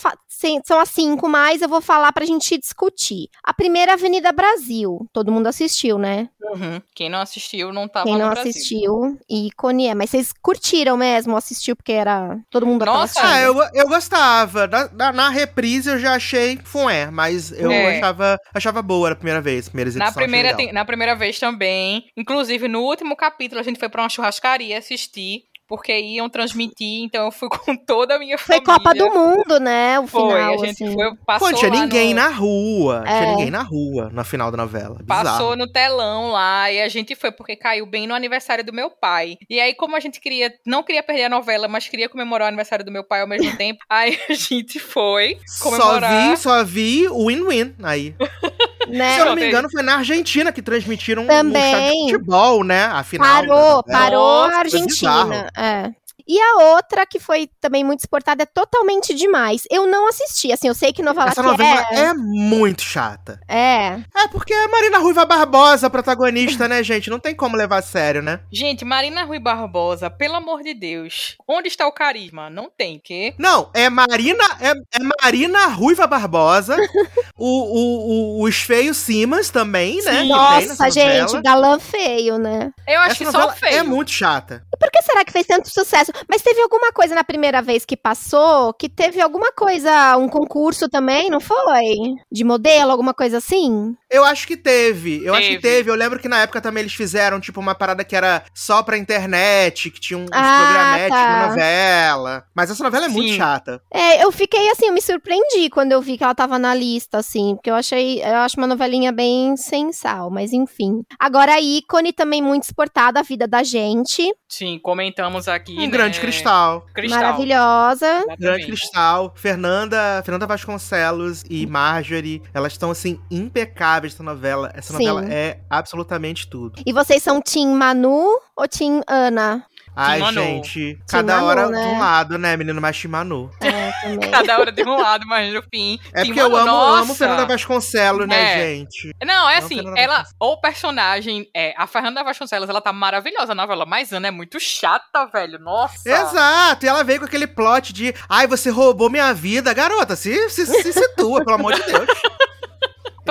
São 0.64 0.78
as 0.78 0.90
cinco 0.90 1.28
mais, 1.28 1.62
eu 1.62 1.68
vou 1.68 1.80
falar 1.80 2.12
pra 2.12 2.26
gente 2.26 2.58
discutir. 2.58 3.28
A 3.42 3.54
primeira, 3.54 3.94
Avenida 3.94 4.30
Brasil. 4.32 5.08
Todo 5.12 5.32
mundo 5.32 5.46
assistiu, 5.46 5.98
né? 5.98 6.28
Uhum. 6.40 6.80
Quem 6.94 7.08
não 7.08 7.20
assistiu 7.20 7.72
não 7.72 7.88
tava 7.88 8.04
Quem 8.04 8.16
não 8.18 8.26
no 8.28 8.32
Brasil. 8.32 8.50
assistiu, 8.50 9.18
ícone 9.28 9.86
é. 9.88 9.94
Mas 9.94 10.10
vocês 10.10 10.32
curtiram 10.42 10.96
mesmo? 10.96 11.36
Assistiu 11.36 11.74
porque 11.74 11.92
era. 11.92 12.38
Todo 12.50 12.66
mundo 12.66 12.84
Nossa? 12.84 13.18
Ah, 13.22 13.40
eu, 13.40 13.54
eu 13.74 13.88
gostava. 13.88 14.66
Na, 14.66 14.88
na, 14.92 15.12
na 15.12 15.28
reprise 15.30 15.88
eu 15.90 15.98
já 15.98 16.14
achei 16.14 16.58
fué, 16.62 17.10
mas 17.10 17.50
eu 17.50 17.70
É. 17.70 17.96
achava, 17.98 18.38
achava 18.54 18.82
boa 18.82 19.10
a 19.12 19.16
primeira 19.16 19.40
vez. 19.40 19.68
Primeiras 19.68 19.94
Na 19.96 20.12
primeira, 20.12 20.54
na 20.72 20.84
primeira 20.84 21.16
vez 21.16 21.38
também. 21.38 22.04
Inclusive, 22.16 22.57
no 22.66 22.80
último 22.82 23.14
capítulo, 23.14 23.60
a 23.60 23.64
gente 23.64 23.78
foi 23.78 23.88
pra 23.88 24.02
uma 24.02 24.08
churrascaria 24.08 24.78
assistir. 24.78 25.44
Porque 25.68 25.94
iam 26.00 26.30
transmitir, 26.30 27.02
então 27.04 27.26
eu 27.26 27.30
fui 27.30 27.46
com 27.52 27.76
toda 27.76 28.14
a 28.14 28.18
minha 28.18 28.38
Foi 28.38 28.56
família. 28.56 28.74
Copa 28.78 28.94
do 28.94 29.10
Mundo, 29.10 29.60
né? 29.60 30.00
O 30.00 30.06
Foi, 30.06 30.22
final, 30.22 30.54
a 30.54 30.56
gente 30.66 30.82
assim. 30.82 30.94
foi, 30.94 31.10
Pô, 31.10 31.16
passou 31.26 31.50
não 31.50 31.58
tinha 31.58 31.70
lá 31.70 31.80
ninguém 31.82 32.14
no, 32.14 32.20
na 32.22 32.28
rua. 32.28 33.04
É. 33.06 33.18
Tinha 33.18 33.30
ninguém 33.32 33.50
na 33.50 33.60
rua 33.60 34.08
no 34.10 34.24
final 34.24 34.50
da 34.50 34.56
novela. 34.56 34.94
Bizarro. 34.94 35.24
Passou 35.24 35.56
no 35.56 35.70
telão 35.70 36.30
lá 36.30 36.72
e 36.72 36.80
a 36.80 36.88
gente 36.88 37.14
foi 37.14 37.30
porque 37.30 37.54
caiu 37.54 37.84
bem 37.84 38.06
no 38.06 38.14
aniversário 38.14 38.64
do 38.64 38.72
meu 38.72 38.88
pai. 38.88 39.36
E 39.50 39.60
aí, 39.60 39.74
como 39.74 39.94
a 39.94 40.00
gente 40.00 40.20
queria, 40.22 40.50
não 40.66 40.82
queria 40.82 41.02
perder 41.02 41.24
a 41.24 41.28
novela, 41.28 41.68
mas 41.68 41.86
queria 41.86 42.08
comemorar 42.08 42.46
o 42.46 42.48
aniversário 42.48 42.82
do 42.82 42.90
meu 42.90 43.04
pai 43.04 43.20
ao 43.20 43.28
mesmo 43.28 43.52
tempo, 43.58 43.80
aí 43.90 44.18
a 44.26 44.32
gente 44.32 44.78
foi 44.80 45.38
Só 45.44 45.64
comemorar. 45.64 46.30
vi, 46.30 46.36
só 46.38 46.64
vi 46.64 47.08
o 47.08 47.26
win-win 47.26 47.74
aí. 47.82 48.14
Né? 48.88 49.14
Se 49.14 49.20
eu 49.20 49.24
não 49.26 49.34
me 49.34 49.46
engano, 49.46 49.70
foi 49.70 49.82
na 49.82 49.96
Argentina 49.96 50.52
que 50.52 50.62
transmitiram 50.62 51.22
um 51.24 51.26
Também. 51.26 51.62
estádio 51.64 52.06
de 52.06 52.12
futebol, 52.12 52.64
né? 52.64 52.84
A 52.86 53.02
final. 53.02 53.26
da 53.26 53.48
Parou, 53.48 53.56
novela. 53.58 53.82
parou 53.84 54.42
Nossa, 54.42 54.54
a 54.54 54.58
Argentina. 54.58 55.50
É. 55.56 55.90
E 56.28 56.38
a 56.38 56.74
outra 56.74 57.06
que 57.06 57.18
foi 57.18 57.48
também 57.58 57.82
muito 57.82 58.00
exportada 58.00 58.42
é 58.42 58.46
totalmente 58.46 59.14
demais. 59.14 59.62
Eu 59.70 59.86
não 59.86 60.06
assisti, 60.06 60.52
assim, 60.52 60.68
eu 60.68 60.74
sei 60.74 60.92
que 60.92 61.02
novela 61.02 61.30
Essa 61.30 61.42
que 61.42 61.48
novela 61.48 61.86
é. 61.90 62.00
é 62.00 62.14
muito 62.14 62.82
chata. 62.82 63.40
É. 63.48 63.98
É 64.14 64.28
porque 64.30 64.52
é 64.52 64.68
Marina 64.68 64.98
Ruiva 64.98 65.24
Barbosa, 65.24 65.88
protagonista, 65.88 66.68
né, 66.68 66.82
gente? 66.82 67.08
Não 67.08 67.18
tem 67.18 67.34
como 67.34 67.56
levar 67.56 67.78
a 67.78 67.82
sério, 67.82 68.20
né? 68.20 68.40
Gente, 68.52 68.84
Marina 68.84 69.24
Rui 69.24 69.38
Barbosa, 69.38 70.10
pelo 70.10 70.36
amor 70.36 70.62
de 70.62 70.74
Deus. 70.74 71.36
Onde 71.48 71.68
está 71.68 71.86
o 71.86 71.92
carisma? 71.92 72.50
Não 72.50 72.70
tem, 72.70 73.00
que? 73.02 73.34
Não, 73.38 73.70
é 73.72 73.88
Marina, 73.88 74.44
é, 74.60 74.70
é 74.70 75.22
Marina 75.22 75.66
Ruiva 75.68 76.06
Barbosa, 76.06 76.76
o, 77.36 77.46
o, 77.46 78.40
o, 78.42 78.44
os 78.44 78.56
feios 78.56 78.98
Simas 78.98 79.48
também, 79.50 80.02
né? 80.02 80.24
Nossa, 80.24 80.90
gente, 80.90 81.34
novela. 81.34 81.42
galã 81.42 81.78
feio, 81.78 82.38
né? 82.38 82.70
Eu 82.86 83.00
acho 83.00 83.22
Essa 83.22 83.24
que 83.24 83.30
só 83.30 83.48
o 83.48 83.52
feio. 83.52 83.76
é 83.76 83.82
muito 83.82 84.10
chata. 84.10 84.62
Por 84.78 84.90
que 84.90 85.02
será 85.02 85.24
que 85.24 85.32
fez 85.32 85.46
tanto 85.46 85.68
sucesso? 85.68 86.12
Mas 86.28 86.42
teve 86.42 86.60
alguma 86.60 86.92
coisa 86.92 87.14
na 87.14 87.24
primeira 87.24 87.60
vez 87.60 87.84
que 87.84 87.96
passou, 87.96 88.72
que 88.74 88.88
teve 88.88 89.20
alguma 89.20 89.52
coisa, 89.52 90.16
um 90.16 90.28
concurso 90.28 90.88
também, 90.88 91.28
não 91.30 91.40
foi? 91.40 91.96
De 92.30 92.44
modelo, 92.44 92.90
alguma 92.90 93.12
coisa 93.14 93.38
assim? 93.38 93.94
Eu 94.10 94.24
acho 94.24 94.46
que 94.46 94.56
teve. 94.56 95.22
Eu 95.24 95.34
acho 95.34 95.48
que 95.48 95.58
Teve. 95.58 95.76
teve. 95.76 95.90
Eu 95.90 95.94
lembro 95.94 96.18
que 96.18 96.28
na 96.28 96.40
época 96.40 96.60
também 96.60 96.80
eles 96.82 96.94
fizeram, 96.94 97.38
tipo, 97.40 97.60
uma 97.60 97.74
parada 97.74 98.02
que 98.04 98.16
era 98.16 98.42
só 98.54 98.82
pra 98.82 98.96
internet, 98.96 99.90
que 99.90 100.00
tinha 100.00 100.18
uns 100.18 100.28
Ah, 100.32 100.58
programetes 100.64 101.10
tá. 101.18 101.26
na 101.42 101.48
novela. 101.48 102.44
Mas 102.54 102.70
essa 102.70 102.82
novela 102.82 103.04
é 103.06 103.08
muito 103.08 103.30
Sim. 103.32 103.36
chata. 103.36 103.82
É, 103.92 104.24
eu 104.24 104.32
fiquei 104.32 104.70
assim, 104.70 104.86
eu 104.86 104.92
me 104.94 105.02
surpreendi 105.02 105.68
quando 105.70 105.92
eu 105.92 106.00
vi 106.00 106.16
que 106.16 106.24
ela 106.24 106.34
tava 106.34 106.58
na 106.58 106.74
lista, 106.74 107.18
assim, 107.18 107.54
porque 107.56 107.70
eu 107.70 107.74
achei, 107.74 108.22
eu 108.22 108.36
acho 108.36 108.56
uma 108.56 108.66
novelinha 108.66 109.12
bem 109.12 109.56
sensal, 109.56 110.30
mas 110.30 110.52
enfim. 110.52 111.02
Agora, 111.18 111.60
ícone 111.60 112.12
também 112.12 112.40
muito 112.40 112.64
exportada, 112.64 113.20
a 113.20 113.22
vida 113.22 113.46
da 113.46 113.62
gente, 113.62 114.32
Sim, 114.48 114.78
comentamos 114.82 115.46
aqui. 115.48 115.74
Um 115.74 115.80
né? 115.82 115.86
grande 115.88 116.18
cristal. 116.20 116.86
Cristal. 116.94 117.20
maravilhosa. 117.20 118.06
Exatamente. 118.06 118.40
Grande 118.40 118.66
Cristal, 118.66 119.32
Fernanda, 119.36 120.22
Fernanda 120.24 120.46
Vasconcelos 120.46 121.44
e 121.50 121.66
Marjorie, 121.66 122.42
elas 122.54 122.72
estão 122.72 122.90
assim 122.90 123.20
impecáveis 123.30 123.97
essa 124.06 124.22
novela. 124.22 124.70
Essa 124.74 124.96
Sim. 124.96 125.06
novela 125.06 125.32
é 125.32 125.60
absolutamente 125.68 126.48
tudo. 126.48 126.80
E 126.86 126.92
vocês 126.92 127.22
são 127.22 127.42
Tim 127.42 127.68
Manu 127.74 128.38
ou 128.56 128.68
Tim 128.68 129.00
Ana? 129.06 129.64
Ai, 130.00 130.20
Manu. 130.20 130.40
gente, 130.40 130.96
cada 131.08 131.34
Manu, 131.38 131.46
hora 131.48 131.68
né? 131.70 131.80
de 131.82 131.86
um 131.88 131.98
lado, 131.98 132.38
né, 132.38 132.56
menino 132.56 132.80
mais 132.80 132.96
Tim 132.96 133.08
Manu. 133.08 133.50
É, 133.60 133.90
também. 134.00 134.30
Cada 134.30 134.60
hora 134.60 134.70
de 134.70 134.84
um 134.84 134.96
lado, 134.96 135.26
mas 135.26 135.52
no 135.52 135.60
fim. 135.62 135.98
É 136.12 136.22
Tim 136.22 136.28
porque 136.28 136.40
eu 136.40 136.50
Manu, 136.50 136.70
amo, 136.70 136.70
eu 136.70 136.86
amo 136.86 136.96
nossa. 137.06 137.14
Fernanda 137.16 137.46
Vasconcelos, 137.46 138.28
né, 138.28 138.52
É. 138.52 138.66
gente? 138.76 139.12
Não, 139.24 139.48
é 139.50 139.56
assim, 139.56 139.80
ela, 139.96 140.24
o 140.38 140.56
personagem, 140.60 141.50
é, 141.52 141.74
a 141.76 141.84
Fernanda 141.88 142.22
Vasconcelos, 142.22 142.68
ela 142.68 142.80
tá 142.80 142.92
maravilhosa 142.92 143.56
na 143.56 143.62
novela, 143.62 143.84
mas 143.84 144.12
Ana 144.12 144.28
é 144.28 144.30
muito 144.30 144.60
chata, 144.60 145.26
velho, 145.32 145.58
nossa. 145.58 146.08
Exato, 146.08 146.86
e 146.86 146.88
ela 146.88 147.02
veio 147.02 147.18
com 147.18 147.26
aquele 147.26 147.48
plot 147.48 147.92
de 147.92 148.14
ai, 148.28 148.46
você 148.46 148.70
roubou 148.70 149.10
minha 149.10 149.34
vida. 149.34 149.74
Garota, 149.74 150.14
se, 150.14 150.48
se, 150.48 150.64
se 150.64 150.92
situa, 150.92 151.44
pelo 151.44 151.56
amor 151.56 151.74
de 151.74 151.82
Deus. 151.82 152.06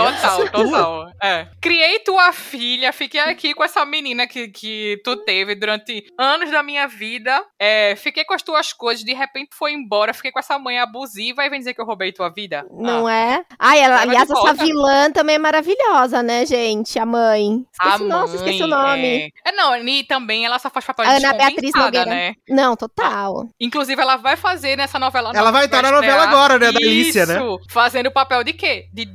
Total, 0.05 0.41
situa. 0.41 0.63
total. 0.63 1.11
É. 1.21 1.47
Criei 1.61 1.99
tua 1.99 2.31
filha, 2.33 2.91
fiquei 2.93 3.19
aqui 3.19 3.53
com 3.53 3.63
essa 3.63 3.85
menina 3.85 4.27
que, 4.27 4.47
que 4.49 5.01
tu 5.03 5.15
teve 5.17 5.55
durante 5.55 6.05
anos 6.17 6.51
da 6.51 6.61
minha 6.63 6.87
vida. 6.87 7.43
É, 7.59 7.95
fiquei 7.95 8.23
com 8.25 8.33
as 8.33 8.41
tuas 8.41 8.73
coisas, 8.73 9.03
de 9.03 9.13
repente 9.13 9.49
foi 9.53 9.73
embora, 9.73 10.13
fiquei 10.13 10.31
com 10.31 10.39
essa 10.39 10.57
mãe 10.59 10.79
abusiva 10.79 11.43
e 11.45 11.49
vem 11.49 11.59
dizer 11.59 11.73
que 11.73 11.81
eu 11.81 11.85
roubei 11.85 12.11
tua 12.11 12.29
vida? 12.29 12.65
Não 12.71 13.07
Ah, 13.07 13.13
é? 13.13 13.45
Ai, 13.59 13.79
ela, 13.79 14.01
aliás, 14.01 14.29
essa 14.29 14.53
vilã 14.53 15.11
também 15.11 15.35
é 15.35 15.39
maravilhosa, 15.39 16.21
né, 16.23 16.45
gente? 16.45 16.97
A 16.99 17.05
mãe. 17.05 17.65
a 17.79 17.87
Esqueci, 17.89 18.03
nossa, 18.05 18.35
esqueci 18.35 18.63
o 18.63 18.67
mãe, 18.67 18.79
nome. 18.91 19.33
É. 19.45 19.49
É, 19.49 19.51
não, 19.53 19.75
e 19.77 20.03
também 20.03 20.45
ela 20.45 20.59
só 20.59 20.69
faz 20.69 20.85
papel 20.85 21.05
de 21.05 21.11
Ana 21.11 21.33
Beatriz 21.33 21.61
descompensada, 21.61 21.85
Nogueira. 22.05 22.09
né? 22.09 22.33
Não, 22.49 22.75
total. 22.75 23.47
Inclusive, 23.59 24.01
ela 24.01 24.17
vai 24.17 24.35
fazer 24.35 24.75
nessa 24.77 24.99
novela 24.99 25.31
Ela 25.35 25.51
vai 25.51 25.65
estar 25.65 25.81
na 25.81 25.91
novela 25.91 26.23
agora, 26.23 26.59
né, 26.59 26.71
da 26.71 26.77
Alicia, 26.79 27.25
né? 27.25 27.39
Fazendo 27.69 28.07
o 28.07 28.11
papel 28.11 28.43
de 28.43 28.53
quê? 28.53 28.87
De 28.93 29.05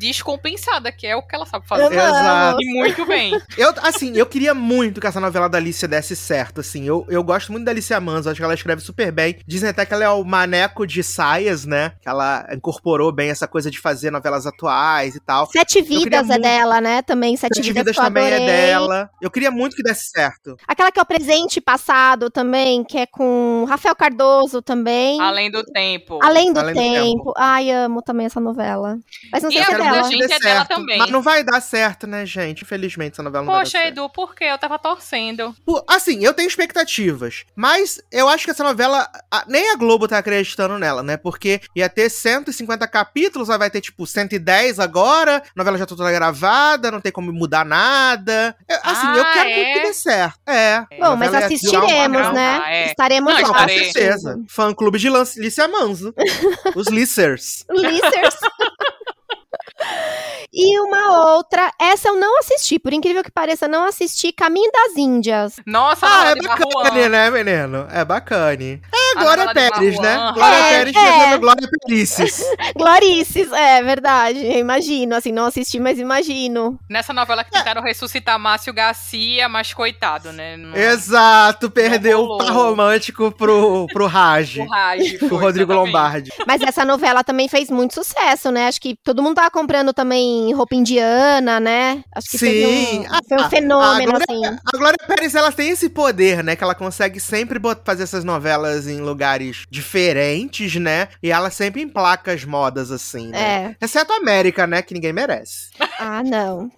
descompensada, 0.73 0.93
que 0.93 1.07
é 1.07 1.17
o 1.17 1.23
que 1.23 1.35
ela 1.35 1.47
sabe 1.47 1.67
fazer. 1.67 1.93
Exato. 1.95 2.59
E 2.61 2.75
muito 2.75 3.05
bem. 3.07 3.39
Eu, 3.57 3.73
assim, 3.83 4.17
eu 4.17 4.27
queria 4.27 4.55
muito 4.55 5.01
que 5.01 5.07
essa 5.07 5.21
novela 5.21 5.49
da 5.49 5.59
Alicia 5.59 5.87
desse 5.89 6.17
certo, 6.17 6.61
assim. 6.61 6.85
Eu, 6.87 7.07
eu 7.09 7.23
gosto 7.23 7.53
muito 7.53 7.65
da 7.65 7.71
Alicia 7.71 8.01
Manso, 8.01 8.29
acho 8.29 8.39
que 8.39 8.45
ela 8.45 8.55
escreve 8.55 8.81
super 8.81 9.13
bem. 9.13 9.39
Dizem 9.47 9.69
até 9.71 9.85
que 9.85 9.93
ela 9.95 10.05
é 10.05 10.09
o 10.09 10.25
maneco 10.25 10.87
de 10.87 11.03
saias, 11.03 11.65
né? 11.65 11.93
Que 12.01 12.09
ela 12.09 12.47
incorporou 12.53 13.13
bem 13.13 13.31
essa 13.31 13.47
coisa 13.47 13.71
de 13.71 13.79
fazer 13.79 14.11
novelas 14.11 14.47
atuais 14.47 15.15
e 15.15 15.21
tal. 15.21 15.47
Sete 15.51 15.83
Vidas 15.83 16.25
é 16.29 16.33
muito- 16.33 16.43
dela, 16.43 16.81
né? 16.81 17.03
Também 17.03 17.37
Sete, 17.37 17.57
Sete 17.57 17.69
Vidas, 17.73 17.85
Vidas 17.93 17.97
também 17.97 18.25
é 18.27 18.39
dela. 18.47 19.11
Eu 19.21 19.31
queria 19.31 19.51
muito 19.51 19.77
que 19.77 19.83
desse 19.83 20.11
certo. 20.11 20.57
Aquela 20.67 20.91
que 20.91 20.99
é 20.99 21.03
o 21.03 21.07
presente 21.07 21.61
passado 21.61 22.31
também, 22.31 22.85
que 22.85 22.99
é 22.99 23.07
com 23.07 23.65
Rafael 23.69 23.95
Cardoso 23.95 24.63
também. 24.63 25.21
Além 25.21 25.51
do 25.51 25.63
tempo. 25.65 26.19
Além 26.23 26.53
do, 26.53 26.61
Além 26.61 26.75
do 26.75 26.81
tempo. 26.81 27.03
Tempo. 27.03 27.33
Ai, 27.37 27.71
amo 27.71 28.03
também 28.03 28.27
essa 28.27 28.41
novela. 28.41 28.97
Mas 29.31 29.43
não 29.43 29.51
E 29.51 29.55
sei 29.55 29.63
a 29.63 29.65
se 29.67 29.73
é 29.75 29.79
dela. 29.79 30.03
gente 30.05 30.33
é 30.33 30.39
dela 30.39 30.62
certo. 30.67 30.79
também. 30.81 30.99
Mas 30.99 31.11
não 31.11 31.23
vai 31.23 31.43
dar 31.45 31.61
certo, 31.61 32.07
né, 32.07 32.25
gente? 32.27 32.63
Infelizmente, 32.63 33.13
essa 33.15 33.23
novela 33.23 33.45
não 33.45 33.53
Poxa, 33.53 33.63
vai 33.63 33.71
dar 33.73 33.79
certo. 33.87 33.93
Edu, 33.99 34.11
por 34.11 34.35
quê? 34.35 34.45
Eu 34.45 34.59
tava 34.59 34.79
torcendo. 34.79 35.55
Pô, 35.65 35.85
Assim, 35.89 36.25
eu 36.25 36.33
tenho 36.35 36.49
expectativas, 36.49 37.45
mas 37.55 38.01
eu 38.11 38.29
acho 38.29 38.45
que 38.45 38.51
essa 38.51 38.65
novela, 38.65 39.09
a- 39.31 39.45
nem 39.47 39.71
a 39.73 39.77
Globo 39.77 40.09
tá 40.09 40.19
acreditando 40.19 40.79
nela, 40.79 41.03
né? 41.03 41.17
Porque 41.17 41.61
ia 41.77 41.89
ter 41.89 42.09
150 42.11 42.87
capítulos, 42.89 43.51
aí 43.51 43.59
vai 43.59 43.71
ter 43.71 43.81
tipo 43.81 44.07
110 44.07 44.79
agora, 44.81 45.37
a 45.39 45.43
novela 45.57 45.77
já 45.79 45.87
tá 45.87 45.95
toda 45.95 46.11
gravada, 46.13 46.91
não 46.91 47.01
tem 47.01 47.13
como 47.13 47.33
mudar 47.33 47.65
nada. 47.65 48.57
Eu- 48.69 48.79
assim, 48.83 49.07
eu 49.17 49.23
Ah, 49.23 49.33
quero 49.33 49.51
é? 49.51 49.55
muito 49.57 49.73
que 49.81 49.87
dê 49.87 49.93
certo. 49.95 50.39
É. 50.47 50.81
Bom, 50.99 51.17
mas 51.17 51.35
assistiremos, 51.35 52.33
né? 52.33 52.61
Ah, 52.63 52.71
é. 52.75 52.87
Estaremos 52.87 53.35
Não, 53.35 53.51
lá. 53.51 53.63
Com 53.63 53.69
certeza. 53.69 54.41
Fã 54.49 54.73
clube 54.75 54.99
de 54.99 55.09
Lícia 55.37 55.69
Manso. 55.69 56.15
Os 56.77 56.89
Lissers. 56.89 57.65
Lissers. 57.71 58.37
E 60.55 60.79
uma 60.81 61.33
outra, 61.35 61.73
essa 61.81 62.09
eu 62.09 62.17
não 62.17 62.39
assisti, 62.39 62.79
por 62.79 62.93
incrível 62.93 63.23
que 63.25 63.31
pareça, 63.31 63.67
não 63.67 63.85
assisti 63.87 64.33
Caminho 64.33 64.71
das 64.71 64.97
Índias. 64.97 65.57
Nossa, 65.67 66.07
Ah, 66.07 66.31
é 66.31 66.35
bacana, 66.37 67.09
né, 67.09 67.31
menino? 67.31 67.87
É 67.91 68.05
bacana. 68.05 68.53
É 68.63 69.02
A 69.17 69.23
Glória 69.23 69.53
Pérez, 69.55 69.99
né? 70.01 70.31
Glória 70.35 70.57
É, 70.57 70.79
Pérez 70.79 70.97
é. 70.97 71.01
fazendo 71.01 71.41
Glória 71.41 71.69
Périces. 71.87 72.45
Glorices, 72.77 73.53
é 73.53 73.83
verdade, 73.83 74.39
eu 74.45 74.59
imagino, 74.59 75.15
assim, 75.15 75.33
não 75.33 75.47
assisti, 75.47 75.79
mas 75.79 75.99
imagino. 75.99 76.79
Nessa 76.89 77.13
novela 77.13 77.45
que 77.45 77.51
tentaram 77.51 77.83
ressuscitar 77.83 78.39
Márcio 78.39 78.73
Garcia, 78.73 79.49
mas 79.49 79.73
coitado, 79.73 80.33
né? 80.33 80.57
Não- 80.57 80.75
Exato, 80.77 81.71
perdeu 81.71 82.21
o 82.21 82.39
par 82.39 82.51
romântico 82.53 83.31
pro, 83.33 83.87
pro 83.93 84.07
Raj, 84.07 84.59
O 84.63 84.65
Raj, 84.69 85.19
pro 85.19 85.37
Rodrigo 85.37 85.73
exatamente. 85.73 85.93
Lombardi. 85.95 86.31
Mas 86.47 86.63
essa 86.63 86.85
novela 86.85 87.23
também 87.23 87.49
fez 87.49 87.71
muito 87.71 87.95
sucesso, 87.95 88.51
né? 88.51 88.67
Acho 88.69 88.81
que 88.81 88.97
todo 89.05 89.23
mundo 89.23 89.37
tava 89.37 89.51
comprando 89.51 89.93
também 89.93 90.53
roupa 90.55 90.75
indiana, 90.75 91.61
né? 91.61 92.03
Acho 92.15 92.31
que 92.31 92.39
Sim. 92.39 93.01
um, 93.01 93.07
foi 93.29 93.45
um 93.45 93.49
fenômeno, 93.51 94.13
agora- 94.17 94.25
assim. 94.29 94.59
A 94.73 94.77
Glória 94.79 94.99
Pérez, 95.07 95.35
ela 95.35 95.53
tem 95.53 95.71
esse 95.71 95.89
poder, 95.89 96.43
né? 96.43 96.57
Que 96.57 96.65
ela 96.65 96.75
consegue 96.75 97.21
sempre 97.21 97.61
fazer 97.85 98.05
essas 98.05 98.25
novelas 98.25 98.87
em 98.89 99.01
lugares 99.03 99.65
diferentes, 99.71 100.77
né? 100.77 101.09
E 101.23 101.31
ela 101.31 101.51
sempre 101.51 101.83
emplaca 101.83 102.33
as 102.33 102.45
modas, 102.45 102.91
assim, 102.91 103.29
né? 103.29 103.75
É. 103.81 103.85
Exceto 103.85 104.13
a 104.13 104.17
América, 104.17 104.67
né? 104.67 104.83
Que 104.83 104.95
ninguém 104.95 105.13
merece. 105.13 105.71
Ah, 105.99 106.23
não. 106.23 106.71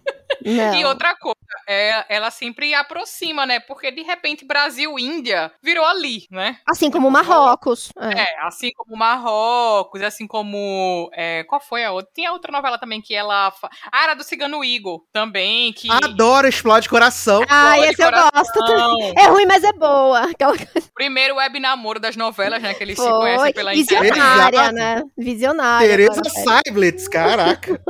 Não. 0.45 0.75
E 0.75 0.85
outra 0.85 1.15
coisa, 1.17 1.37
é, 1.69 2.05
ela 2.09 2.31
sempre 2.31 2.75
aproxima, 2.75 3.47
né? 3.47 3.61
Porque 3.61 3.91
de 3.91 4.03
repente 4.03 4.45
Brasil-Índia 4.45 5.51
virou 5.63 5.85
ali, 5.85 6.27
né? 6.31 6.59
Assim 6.67 6.91
como 6.91 7.11
Marrocos. 7.11 7.91
É. 7.99 8.21
É, 8.23 8.41
assim 8.47 8.71
como 8.77 8.97
Marrocos, 8.97 10.03
assim 10.03 10.27
como. 10.27 11.11
é, 11.15 11.45
qual 11.45 11.61
foi 11.61 11.85
a 11.85 11.93
outra? 11.93 12.11
Tinha 12.15 12.33
outra 12.33 12.53
novela 12.53 12.79
também 12.79 13.01
que 13.01 13.15
ela. 13.15 13.51
fa- 13.51 13.71
Ah, 13.91 14.05
era 14.05 14.15
do 14.15 14.23
Cigano 14.25 14.65
Igor 14.65 15.03
também, 15.13 15.73
que. 15.73 15.89
Adoro 15.91 16.47
Explode 16.47 16.89
Coração. 16.89 17.43
Ah, 17.49 17.79
esse 17.79 18.03
eu 18.03 18.11
gosto 18.11 18.59
também. 18.67 19.15
É 19.17 19.27
ruim, 19.29 19.47
mas 19.47 19.65
é 19.65 19.73
boa. 19.73 20.31
Aquela 20.31 20.55
Primeiro 20.95 21.37
web 21.37 21.59
namoro 21.61 21.99
das 22.01 22.17
novelas, 22.17 22.63
né? 22.63 22.75
Que 22.75 22.83
eles 22.85 22.99
se 22.99 23.03
foi. 23.05 23.13
conhecem 23.13 23.53
pela 23.53 23.75
internet. 23.75 24.13
Visionária, 24.13 24.57
Exato. 24.59 24.75
né? 24.75 25.03
Visionária. 25.17 25.89
Tereza. 25.89 26.23
Seiblitz, 26.25 27.09
caraca. 27.09 27.81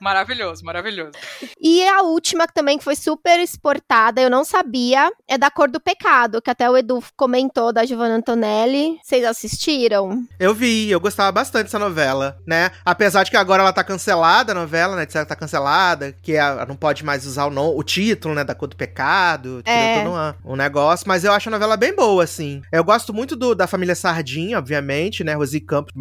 Maravilhoso, 0.00 0.64
maravilhoso. 0.64 1.12
E 1.60 1.86
a 1.86 1.97
última 2.02 2.46
que 2.46 2.54
também 2.54 2.78
que 2.78 2.84
foi 2.84 2.96
super 2.96 3.38
exportada, 3.40 4.20
eu 4.20 4.30
não 4.30 4.44
sabia, 4.44 5.10
é 5.28 5.36
da 5.38 5.50
Cor 5.50 5.68
do 5.70 5.80
Pecado, 5.80 6.40
que 6.42 6.50
até 6.50 6.68
o 6.70 6.76
Edu 6.76 7.02
comentou 7.16 7.72
da 7.72 7.84
Giovanna 7.84 8.16
Antonelli. 8.16 8.98
Vocês 9.02 9.24
assistiram? 9.24 10.24
Eu 10.38 10.54
vi, 10.54 10.90
eu 10.90 11.00
gostava 11.00 11.30
bastante 11.32 11.64
dessa 11.64 11.78
novela, 11.78 12.38
né? 12.46 12.70
Apesar 12.84 13.22
de 13.24 13.30
que 13.30 13.36
agora 13.36 13.62
ela 13.62 13.72
tá 13.72 13.82
cancelada, 13.84 14.52
a 14.52 14.54
novela, 14.54 14.96
né? 14.96 15.06
Disseram 15.06 15.24
que 15.24 15.28
tá 15.30 15.36
cancelada, 15.36 16.12
que 16.22 16.32
ela 16.34 16.64
não 16.66 16.76
pode 16.76 17.04
mais 17.04 17.26
usar 17.26 17.46
o, 17.46 17.50
nome, 17.50 17.74
o 17.76 17.82
título, 17.82 18.34
né? 18.34 18.44
Da 18.44 18.54
Cor 18.54 18.68
do 18.68 18.76
Pecado, 18.76 19.62
É. 19.64 19.98
todo 20.02 20.10
uma- 20.12 20.36
um 20.44 20.56
negócio, 20.56 21.06
mas 21.08 21.24
eu 21.24 21.32
acho 21.32 21.48
a 21.48 21.52
novela 21.52 21.76
bem 21.76 21.94
boa, 21.94 22.24
assim. 22.24 22.62
Eu 22.72 22.84
gosto 22.84 23.12
muito 23.12 23.34
do- 23.36 23.54
da 23.54 23.66
família 23.66 23.94
Sardinha, 23.94 24.58
obviamente, 24.58 25.22
né? 25.24 25.34
Rosi 25.34 25.60
Campos, 25.60 25.92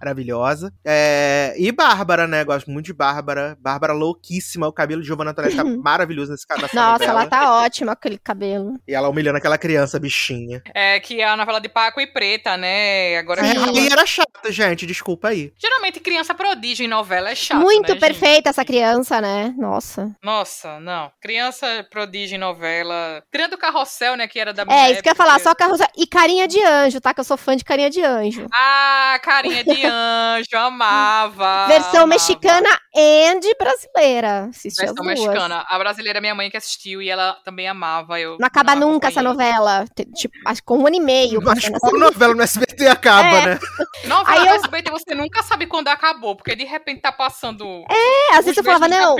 maravilhosa. 0.00 0.72
É, 0.84 1.54
e 1.58 1.70
Bárbara, 1.72 2.26
né? 2.26 2.44
Gosto 2.44 2.70
muito 2.70 2.86
de 2.86 2.92
Bárbara. 2.92 3.56
Bárbara 3.60 3.92
louquíssima, 3.92 4.66
o 4.66 4.72
cabelo 4.72 5.00
de 5.02 5.06
Giovanna 5.06 5.34
Antonelli 5.40 5.56
tá 5.76 5.82
maravilhoso 5.82 6.32
nesse 6.32 6.46
cara. 6.46 6.68
Nossa, 6.72 7.04
ela 7.04 7.26
tá 7.26 7.54
ótima 7.62 7.94
com 7.96 8.00
aquele 8.00 8.18
cabelo. 8.18 8.78
E 8.86 8.94
ela 8.94 9.08
humilhando 9.08 9.38
aquela 9.38 9.58
criança 9.58 9.98
bichinha. 9.98 10.62
É 10.74 11.00
que 11.00 11.20
é 11.20 11.28
a 11.28 11.36
novela 11.36 11.60
de 11.60 11.68
Paco 11.68 12.00
e 12.00 12.06
Preta, 12.06 12.56
né? 12.56 13.16
Agora 13.16 13.40
É, 13.46 13.52
que- 13.54 13.78
aí 13.80 13.88
era 13.90 14.06
chato, 14.06 14.50
gente, 14.50 14.86
desculpa 14.86 15.28
aí. 15.28 15.52
Geralmente 15.58 16.00
criança 16.00 16.34
prodígio 16.34 16.84
em 16.84 16.88
novela 16.88 17.30
é 17.30 17.34
chato. 17.34 17.58
Muito 17.60 17.82
né, 17.82 17.88
gente? 17.94 18.00
perfeita 18.00 18.50
essa 18.50 18.64
criança, 18.64 19.20
né? 19.20 19.54
Nossa. 19.58 20.14
Nossa, 20.22 20.78
não. 20.80 21.10
Criança 21.20 21.86
prodígio 21.90 22.36
em 22.36 22.38
novela. 22.38 23.22
Tirando 23.32 23.54
o 23.54 23.58
carrossel, 23.58 24.16
né? 24.16 24.26
Que 24.28 24.38
era 24.38 24.52
da 24.52 24.64
minha 24.64 24.76
É, 24.76 24.92
isso 24.92 25.02
que 25.02 25.08
eu 25.08 25.12
ia 25.12 25.16
falar, 25.16 25.38
só 25.40 25.54
carroça. 25.54 25.86
E 25.96 26.06
carinha 26.06 26.46
de 26.46 26.62
anjo, 26.62 27.00
tá? 27.00 27.14
Que 27.14 27.20
eu 27.20 27.24
sou 27.24 27.36
fã 27.36 27.56
de 27.56 27.64
carinha 27.64 27.90
de 27.90 28.02
anjo. 28.02 28.46
Ah, 28.52 29.18
carinha 29.22 29.64
de 29.64 29.84
anjo, 29.84 30.56
amava. 30.56 31.66
Versão 31.68 31.90
amava. 32.02 32.06
mexicana 32.06 32.68
e 32.94 33.54
brasileira. 33.58 34.50
Versão 34.52 34.94
duas. 34.94 35.20
Mexicana. 35.30 35.64
A 35.68 35.78
brasileira 35.78 36.18
é 36.18 36.20
minha 36.20 36.34
mãe 36.34 36.50
que 36.50 36.56
assistiu 36.56 37.00
e 37.02 37.08
ela 37.10 37.34
também 37.44 37.68
amava. 37.68 38.18
Eu 38.20 38.36
Não 38.38 38.46
acaba 38.46 38.74
não 38.74 38.92
nunca 38.92 39.08
essa 39.08 39.22
novela. 39.22 39.84
Tipo, 40.14 40.34
acho 40.46 40.60
que 40.60 40.66
com 40.66 40.78
um 40.78 40.86
ano 40.86 40.96
e 40.96 41.00
meio. 41.00 41.42
Passando 41.42 41.78
qual 41.78 41.92
essa- 41.96 42.04
novela 42.04 42.34
no 42.34 42.42
SBT 42.42 42.86
acaba, 42.88 43.28
É. 43.28 43.46
né? 43.46 43.58
Novela 44.06 44.30
Aí 44.40 44.40
do 44.40 44.46
eu- 44.48 44.54
SBT 44.56 44.90
você 44.90 45.14
nunca 45.14 45.42
sabe 45.42 45.66
quando 45.66 45.88
acabou, 45.88 46.34
porque 46.36 46.54
de 46.56 46.64
repente 46.64 47.00
tá 47.00 47.12
passando. 47.12 47.64
É, 47.90 48.34
às 48.36 48.44
vezes 48.44 48.58
eu 48.58 48.64
falava, 48.64 48.88
não, 48.88 49.16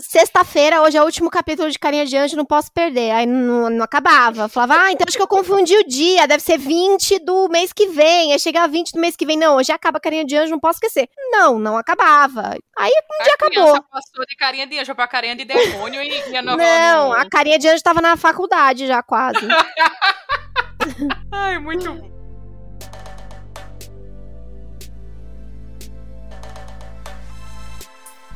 sexta-feira, 0.00 0.82
hoje 0.82 0.96
é 0.96 1.02
o 1.02 1.04
último 1.04 1.30
capítulo 1.30 1.70
de 1.70 1.78
Carinha 1.78 2.04
de 2.06 2.16
Anjo, 2.16 2.36
não 2.36 2.44
posso 2.44 2.70
perder. 2.72 3.10
Aí 3.12 3.26
não, 3.26 3.70
não 3.70 3.84
acabava. 3.84 4.42
Eu 4.42 4.48
falava, 4.48 4.74
ah, 4.84 4.92
então 4.92 5.04
acho 5.08 5.16
que 5.16 5.22
eu 5.22 5.28
confundi 5.28 5.76
o 5.76 5.86
dia, 5.86 6.26
deve 6.26 6.42
ser 6.42 6.58
20 6.58 7.18
do 7.20 7.48
mês 7.48 7.72
que 7.72 7.86
vem. 7.88 8.32
Aí 8.32 8.38
chegava 8.38 8.68
20 8.68 8.92
do 8.92 9.00
mês 9.00 9.16
que 9.16 9.24
vem, 9.26 9.36
não, 9.38 9.56
hoje 9.56 9.72
acaba 9.72 10.00
Carinha 10.00 10.24
de 10.24 10.36
Anjo, 10.36 10.50
não 10.50 10.60
posso 10.60 10.76
esquecer. 10.76 11.08
Não, 11.30 11.58
não 11.58 11.76
acabava. 11.76 12.56
Aí 12.78 12.90
um 12.90 13.24
dia 13.24 13.34
a 13.34 13.36
criança 13.36 13.70
acabou. 13.72 13.82
passou 13.90 14.26
de 14.26 14.36
carinha 14.36 14.66
de 14.66 14.78
anjo 14.78 14.94
pra 14.94 15.06
carinha 15.06 15.36
de 15.36 15.44
demônio 15.54 16.02
e, 16.02 16.30
e 16.30 16.36
a 16.36 16.42
novela. 16.42 16.92
Não, 16.94 17.12
a 17.12 17.28
Carinha 17.28 17.58
de 17.58 17.68
Anjo 17.68 17.82
tava 17.82 18.00
na 18.00 18.16
faculdade 18.16 18.86
já 18.86 19.02
quase. 19.02 19.38
Ai, 21.32 21.58
muito 21.58 21.92
bom. 21.92 22.21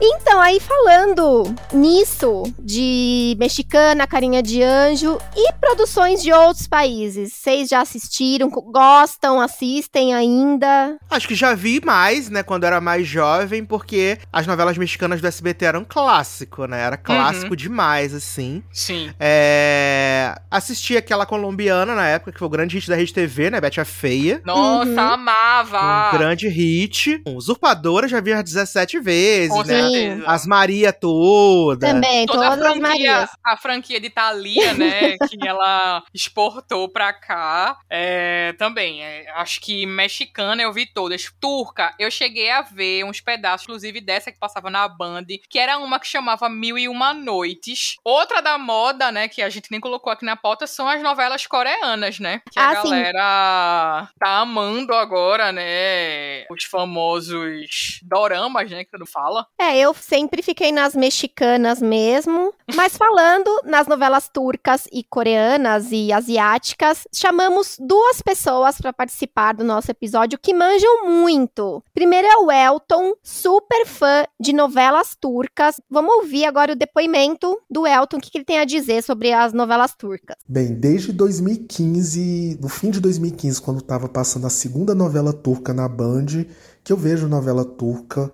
Então, 0.01 0.41
aí 0.41 0.61
falando 0.61 1.55
nisso, 1.73 2.43
de 2.59 3.35
mexicana, 3.39 4.07
carinha 4.07 4.43
de 4.43 4.63
anjo 4.63 5.19
e 5.35 5.53
produções 5.55 6.23
de 6.23 6.33
outros 6.33 6.67
países, 6.67 7.33
vocês 7.33 7.69
já 7.69 7.81
assistiram, 7.81 8.51
gostam, 8.51 9.41
assistem 9.41 10.15
ainda? 10.15 10.97
Acho 11.11 11.27
que 11.27 11.35
já 11.35 11.55
vi 11.55 11.81
mais, 11.85 12.29
né, 12.29 12.43
quando 12.43 12.65
era 12.65 12.81
mais 12.81 13.07
jovem, 13.07 13.65
porque 13.65 14.19
as 14.33 14.47
novelas 14.47 14.77
mexicanas 14.77 15.21
do 15.21 15.27
SBT 15.27 15.65
eram 15.65 15.85
clássico, 15.85 16.67
né? 16.67 16.83
Era 16.83 16.97
clássico 16.97 17.57
demais, 17.57 18.13
assim. 18.15 18.63
Sim. 18.73 19.11
É... 19.19 20.35
Assisti 20.51 20.97
aquela 20.97 21.25
colombiana 21.25 21.95
na 21.95 22.07
época, 22.07 22.33
que 22.33 22.39
foi 22.39 22.47
o 22.47 22.51
grande 22.51 22.77
hit 22.77 22.89
da 22.89 22.97
Rede 22.97 23.15
TV, 23.15 23.51
né? 23.51 23.61
Betty 23.61 23.81
a 23.81 23.85
Feia. 23.85 24.43
Nossa, 24.45 24.91
Uhum. 24.91 24.99
amava. 24.99 26.11
Um 26.15 26.19
grande 26.19 26.49
hit. 26.49 27.23
Usurpadora 27.27 28.07
já 28.09 28.21
vi 28.21 28.33
umas 28.33 28.45
17 28.45 28.99
vezes, 29.01 29.51
Com 29.51 29.63
né? 29.63 29.86
Sim. 29.89 29.93
certeza. 29.93 30.25
As 30.31 30.47
Maria 30.47 30.93
toda. 30.93 31.87
Também, 31.87 32.27
Toda 32.27 32.47
a 32.47 32.51
todas 32.51 32.67
as 32.67 32.73
franquia, 32.79 33.13
Marias. 33.13 33.31
a 33.45 33.57
franquia 33.57 34.01
de 34.01 34.11
Thalia, 34.11 34.75
né, 34.75 35.17
que 35.31 35.47
ela 35.47 36.03
exportou 36.15 36.89
pra 36.89 37.13
cá, 37.13 37.79
é, 37.91 38.53
também, 38.59 39.03
é, 39.03 39.31
acho 39.37 39.61
que 39.61 39.87
mexicana 39.87 40.63
eu 40.63 40.73
vi 40.73 40.87
todas. 40.87 41.31
Turca, 41.41 41.95
eu 41.99 42.11
cheguei 42.11 42.51
a 42.51 42.63
ver 42.63 43.05
uns 43.05 43.21
pedaços, 43.21 43.65
inclusive 43.67 44.01
dessa 44.01 44.31
que 44.33 44.39
passava 44.39 44.71
na 44.71 44.87
Band, 44.89 45.25
que 45.49 45.59
era 45.59 45.79
uma 45.79 45.99
que 46.01 46.07
chamava 46.07 46.49
Mil 46.49 46.79
e 46.79 46.89
Uma 46.89 47.13
Noites. 47.15 47.97
Outra 48.05 48.41
da 48.41 48.59
moda, 48.59 49.11
né, 49.13 49.29
que 49.29 49.43
a 49.43 49.49
gente 49.51 49.71
nem 49.71 49.81
colocou 49.81 50.13
aqui 50.13 50.25
na 50.25 50.37
pauta, 50.37 50.67
são 50.67 50.89
as 50.89 51.03
novelas 51.03 51.47
coreanas, 51.47 52.19
né, 52.19 52.41
que 52.53 52.59
a 52.59 52.71
Ah, 52.71 52.83
sim. 52.83 52.91
galera 52.91 54.09
tá 54.19 54.39
amando 54.39 54.95
agora, 54.95 55.53
né, 55.53 56.45
os 56.51 56.65
famosos 56.65 58.01
doramas, 58.03 58.71
né, 58.71 58.85
que 58.85 58.97
tu 58.99 59.07
fala. 59.07 59.47
É, 59.61 59.76
eu 59.77 59.95
sempre 59.95 60.43
fiquei 60.43 60.73
nas 60.73 60.95
mexicanas 60.95 61.81
mesmo, 61.81 62.53
mas 62.75 62.97
falando 62.97 63.51
nas 63.65 63.87
novelas 63.87 64.29
turcas 64.29 64.87
e 64.93 65.05
coreanas 65.05 65.89
e 65.91 66.13
asiáticas, 66.13 67.07
chamamos 67.13 67.77
duas 67.81 68.23
pessoas 68.23 68.79
para 68.81 68.93
participar 68.93 69.55
do 69.55 69.65
nosso 69.65 69.91
episódio 69.91 70.39
que 70.39 70.55
manjam 70.55 71.07
muito. 71.07 71.83
Primeiro 71.93 72.27
é 72.27 72.37
o 72.37 72.51
Elton, 72.51 73.15
super 73.23 73.87
fã 73.87 74.25
de 74.41 74.53
novelas 74.53 75.17
turcas. 75.21 75.81
Vamos 75.91 76.15
ouvir 76.17 76.45
agora 76.45 76.73
o 76.73 76.77
depoimento 76.77 77.61
do 77.71 77.87
Elton, 77.87 78.17
o 78.17 78.21
que 78.21 78.31
que 78.31 78.39
ele 78.39 78.45
tem 78.45 78.59
a 78.59 78.65
dizer 78.65 79.03
sobre 79.03 79.33
as 79.33 79.53
novelas 79.53 79.95
turcas. 79.95 80.37
Bem, 80.49 80.75
desde 80.75 81.13
2015, 81.13 82.59
no 82.61 82.69
fim 82.69 82.91
de 82.91 83.01
2015, 83.01 83.61
quando 83.61 83.79
estava 83.79 84.09
passando 84.09 84.47
a 84.47 84.51
segunda 84.51 84.95
novela 84.95 85.33
turca 85.33 85.73
na 85.73 85.89
Band, 85.89 86.47
que 86.85 86.93
eu 86.93 86.97
vejo 86.97 87.29
novela 87.29 87.65
turca. 87.65 88.33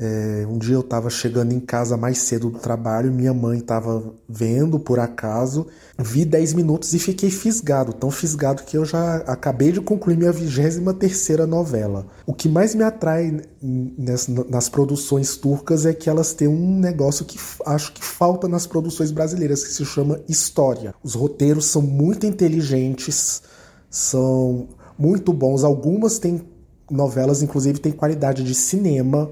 É, 0.00 0.46
um 0.48 0.58
dia 0.58 0.76
eu 0.76 0.80
estava 0.80 1.10
chegando 1.10 1.52
em 1.52 1.58
casa 1.58 1.96
mais 1.96 2.18
cedo 2.18 2.50
do 2.50 2.58
trabalho, 2.60 3.12
minha 3.12 3.34
mãe 3.34 3.58
estava 3.58 4.00
vendo 4.28 4.78
por 4.78 5.00
acaso, 5.00 5.66
vi 5.98 6.24
10 6.24 6.54
minutos 6.54 6.94
e 6.94 7.00
fiquei 7.00 7.30
fisgado, 7.30 7.92
tão 7.92 8.08
fisgado 8.08 8.62
que 8.62 8.76
eu 8.76 8.84
já 8.84 9.16
acabei 9.26 9.72
de 9.72 9.80
concluir 9.80 10.16
minha 10.16 10.30
23 10.30 10.78
terceira 10.96 11.48
novela. 11.48 12.06
O 12.24 12.32
que 12.32 12.48
mais 12.48 12.76
me 12.76 12.84
atrai 12.84 13.40
nas, 13.60 14.28
nas 14.28 14.68
produções 14.68 15.36
turcas 15.36 15.84
é 15.84 15.92
que 15.92 16.08
elas 16.08 16.32
têm 16.32 16.46
um 16.46 16.78
negócio 16.78 17.24
que 17.24 17.36
acho 17.66 17.92
que 17.92 18.04
falta 18.04 18.46
nas 18.46 18.68
produções 18.68 19.10
brasileiras, 19.10 19.64
que 19.64 19.72
se 19.72 19.84
chama 19.84 20.20
história. 20.28 20.94
Os 21.02 21.14
roteiros 21.14 21.66
são 21.66 21.82
muito 21.82 22.24
inteligentes, 22.24 23.42
são 23.90 24.68
muito 24.96 25.32
bons. 25.32 25.64
Algumas 25.64 26.20
têm 26.20 26.40
novelas, 26.88 27.42
inclusive, 27.42 27.80
têm 27.80 27.90
qualidade 27.90 28.44
de 28.44 28.54
cinema. 28.54 29.30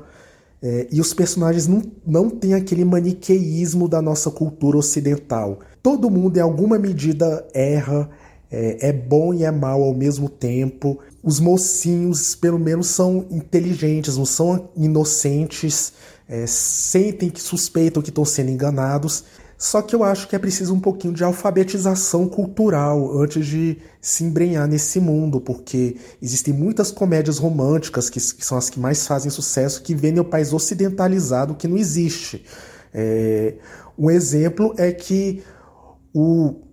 É, 0.63 0.89
e 0.91 1.01
os 1.01 1.13
personagens 1.13 1.67
não, 1.67 1.83
não 2.07 2.31
têm 2.31 2.55
aquele 2.55 2.85
maniqueísmo 2.85 3.89
da 3.89 4.01
nossa 4.01 4.31
cultura 4.31 4.79
ocidental. 4.79 5.61
Todo 5.83 6.11
mundo, 6.11 6.37
em 6.37 6.41
alguma 6.41 6.79
medida, 6.79 7.47
erra, 7.53 8.09
é, 8.51 8.89
é 8.89 8.93
bom 8.93 9.35
e 9.35 9.45
é 9.45 9.51
mal 9.51 9.83
ao 9.83 9.95
mesmo 9.95 10.29
tempo. 10.29 10.99
Os 11.23 11.39
mocinhos, 11.41 12.35
pelo 12.35 12.59
menos, 12.59 12.87
são 12.89 13.27
inteligentes, 13.31 14.17
não 14.17 14.25
são 14.25 14.71
inocentes, 14.77 15.93
é, 16.29 16.47
sentem 16.47 17.31
que 17.31 17.41
suspeitam 17.41 18.03
que 18.03 18.09
estão 18.11 18.25
sendo 18.25 18.51
enganados. 18.51 19.25
Só 19.59 19.81
que 19.81 19.95
eu 19.95 20.05
acho 20.05 20.29
que 20.29 20.37
é 20.37 20.39
preciso 20.39 20.75
um 20.75 20.81
pouquinho 20.81 21.15
de 21.15 21.25
alfabetização 21.25 22.29
cultural 22.29 23.19
antes 23.19 23.47
de 23.47 23.79
se 24.01 24.23
embrenhar 24.23 24.69
nesse 24.69 25.01
mundo, 25.01 25.41
porque 25.41 25.97
existem 26.21 26.53
muitas 26.53 26.91
comédias 26.91 27.39
românticas, 27.39 28.11
que, 28.11 28.21
são 28.21 28.59
as 28.59 28.69
que 28.69 28.79
mais 28.79 29.07
fazem 29.07 29.31
sucesso, 29.31 29.83
que 29.83 29.95
vendem 29.95 30.21
o 30.21 30.25
país 30.25 30.53
ocidentalizado 30.53 31.55
que 31.55 31.67
não 31.67 31.79
existe. 31.79 32.45
É, 32.93 33.55
um 33.99 34.11
exemplo 34.11 34.75
é 34.77 34.93
que 34.93 35.43
o, 36.13 36.66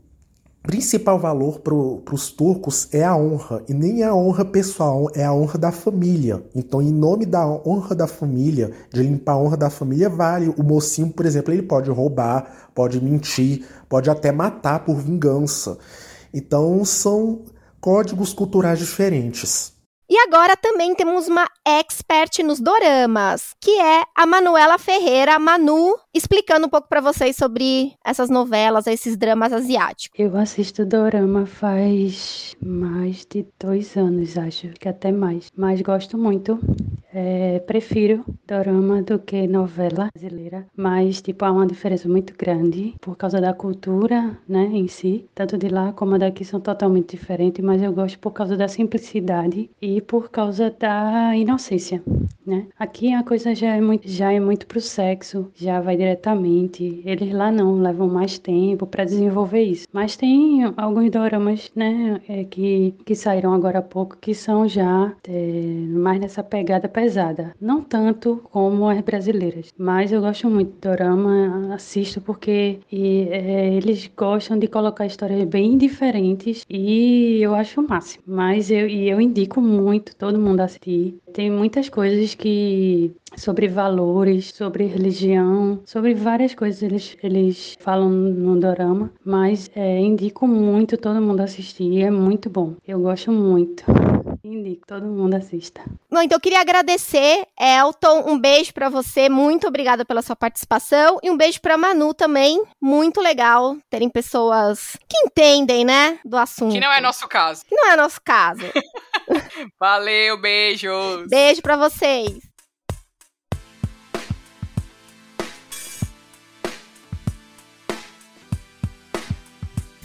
principal 0.64 1.20
valor 1.20 1.60
para 1.60 1.76
os 1.76 2.32
turcos 2.32 2.88
é 2.94 3.04
a 3.04 3.16
honra, 3.16 3.62
e 3.68 3.74
nem 3.74 4.02
a 4.02 4.16
honra 4.16 4.46
pessoal, 4.46 5.10
é 5.14 5.24
a 5.24 5.34
honra 5.34 5.60
da 5.60 5.72
família. 5.74 6.42
Então, 6.56 6.82
em 6.82 6.92
nome 6.92 7.26
da 7.26 7.46
honra 7.46 7.94
da 7.94 8.08
família, 8.08 8.72
de 8.92 9.04
limpar 9.04 9.34
a 9.34 9.38
honra 9.38 9.58
da 9.58 9.70
família, 9.70 10.10
vale. 10.10 10.54
O 10.58 10.64
mocinho, 10.64 11.12
por 11.12 11.26
exemplo, 11.26 11.54
ele 11.54 11.64
pode 11.64 11.92
roubar, 11.92 12.70
pode 12.74 13.04
mentir, 13.04 13.68
pode 13.90 14.10
até 14.10 14.32
matar 14.32 14.86
por 14.86 14.96
vingança. 14.96 15.78
Então, 16.34 16.84
são 16.86 17.42
códigos 17.82 18.34
culturais 18.34 18.80
diferentes. 18.80 19.74
E 20.10 20.18
agora 20.18 20.56
também 20.58 20.94
temos 20.94 21.28
uma 21.28 21.48
expert 21.66 22.44
nos 22.44 22.60
doramas, 22.60 23.56
que 23.60 23.72
é 23.80 24.04
a 24.16 24.26
Manuela 24.26 24.78
Ferreira, 24.78 25.40
Manu, 25.40 25.98
explicando 26.14 26.68
um 26.68 26.70
pouco 26.70 26.88
para 26.90 27.02
vocês 27.02 27.36
sobre 27.36 27.94
essas 28.06 28.30
novelas, 28.30 28.86
esses 28.86 29.18
dramas 29.18 29.54
asiáticos. 29.54 30.20
Eu 30.20 30.36
assisto 30.38 30.86
dorama 30.86 31.46
faz 31.46 32.56
mais 32.62 33.26
de 33.26 33.46
dois 33.60 33.96
anos, 33.96 34.38
acho 34.38 34.70
que 34.80 34.90
até 34.90 35.12
mais, 35.12 35.50
mas 35.56 35.82
gosto 35.82 36.18
muito. 36.18 36.60
É, 37.16 37.60
prefiro 37.60 38.26
dorama 38.48 39.04
do 39.04 39.20
que 39.20 39.46
novela 39.46 40.10
brasileira, 40.12 40.66
mas 40.76 41.22
tipo 41.22 41.46
há 41.46 41.52
uma 41.52 41.68
diferença 41.68 42.10
muito 42.10 42.34
grande 42.36 42.96
por 43.00 43.16
causa 43.16 43.40
da 43.40 43.54
cultura, 43.54 44.36
né, 44.48 44.64
em 44.74 44.88
si, 44.88 45.30
tanto 45.36 45.56
de 45.56 45.70
lá 45.70 45.94
como 45.94 46.18
daqui 46.18 46.44
são 46.44 46.60
totalmente 46.60 47.16
diferentes, 47.16 47.64
mas 47.64 47.84
eu 47.84 47.94
gosto 47.94 48.18
por 48.18 48.32
causa 48.32 48.58
da 48.58 48.68
simplicidade 48.68 49.70
e 49.80 49.93
por 50.02 50.30
causa 50.30 50.70
da 50.72 51.36
inocência, 51.36 52.04
né? 52.46 52.68
Aqui 52.78 53.14
a 53.14 53.24
coisa 53.24 53.54
já 53.56 53.76
é 53.76 53.82
muito, 53.82 54.08
já 54.08 54.32
é 54.32 54.40
muito 54.40 54.66
pro 54.68 54.80
sexo, 54.82 55.52
já 55.56 55.80
vai 55.82 55.96
diretamente. 55.98 57.02
Eles 57.06 57.32
lá 57.34 57.52
não 57.52 57.82
levam 57.82 58.08
mais 58.08 58.38
tempo 58.40 58.86
para 58.88 59.04
desenvolver 59.06 59.62
isso. 59.62 59.88
Mas 59.92 60.16
tem 60.16 60.64
alguns 60.78 61.10
doramas, 61.12 61.72
né, 61.76 62.22
é, 62.28 62.44
que 62.44 62.94
que 63.06 63.16
saíram 63.16 63.54
agora 63.54 63.80
há 63.80 63.82
pouco 63.82 64.18
que 64.18 64.34
são 64.34 64.68
já 64.68 65.14
é, 65.28 65.86
mais 65.90 66.20
nessa 66.20 66.44
pegada 66.44 66.88
pesada, 66.88 67.56
não 67.60 67.82
tanto 67.82 68.42
como 68.52 68.88
as 68.88 69.02
brasileiras, 69.02 69.72
mas 69.78 70.12
eu 70.12 70.22
gosto 70.22 70.50
muito 70.50 70.74
de 70.74 70.80
dorama, 70.82 71.74
assisto 71.74 72.22
porque 72.22 72.80
e, 72.92 73.28
é, 73.30 73.74
eles 73.74 74.10
gostam 74.18 74.58
de 74.58 74.68
colocar 74.68 75.06
histórias 75.06 75.44
bem 75.46 75.78
diferentes 75.78 76.66
e 76.70 77.40
eu 77.42 77.54
acho 77.56 77.82
o 77.82 77.88
máximo. 77.88 78.24
Mas 78.28 78.70
eu 78.72 78.88
e 78.88 79.10
eu 79.10 79.20
indico 79.22 79.62
muito 79.62 80.16
todo 80.16 80.40
mundo 80.40 80.62
assistir. 80.62 81.16
Tem 81.34 81.50
muitas 81.52 81.90
coisas 81.90 82.33
que 82.36 83.16
sobre 83.36 83.68
valores, 83.68 84.54
sobre 84.54 84.86
religião, 84.86 85.82
sobre 85.86 86.14
várias 86.14 86.54
coisas 86.54 86.82
eles, 86.84 87.18
eles 87.24 87.78
falam 87.80 88.10
no 88.10 88.60
dorama, 88.60 89.12
mas 89.26 89.70
é, 89.76 90.00
indico 90.00 90.48
muito 90.48 90.98
todo 90.98 91.22
mundo 91.22 91.42
assistir, 91.42 92.02
é 92.02 92.12
muito 92.12 92.50
bom. 92.50 92.76
Eu 92.88 93.00
gosto 93.00 93.32
muito. 93.32 93.84
Indico, 94.44 94.86
todo 94.86 95.06
mundo 95.06 95.36
assista. 95.36 95.82
Bom, 96.12 96.22
então 96.22 96.36
eu 96.36 96.42
queria 96.42 96.60
agradecer, 96.60 97.48
Elton, 97.58 98.30
um 98.30 98.38
beijo 98.38 98.74
para 98.74 98.90
você, 98.90 99.30
muito 99.30 99.68
obrigada 99.68 100.04
pela 100.04 100.22
sua 100.22 100.36
participação 100.36 101.18
e 101.24 101.32
um 101.32 101.38
beijo 101.38 101.62
para 101.62 101.78
Manu 101.78 102.14
também, 102.14 102.62
muito 102.82 103.22
legal 103.22 103.78
terem 103.90 104.10
pessoas 104.10 104.98
que 105.08 105.18
entendem, 105.26 105.86
né, 105.86 106.20
do 106.26 106.38
assunto. 106.38 106.74
Que 106.74 106.80
não 106.80 106.92
é 106.92 107.00
nosso 107.00 107.28
caso. 107.28 107.66
Que 107.66 107.76
não 107.76 107.92
é 107.92 107.96
nosso 107.96 108.22
caso. 108.22 108.64
Valeu, 109.80 110.40
beijos. 110.40 111.28
Beijo 111.30 111.62
para 111.62 111.78
vocês. 111.78 112.54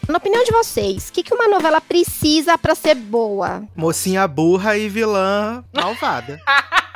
Na 0.08 0.16
opinião 0.16 0.42
de 0.42 0.50
vocês, 0.50 1.10
o 1.10 1.12
que, 1.12 1.22
que 1.22 1.34
uma 1.34 1.46
novela 1.48 1.82
precisa 1.82 2.56
para 2.56 2.74
ser 2.74 2.94
boa? 2.94 3.62
Mocinha 3.76 4.26
burra 4.26 4.74
e 4.78 4.88
vilã 4.88 5.62
malvada. 5.74 6.40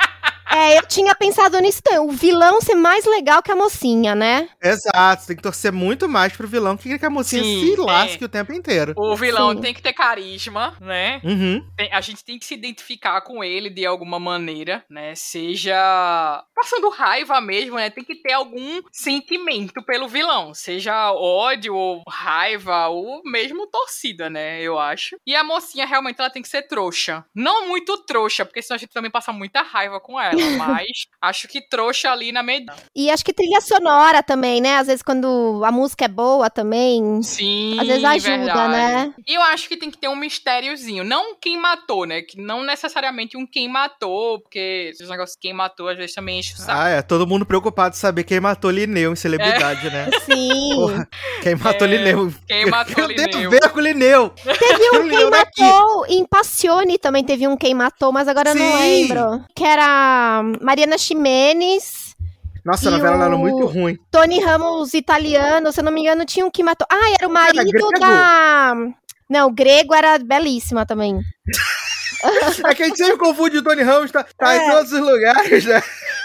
É, 0.53 0.78
eu 0.78 0.86
tinha 0.86 1.14
pensado 1.14 1.59
nisso 1.61 1.80
também. 1.82 2.00
O 2.00 2.12
vilão 2.12 2.61
ser 2.61 2.74
mais 2.74 3.05
legal 3.05 3.42
que 3.42 3.50
a 3.50 3.57
mocinha, 3.57 4.14
né? 4.14 4.48
Exato, 4.62 5.26
tem 5.26 5.36
que 5.36 5.42
torcer 5.42 5.72
muito 5.72 6.09
mais 6.09 6.32
pro 6.36 6.46
vilão 6.46 6.76
que 6.76 6.98
que 6.98 7.07
a 7.07 7.11
mocinha 7.11 7.42
Sim, 7.42 7.61
se 7.74 7.76
lasque 7.76 8.22
é. 8.22 8.26
o 8.26 8.28
tempo 8.28 8.53
inteiro. 8.53 8.92
O 8.96 9.16
vilão 9.16 9.53
Sim. 9.53 9.61
tem 9.61 9.74
que 9.74 9.82
ter 9.82 9.92
carisma, 9.92 10.76
né? 10.80 11.20
Uhum. 11.24 11.64
Tem- 11.76 11.92
a 11.92 12.00
gente 12.00 12.24
tem 12.24 12.38
que 12.38 12.44
se 12.44 12.55
identificar 12.55 13.20
com 13.22 13.42
ele 13.42 13.70
de 13.70 13.86
alguma 13.86 14.20
maneira, 14.20 14.84
né? 14.90 15.14
Seja 15.14 16.44
passando 16.55 16.88
raiva 16.90 17.40
mesmo, 17.40 17.76
né? 17.76 17.90
Tem 17.90 18.05
que 18.05 18.16
ter 18.16 18.32
algum 18.32 18.82
sentimento 18.92 19.82
pelo 19.82 20.09
vilão, 20.09 20.55
seja 20.55 21.12
ódio 21.12 21.74
ou 21.74 22.03
raiva 22.09 22.88
ou 22.88 23.22
mesmo 23.24 23.66
torcida, 23.66 24.28
né? 24.28 24.61
Eu 24.61 24.78
acho. 24.78 25.16
E 25.26 25.34
a 25.34 25.42
mocinha 25.42 25.86
realmente 25.86 26.20
ela 26.20 26.30
tem 26.30 26.42
que 26.42 26.48
ser 26.48 26.62
trouxa, 26.62 27.24
não 27.34 27.68
muito 27.68 27.96
trouxa, 28.05 28.44
porque 28.44 28.62
senão 28.62 28.76
a 28.76 28.78
gente 28.78 28.92
também 28.92 29.11
passa 29.11 29.32
muita 29.32 29.62
raiva 29.62 29.98
com 30.00 30.20
ela, 30.20 30.40
mas 30.57 30.86
acho 31.20 31.49
que 31.49 31.61
trouxa 31.61 32.11
ali 32.11 32.32
na 32.32 32.43
medida. 32.43 32.74
E 32.95 33.11
acho 33.11 33.24
que 33.24 33.32
trilha 33.32 33.61
sonora 33.61 34.22
também, 34.22 34.61
né? 34.61 34.76
Às 34.76 34.86
vezes 34.86 35.03
quando 35.03 35.62
a 35.64 35.70
música 35.72 36.05
é 36.05 36.09
boa 36.09 36.49
também. 36.51 37.22
Sim, 37.22 37.78
Às 37.80 37.86
vezes 37.86 38.05
ajuda, 38.05 38.36
verdade. 38.38 38.72
né? 38.72 39.14
E 39.26 39.34
eu 39.34 39.43
acho 39.43 39.68
que 39.68 39.76
tem 39.76 39.90
que 39.90 39.99
ter 39.99 40.09
um 40.09 40.16
mistériozinho. 40.16 41.05
Não 41.05 41.36
quem 41.40 41.59
matou, 41.59 42.05
né? 42.07 42.22
Que 42.22 42.40
não 42.40 42.62
necessariamente 42.62 43.36
um 43.36 43.47
quem 43.47 43.68
matou, 43.68 44.40
porque 44.40 44.90
esses 44.93 45.09
negócios 45.09 45.36
de 45.36 45.40
quem 45.40 45.53
matou 45.53 45.88
às 45.88 45.97
vezes 45.97 46.14
também 46.14 46.38
enche 46.38 46.55
o 46.55 46.57
saco. 46.57 46.72
Ah, 46.72 46.88
é. 46.88 47.03
Todo 47.03 47.26
mundo 47.26 47.45
preocupado 47.47 47.93
de 47.95 47.99
saber 47.99 48.24
quem 48.24 48.40
matou 48.40 48.70
Lineu 48.70 49.12
em 49.12 49.16
celebridade, 49.16 49.90
né? 49.90 50.09
Sim. 50.24 50.74
Porra, 50.74 51.09
quem 51.43 51.55
matou 51.55 51.86
É, 51.86 51.90
Lineu. 51.90 52.32
quem 52.47 52.66
matou 52.66 53.05
Eu 53.05 53.47
a 53.47 53.51
ver 53.51 53.68
com 53.70 53.80
Lineu. 53.80 54.30
Teve 54.30 54.99
um 54.99 55.09
quem 55.09 55.30
matou 55.30 56.07
em 56.09 56.24
Passione 56.26 56.99
também 56.99 57.24
teve 57.24 57.47
um 57.47 57.57
quem 57.57 57.74
matou, 57.74 58.12
mas 58.12 58.28
agora 58.28 58.51
eu 58.51 58.55
não 58.55 58.66
Sim. 58.72 58.78
lembro. 58.78 59.45
Que 59.55 59.64
era 59.64 60.32
Mariana 60.61 60.97
Ximenes, 60.97 62.14
Nossa, 62.64 62.89
a 62.89 62.93
novela 62.93 63.24
era 63.24 63.37
muito 63.37 63.66
ruim. 63.66 63.99
Tony 64.11 64.39
Ramos 64.41 64.95
italiano, 64.95 65.72
se 65.72 65.80
eu 65.80 65.85
não 65.85 65.91
me 65.93 66.01
engano, 66.03 66.24
tinha 66.24 66.47
um 66.47 66.51
que 66.51 66.62
matou. 66.62 66.87
Ah, 66.91 67.11
era 67.18 67.28
o 67.28 67.33
marido 67.33 67.64
grego? 67.64 67.91
da. 67.99 68.74
Não, 69.28 69.49
o 69.49 69.53
grego 69.53 69.95
era 69.95 70.18
belíssima 70.18 70.87
também. 70.87 71.18
É 72.64 72.72
que 72.72 72.85
a 72.85 72.87
gente 72.87 72.99
sempre 72.99 73.16
confunde 73.18 73.59
o 73.59 73.62
Tony 73.64 73.83
Ramos, 73.83 74.12
tá, 74.12 74.24
tá 74.39 74.55
É. 74.55 74.59
em 74.64 74.70
todos 74.70 74.93
os 74.93 75.01
lugares, 75.01 75.64
né? 75.64 75.83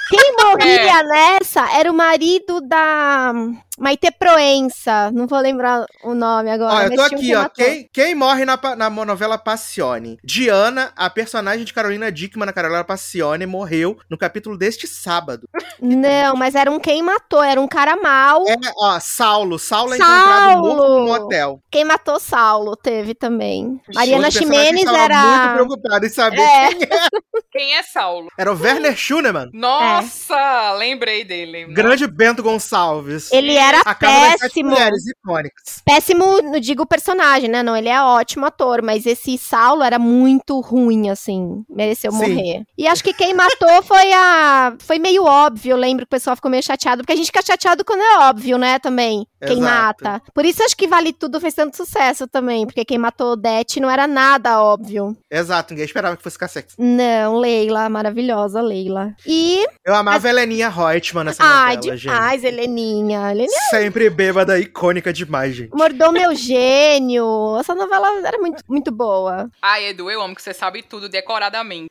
Quem 0.09 0.33
morria 0.41 1.03
nessa 1.03 1.71
era 1.77 1.91
o 1.91 1.95
marido 1.95 2.61
da 2.61 3.33
Maite 3.77 4.09
Proença. 4.11 5.11
Não 5.11 5.27
vou 5.27 5.39
lembrar 5.39 5.85
o 6.03 6.13
nome 6.15 6.49
agora. 6.49 6.73
Ó, 6.73 6.81
eu 6.83 6.95
tô 6.95 7.01
aqui, 7.01 7.35
ó. 7.35 7.47
Quem, 7.49 7.89
quem 7.93 8.15
morre 8.15 8.43
na, 8.43 8.59
na 8.75 8.89
novela 8.89 9.37
Passione? 9.37 10.17
Diana, 10.23 10.91
a 10.95 11.09
personagem 11.09 11.63
de 11.63 11.73
Carolina 11.73 12.11
Dickman 12.11 12.45
na 12.45 12.53
Carolina 12.53 12.83
Passione, 12.83 13.45
morreu 13.45 13.97
no 14.09 14.17
capítulo 14.17 14.57
deste 14.57 14.87
sábado. 14.87 15.47
Não, 15.79 16.35
mas 16.35 16.55
era 16.55 16.71
um 16.71 16.79
quem 16.79 17.03
matou, 17.03 17.43
era 17.43 17.61
um 17.61 17.67
cara 17.67 17.95
mau. 17.95 18.47
É, 18.47 18.55
ó, 18.77 18.99
Saulo. 18.99 19.59
Saulo 19.59 19.93
é 19.93 19.97
encontrado 19.97 20.59
morto 20.61 20.99
no 20.99 21.05
motel. 21.07 21.59
Quem 21.69 21.85
matou 21.85 22.19
Saulo 22.19 22.75
teve 22.75 23.13
também. 23.13 23.79
Mariana 23.93 24.31
Ximenes 24.31 24.85
era. 24.87 25.21
muito 25.21 25.53
preocupado 25.53 26.05
em 26.05 26.09
saber 26.09 26.39
É. 26.39 26.73
quem 26.73 26.87
era. 26.89 27.09
Quem 27.57 27.73
é 27.73 27.81
Saulo? 27.81 28.27
Era 28.37 28.53
o 28.53 28.55
Werner 28.55 28.95
Schunemann. 28.95 29.49
Nossa, 29.51 30.73
lembrei 30.73 31.23
dele. 31.23 31.65
Grande 31.73 32.05
Bento 32.05 32.43
Gonçalves. 32.43 33.31
Ele 33.31 33.55
era 33.55 33.81
A 33.81 33.95
péssimo. 33.95 34.69
Mulheres 34.69 35.07
icônicas. 35.07 35.81
Péssimo, 35.83 36.39
não 36.43 36.59
digo 36.59 36.83
o 36.83 36.87
personagem, 36.87 37.49
né? 37.49 37.63
Não, 37.63 37.75
ele 37.75 37.89
é 37.89 37.99
ótimo 37.99 38.45
ator, 38.45 38.83
mas 38.83 39.07
esse 39.07 39.39
Saulo 39.39 39.81
era 39.81 39.97
muito 39.97 40.59
ruim, 40.59 41.09
assim. 41.09 41.63
Mereceu 41.67 42.11
Sim. 42.11 42.17
morrer. 42.17 42.63
E 42.77 42.87
acho 42.87 43.03
que 43.03 43.11
quem 43.11 43.33
matou 43.33 43.81
foi 43.81 44.13
a. 44.13 44.75
Foi 44.77 44.99
meio 44.99 45.23
óbvio, 45.23 45.71
eu 45.71 45.77
lembro 45.77 46.05
que 46.05 46.09
o 46.09 46.15
pessoal 46.15 46.35
ficou 46.35 46.51
meio 46.51 46.61
chateado, 46.61 47.01
porque 47.01 47.13
a 47.13 47.15
gente 47.15 47.25
fica 47.25 47.41
chateado 47.41 47.83
quando 47.83 48.01
é 48.01 48.19
óbvio, 48.29 48.59
né? 48.59 48.77
Também. 48.77 49.25
Quem 49.41 49.57
Exato. 49.57 50.03
mata. 50.03 50.21
Por 50.33 50.45
isso 50.45 50.63
acho 50.63 50.75
que 50.75 50.87
Vale 50.87 51.13
Tudo 51.13 51.39
fez 51.39 51.53
tanto 51.53 51.75
sucesso 51.75 52.27
também, 52.27 52.67
porque 52.67 52.85
quem 52.85 52.97
matou 52.97 53.33
Odete 53.33 53.79
não 53.79 53.89
era 53.89 54.05
nada 54.05 54.61
óbvio. 54.61 55.17
Exato, 55.31 55.73
ninguém 55.73 55.85
esperava 55.85 56.15
que 56.17 56.23
fosse 56.23 56.37
Cassete. 56.37 56.75
Não, 56.77 57.39
Leila, 57.47 57.87
maravilhosa 57.87 58.61
Leila. 58.61 59.13
E. 59.25 59.65
Eu 59.85 59.95
amava 59.95 60.27
a 60.27 60.29
Heleninha 60.29 60.67
Reutemann 60.67 61.23
nessa 61.23 61.41
Ai, 61.41 61.77
novela, 61.77 61.95
gente. 61.95 62.11
demais, 62.11 62.43
Heleninha. 62.43 63.31
Heleninha 63.31 63.61
Sempre 63.69 64.09
bêbada, 64.09 64.59
icônica 64.59 65.13
demais, 65.13 65.55
gente. 65.55 65.73
mordou 65.73 66.11
meu 66.11 66.35
gênio. 66.35 67.55
Essa 67.57 67.73
novela 67.73 68.09
era 68.27 68.37
muito, 68.37 68.61
muito 68.67 68.91
boa. 68.91 69.49
Ai, 69.61 69.87
Edu, 69.87 70.11
eu 70.11 70.21
amo 70.21 70.35
que 70.35 70.41
você 70.41 70.53
sabe 70.53 70.83
tudo 70.83 71.07
decoradamente. 71.07 71.87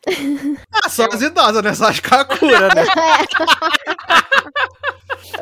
Ah, 0.71 0.91
só 0.91 1.07
as 1.11 1.23
idosas, 1.23 1.63
né? 1.63 1.73
Só 1.73 1.87
as 1.89 2.01
Kakura, 2.01 2.69
né? 2.77 2.85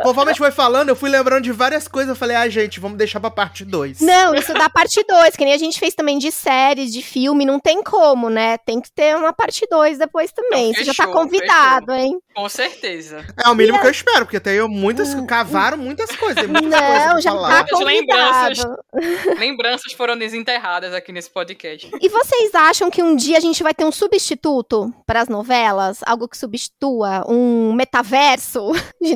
Conforme 0.02 0.30
a 0.30 0.32
gente 0.32 0.38
foi 0.38 0.50
falando, 0.50 0.88
eu 0.88 0.96
fui 0.96 1.10
lembrando 1.10 1.44
de 1.44 1.52
várias 1.52 1.86
coisas. 1.88 2.10
Eu 2.10 2.16
falei, 2.16 2.36
ah, 2.36 2.48
gente, 2.48 2.80
vamos 2.80 2.98
deixar 2.98 3.20
pra 3.20 3.30
parte 3.30 3.64
2. 3.64 4.00
Não, 4.00 4.34
isso 4.34 4.52
da 4.54 4.68
parte 4.68 5.02
2, 5.06 5.36
que 5.36 5.44
nem 5.44 5.54
a 5.54 5.58
gente 5.58 5.78
fez 5.78 5.94
também 5.94 6.18
de 6.18 6.30
séries, 6.30 6.92
de 6.92 7.02
filme, 7.02 7.44
não 7.44 7.58
tem 7.60 7.82
como, 7.82 8.28
né? 8.28 8.58
Tem 8.58 8.80
que 8.80 8.90
ter 8.92 9.16
uma 9.16 9.32
parte 9.32 9.66
2 9.70 9.98
depois 9.98 10.32
também. 10.32 10.68
Não, 10.68 10.74
Você 10.74 10.84
já 10.84 10.94
tá 10.94 11.04
fechou, 11.04 11.12
convidado, 11.20 11.92
hein? 11.92 12.18
Com 12.34 12.48
certeza. 12.48 13.24
É 13.44 13.48
o 13.48 13.54
mínimo 13.54 13.80
que 13.80 13.86
eu 13.86 13.90
espero, 13.90 14.24
porque 14.26 14.40
tem 14.40 14.60
muitas. 14.68 15.14
Cavaram 15.26 15.76
muitas 15.78 16.14
coisas. 16.16 16.36
Tem 16.42 16.48
muitas 16.48 16.80
coisas 16.80 17.04
Não, 17.04 17.12
pra 17.12 17.20
já 17.20 17.30
falar. 17.30 17.48
tá 17.64 17.76
Muitas 17.76 17.80
lembranças. 17.80 18.64
convidado. 18.64 19.38
Lembranças 19.38 19.92
foram 19.92 20.16
desenterradas 20.18 20.92
aqui 20.92 21.12
nesse 21.12 21.30
podcast. 21.30 21.90
E 22.00 22.08
vocês 22.08 22.54
acham 22.54 22.90
que 22.90 23.02
um 23.02 23.14
dia 23.16 23.36
a 23.36 23.40
gente 23.40 23.62
vai 23.62 23.72
ter 23.72 23.84
um 23.84 23.92
substituto 23.92 24.92
para 25.06 25.20
as 25.20 25.28
novelas? 25.28 26.00
Algo 26.06 26.28
que 26.28 26.36
substitua? 26.36 27.24
Um 27.28 27.72
metaverso 27.72 28.72
de 29.00 29.14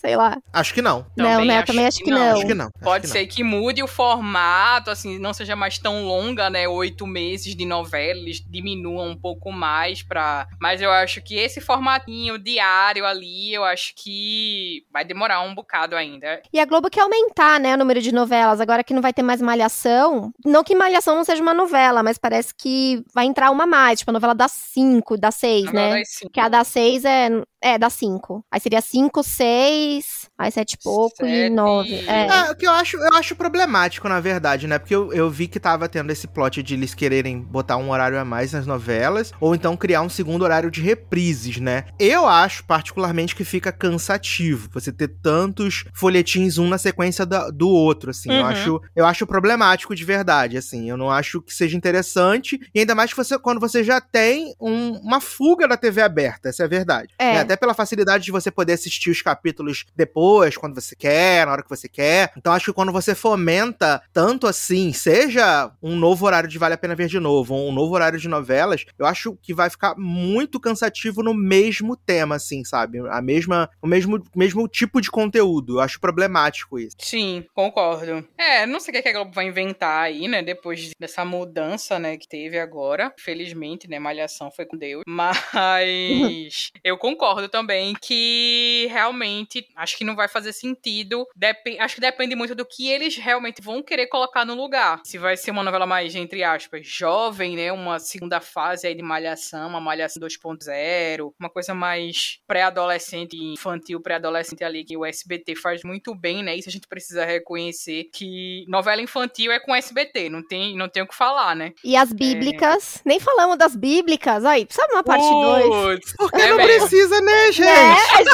Sei 0.00 0.16
lá. 0.16 0.38
Acho 0.52 0.74
que 0.74 0.82
não. 0.82 1.06
não, 1.16 1.44
né? 1.44 1.60
Eu 1.60 1.64
também 1.64 1.86
acho 1.86 1.98
que 1.98 2.10
não. 2.10 2.32
Acho 2.32 2.46
que 2.46 2.54
não. 2.54 2.66
acho 2.66 2.84
Pode 2.84 3.02
que 3.06 3.08
ser 3.08 3.26
que 3.26 3.42
mude 3.42 3.82
o 3.82 3.86
formato, 3.86 4.90
assim, 4.90 5.18
não 5.18 5.32
seja 5.32 5.54
mais 5.54 5.78
tão 5.78 6.04
longa, 6.04 6.50
né? 6.50 6.68
Oito 6.68 7.06
meses 7.06 7.54
de 7.54 7.64
novela, 7.64 8.18
eles 8.18 8.44
diminuam 8.44 9.10
um 9.10 9.16
pouco 9.16 9.52
mais 9.52 10.02
pra. 10.02 10.46
Mas 10.60 10.82
eu 10.82 10.90
acho 10.90 11.22
que 11.22 11.36
esse 11.36 11.60
formatinho 11.60 12.38
diário 12.38 13.06
ali, 13.06 13.54
eu 13.54 13.64
acho 13.64 13.92
que 13.94 14.84
vai 14.92 15.04
demorar 15.04 15.40
um 15.42 15.54
bocado 15.54 15.96
ainda. 15.96 16.42
E 16.52 16.58
a 16.58 16.64
Globo 16.64 16.90
quer 16.90 17.02
aumentar, 17.02 17.60
né, 17.60 17.74
o 17.74 17.78
número 17.78 18.00
de 18.00 18.12
novelas. 18.12 18.60
Agora 18.60 18.84
que 18.84 18.94
não 18.94 19.02
vai 19.02 19.12
ter 19.12 19.22
mais 19.22 19.40
Malhação. 19.40 20.32
Não 20.44 20.64
que 20.64 20.74
Malhação 20.74 21.14
não 21.14 21.24
seja 21.24 21.42
uma 21.42 21.54
novela, 21.54 22.02
mas 22.02 22.18
parece 22.18 22.54
que 22.54 23.02
vai 23.14 23.26
entrar 23.26 23.50
uma 23.50 23.64
a 23.64 23.66
mais. 23.66 23.98
Tipo, 24.00 24.10
a 24.10 24.14
novela 24.14 24.34
das 24.34 24.52
5, 24.52 25.16
das 25.16 25.34
6, 25.36 25.68
Agora 25.68 25.84
né? 25.84 25.90
vai 25.90 26.04
sim. 26.04 26.28
Que 26.32 26.40
a 26.40 26.48
das 26.48 26.68
6 26.68 27.04
é, 27.04 27.28
é 27.60 27.78
das 27.78 27.92
5. 27.94 28.44
Aí 28.50 28.60
seria 28.60 28.80
5, 28.80 29.22
6, 29.22 30.19
aí 30.40 30.50
7 30.50 30.72
e 30.72 30.78
pouco 30.78 31.24
e 31.24 31.28
Sete. 31.28 31.50
9. 31.54 31.94
É. 32.06 32.26
É, 32.26 32.50
o 32.50 32.56
que 32.56 32.66
eu 32.66 32.70
acho, 32.72 32.96
eu 32.96 33.14
acho 33.14 33.34
problemático, 33.36 34.08
na 34.08 34.20
verdade, 34.20 34.66
né? 34.66 34.78
Porque 34.78 34.94
eu, 34.94 35.12
eu 35.12 35.30
vi 35.30 35.46
que 35.46 35.60
tava 35.60 35.88
tendo 35.88 36.10
esse 36.10 36.26
plot 36.26 36.62
de 36.62 36.74
eles 36.74 36.94
quererem 36.94 37.40
botar 37.40 37.76
um 37.76 37.90
horário 37.90 38.18
a 38.18 38.24
mais 38.24 38.52
nas 38.52 38.66
novelas, 38.66 39.32
ou 39.40 39.54
então 39.54 39.76
criar 39.76 40.02
um 40.02 40.08
segundo 40.08 40.42
horário 40.42 40.70
de 40.70 40.80
reprises, 40.80 41.58
né? 41.58 41.84
Eu 41.98 42.26
acho, 42.26 42.64
particularmente, 42.64 43.34
que 43.36 43.44
fica 43.44 43.70
cansativo 43.70 44.68
você 44.72 44.90
ter 44.92 45.08
tantos 45.22 45.84
folhetins 45.92 46.58
um 46.58 46.68
na 46.68 46.78
sequência 46.78 47.26
da- 47.26 47.50
do 47.50 47.68
outro, 47.68 48.10
assim. 48.10 48.30
Eu, 48.32 48.40
Uhum. 48.40 48.46
acho, 48.46 48.80
eu 48.96 49.06
acho 49.06 49.26
problemático 49.26 49.94
de 49.94 50.04
verdade, 50.04 50.56
assim. 50.56 50.88
Eu 50.88 50.96
não 50.96 51.10
acho 51.10 51.40
que 51.42 51.52
seja 51.52 51.76
interessante, 51.76 52.58
e 52.74 52.80
ainda 52.80 52.94
mais 52.94 53.10
que 53.10 53.16
você, 53.16 53.38
quando 53.38 53.60
você 53.60 53.84
já 53.84 54.00
tem 54.00 54.54
um- 54.60 54.92
uma 54.98 55.20
fuga 55.20 55.68
da 55.68 55.76
TV 55.76 56.00
aberta, 56.02 56.48
essa 56.48 56.62
é 56.62 56.66
a 56.66 56.68
verdade. 56.68 57.12
É. 57.18 57.34
né? 57.34 57.40
Até 57.40 57.56
pela 57.56 57.74
facilidade 57.74 58.24
de 58.24 58.32
você 58.32 58.50
poder 58.50 58.72
assistir 58.74 59.10
os 59.10 59.20
capítulos 59.22 59.84
depois, 59.94 60.29
quando 60.58 60.74
você 60.74 60.94
quer, 60.94 61.46
na 61.46 61.52
hora 61.52 61.62
que 61.62 61.68
você 61.68 61.88
quer. 61.88 62.32
Então 62.36 62.52
acho 62.52 62.66
que 62.66 62.72
quando 62.72 62.92
você 62.92 63.14
fomenta 63.14 64.02
tanto 64.12 64.46
assim, 64.46 64.92
seja 64.92 65.72
um 65.82 65.96
novo 65.96 66.26
horário 66.26 66.48
de 66.48 66.58
Vale 66.58 66.74
a 66.74 66.78
Pena 66.78 66.94
Ver 66.94 67.08
de 67.08 67.18
Novo, 67.18 67.54
ou 67.54 67.68
um 67.68 67.72
novo 67.72 67.94
horário 67.94 68.18
de 68.18 68.28
novelas, 68.28 68.84
eu 68.98 69.06
acho 69.06 69.36
que 69.42 69.54
vai 69.54 69.70
ficar 69.70 69.94
muito 69.96 70.60
cansativo 70.60 71.22
no 71.22 71.34
mesmo 71.34 71.96
tema, 71.96 72.36
assim, 72.36 72.64
sabe? 72.64 72.98
A 73.10 73.22
mesma, 73.22 73.70
o 73.82 73.86
mesmo, 73.86 74.22
mesmo 74.34 74.66
tipo 74.68 75.00
de 75.00 75.10
conteúdo. 75.10 75.76
Eu 75.76 75.80
acho 75.80 76.00
problemático 76.00 76.78
isso. 76.78 76.96
Sim, 76.98 77.44
concordo. 77.54 78.26
É, 78.38 78.66
não 78.66 78.80
sei 78.80 78.98
o 78.98 79.02
que 79.02 79.08
a 79.08 79.12
Globo 79.12 79.32
vai 79.32 79.46
inventar 79.46 80.04
aí, 80.04 80.28
né? 80.28 80.42
Depois 80.42 80.90
dessa 80.98 81.24
mudança, 81.24 81.98
né, 81.98 82.16
que 82.16 82.28
teve 82.28 82.58
agora. 82.58 83.12
Felizmente, 83.18 83.88
né? 83.88 83.98
Malhação 83.98 84.50
foi 84.50 84.66
com 84.66 84.76
Deus. 84.76 85.02
Mas 85.06 86.70
eu 86.84 86.96
concordo 86.96 87.48
também 87.48 87.94
que 88.00 88.88
realmente 88.90 89.66
acho 89.76 89.96
que 89.96 90.04
não 90.04 90.16
vai 90.16 90.19
fazer 90.28 90.52
sentido. 90.52 91.26
Depe- 91.36 91.78
acho 91.78 91.94
que 91.96 92.00
depende 92.00 92.34
muito 92.34 92.54
do 92.54 92.64
que 92.66 92.88
eles 92.90 93.16
realmente 93.16 93.60
vão 93.62 93.82
querer 93.82 94.06
colocar 94.08 94.44
no 94.44 94.54
lugar. 94.54 95.00
Se 95.04 95.18
vai 95.18 95.36
ser 95.36 95.50
uma 95.50 95.62
novela 95.62 95.86
mais, 95.86 96.14
entre 96.14 96.42
aspas, 96.42 96.86
jovem, 96.86 97.56
né? 97.56 97.72
Uma 97.72 97.98
segunda 97.98 98.40
fase 98.40 98.86
aí 98.86 98.94
de 98.94 99.02
Malhação, 99.02 99.68
uma 99.68 99.80
Malhação 99.80 100.20
2.0, 100.22 101.32
uma 101.38 101.50
coisa 101.50 101.74
mais 101.74 102.38
pré-adolescente, 102.46 103.36
infantil, 103.36 104.00
pré-adolescente 104.00 104.62
ali, 104.64 104.84
que 104.84 104.96
o 104.96 105.04
SBT 105.04 105.54
faz 105.56 105.82
muito 105.84 106.14
bem, 106.14 106.42
né? 106.42 106.56
Isso 106.56 106.68
a 106.68 106.72
gente 106.72 106.86
precisa 106.88 107.24
reconhecer 107.24 108.04
que 108.12 108.64
novela 108.68 109.00
infantil 109.02 109.52
é 109.52 109.58
com 109.60 109.74
SBT, 109.74 110.28
não 110.28 110.46
tem, 110.46 110.76
não 110.76 110.88
tem 110.88 111.02
o 111.02 111.06
que 111.06 111.14
falar, 111.14 111.54
né? 111.56 111.72
E 111.84 111.96
as 111.96 112.12
bíblicas. 112.12 113.00
Nem 113.04 113.18
falamos 113.20 113.56
das 113.58 113.74
bíblicas. 113.76 114.44
Aí, 114.44 114.66
sabe 114.70 114.92
uma 114.92 115.02
parte 115.04 115.24
2? 115.24 115.66
Putz, 115.66 116.14
Porque 116.16 116.40
é 116.40 116.48
não 116.48 116.56
mesmo. 116.56 116.78
precisa, 116.80 117.20
né, 117.20 117.52
gente? 117.52 117.68
É, 117.68 118.20
é 118.20 118.24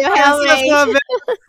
Essas 0.00 0.62
realmente. 0.62 0.98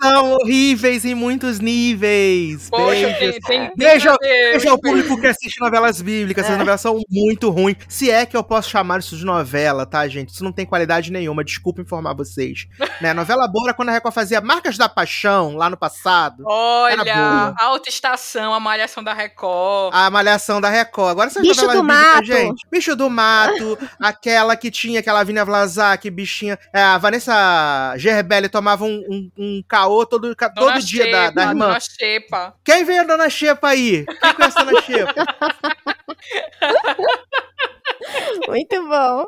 São 0.04 0.34
horríveis 0.34 1.06
em 1.06 1.16
muitos 1.16 1.60
níveis. 1.60 2.70
Poxa, 2.70 2.86
Beijos. 2.91 3.18
tem, 3.18 3.32
tem, 3.41 3.60
tem 3.68 3.72
Beijo, 3.76 4.12
que 4.12 4.18
ter- 4.20 4.54
Veja 4.54 4.74
o 4.74 4.80
público 4.80 5.20
que 5.20 5.28
assiste 5.28 5.60
novelas 5.62 6.01
bíblicas. 6.01 6.43
É. 6.43 6.47
Essas 6.47 6.58
novelas 6.60 6.82
são 6.82 6.99
muito 7.10 7.49
ruins. 7.49 7.78
Se 7.88 8.10
é 8.12 8.26
que 8.26 8.36
eu 8.36 8.43
posso 8.43 8.70
chamar 8.70 8.99
isso 8.99 9.16
de 9.16 9.26
novela, 9.26 9.86
tá, 9.86 10.08
gente? 10.08 10.30
Isso 10.30 10.43
não 10.43 10.51
tem 10.51 10.66
qualidade 10.66 11.12
nenhuma. 11.12 11.43
Desculpa 11.43 11.82
informar 11.82 12.14
vocês. 12.14 12.68
né? 13.01 13.14
Novela 13.14 13.47
boa 13.47 13.68
era 13.68 13.74
quando 13.74 13.89
a 13.89 13.91
Record 13.93 14.14
fazia 14.14 14.41
Marcas 14.41 14.78
da 14.78 14.89
Paixão, 14.89 15.56
lá 15.56 15.70
no 15.70 15.78
passado. 15.78 16.43
Olha. 16.45 17.54
Alta 17.58 17.89
Estação, 17.89 18.54
a 18.54 18.60
Malhação 18.60 19.04
da 19.04 19.14
Record. 19.14 19.93
A 19.93 20.10
Malhação 20.10 20.60
da 20.60 20.70
Record. 20.70 21.12
Agora 21.12 21.28
essas 21.28 21.41
Bicho 21.41 21.62
novelas 21.62 21.82
do 21.82 21.88
bíblicas, 21.88 22.14
Mato. 22.14 22.26
gente. 22.26 22.68
Bicho 22.72 22.95
do 22.95 23.10
Mato. 23.10 23.78
aquela 24.01 24.56
que 24.56 24.70
tinha, 24.70 24.99
aquela 24.99 25.24
Vina 25.24 25.45
Vlasak, 25.45 26.10
bichinha. 26.10 26.58
É, 26.74 26.82
a 26.82 26.97
Vanessa 26.97 27.93
Gerbelli 27.97 28.49
tomava 28.49 28.84
um, 28.84 29.04
um, 29.10 29.32
um 29.38 29.64
caô 29.68 29.92
todo, 30.05 30.35
ca- 30.35 30.49
Dona 30.49 30.73
todo 30.73 30.83
dia 30.85 31.31
da 31.31 31.43
irmã. 31.43 31.67
Dona 31.67 31.79
Xepa. 31.79 32.55
Quem 32.63 32.83
veio 32.83 33.01
a 33.01 33.05
Dona 33.05 33.29
Xepa 33.29 33.69
aí? 33.69 34.05
Quem 34.05 34.33
conhece 34.33 34.59
a 34.59 34.63
Dona 34.63 34.81
Xepa? 34.81 35.13
Muito 38.47 38.87
bom. 38.87 39.25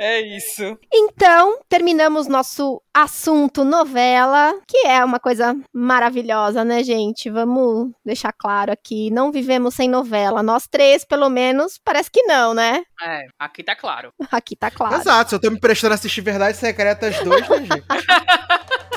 É 0.00 0.20
isso. 0.20 0.76
Então, 0.92 1.60
terminamos 1.68 2.26
nosso 2.26 2.82
assunto 2.92 3.64
novela, 3.64 4.54
que 4.66 4.86
é 4.86 5.04
uma 5.04 5.20
coisa 5.20 5.54
maravilhosa, 5.72 6.64
né, 6.64 6.82
gente? 6.82 7.30
Vamos 7.30 7.90
deixar 8.04 8.32
claro 8.32 8.72
aqui, 8.72 9.10
não 9.10 9.30
vivemos 9.30 9.74
sem 9.74 9.88
novela. 9.88 10.42
Nós 10.42 10.66
três, 10.66 11.04
pelo 11.04 11.28
menos, 11.28 11.78
parece 11.84 12.10
que 12.10 12.22
não, 12.22 12.54
né? 12.54 12.82
É, 13.02 13.26
aqui 13.38 13.62
tá 13.62 13.76
claro. 13.76 14.12
Aqui 14.32 14.56
tá 14.56 14.70
claro. 14.70 14.96
Exato, 14.96 15.30
se 15.30 15.36
eu 15.36 15.40
tô 15.40 15.50
me 15.50 15.60
prestando 15.60 15.92
a 15.92 15.96
assistir 15.96 16.20
Verdades 16.22 16.58
Secretas 16.58 17.18
2, 17.22 17.48
né, 17.48 17.56
gente? 17.58 17.84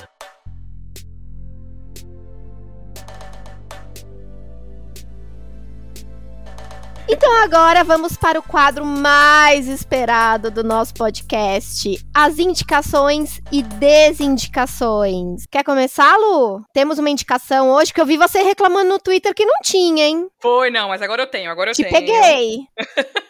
Então 7.10 7.32
agora 7.42 7.86
vamos 7.86 8.18
para 8.18 8.38
o 8.38 8.44
quadro 8.44 8.86
mais 8.86 9.68
esperado 9.68 10.52
do 10.52 10.62
nosso 10.64 10.94
podcast: 10.94 11.98
as 12.14 12.38
indicações 12.38 13.42
e 13.52 13.64
desindicações. 13.64 15.46
Quer 15.50 15.64
começar, 15.64 16.18
Lu? 16.18 16.62
Temos 16.74 17.00
uma 17.00 17.10
indicação 17.10 17.70
hoje 17.72 17.94
que 17.94 18.02
eu 18.02 18.06
vi 18.06 18.18
você 18.18 18.42
reclamando 18.44 18.90
no 18.90 19.00
Twitter 19.00 19.34
que 19.34 19.46
não 19.46 19.56
tinha, 19.64 20.06
hein? 20.06 20.28
Foi, 20.42 20.70
não, 20.70 20.90
mas 20.90 21.02
agora 21.02 21.24
eu 21.24 21.28
tenho, 21.28 21.50
agora 21.50 21.72
eu 21.72 21.76
Te 21.76 21.84
tenho. 21.84 21.94
peguei. 21.96 22.60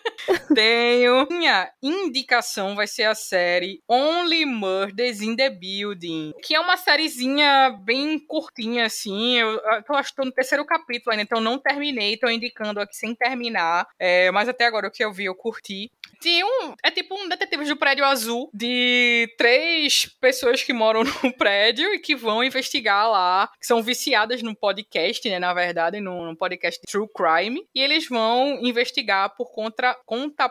Tenho. 0.53 1.27
Minha 1.29 1.71
indicação 1.81 2.75
vai 2.75 2.87
ser 2.87 3.03
a 3.03 3.15
série 3.15 3.81
Only 3.87 4.45
Murders 4.45 5.21
in 5.21 5.35
the 5.35 5.49
Building, 5.49 6.33
que 6.43 6.55
é 6.55 6.59
uma 6.59 6.77
sériezinha 6.77 7.77
bem 7.83 8.19
curtinha, 8.19 8.85
assim. 8.85 9.37
Eu, 9.37 9.59
eu 9.87 9.95
acho 9.95 10.11
que 10.11 10.15
tô 10.15 10.25
no 10.25 10.31
terceiro 10.31 10.65
capítulo 10.65 11.11
ainda, 11.11 11.23
então 11.23 11.41
não 11.41 11.57
terminei, 11.57 12.17
tô 12.17 12.29
indicando 12.29 12.79
aqui 12.79 12.95
sem 12.95 13.15
terminar. 13.15 13.87
É, 13.99 14.31
mas 14.31 14.49
até 14.49 14.65
agora 14.65 14.87
o 14.87 14.91
que 14.91 15.03
eu 15.03 15.11
vi, 15.11 15.25
eu 15.25 15.35
curti. 15.35 15.91
Tem 16.21 16.43
um. 16.43 16.73
É 16.83 16.89
tipo 16.89 17.15
um 17.15 17.27
Detetives 17.29 17.67
do 17.67 17.77
Prédio 17.77 18.05
Azul 18.05 18.49
de 18.53 19.33
três 19.37 20.05
pessoas 20.19 20.63
que 20.63 20.73
moram 20.73 21.03
no 21.23 21.33
prédio 21.33 21.93
e 21.93 21.99
que 21.99 22.15
vão 22.15 22.43
investigar 22.43 23.09
lá, 23.09 23.49
que 23.59 23.67
são 23.67 23.81
viciadas 23.81 24.41
num 24.41 24.55
podcast, 24.55 25.27
né? 25.29 25.39
Na 25.39 25.53
verdade, 25.53 25.99
num, 25.99 26.25
num 26.25 26.35
podcast 26.35 26.81
True 26.87 27.07
Crime. 27.13 27.63
E 27.73 27.81
eles 27.81 28.07
vão 28.07 28.59
investigar 28.61 29.35
por 29.35 29.51
conta 29.51 29.95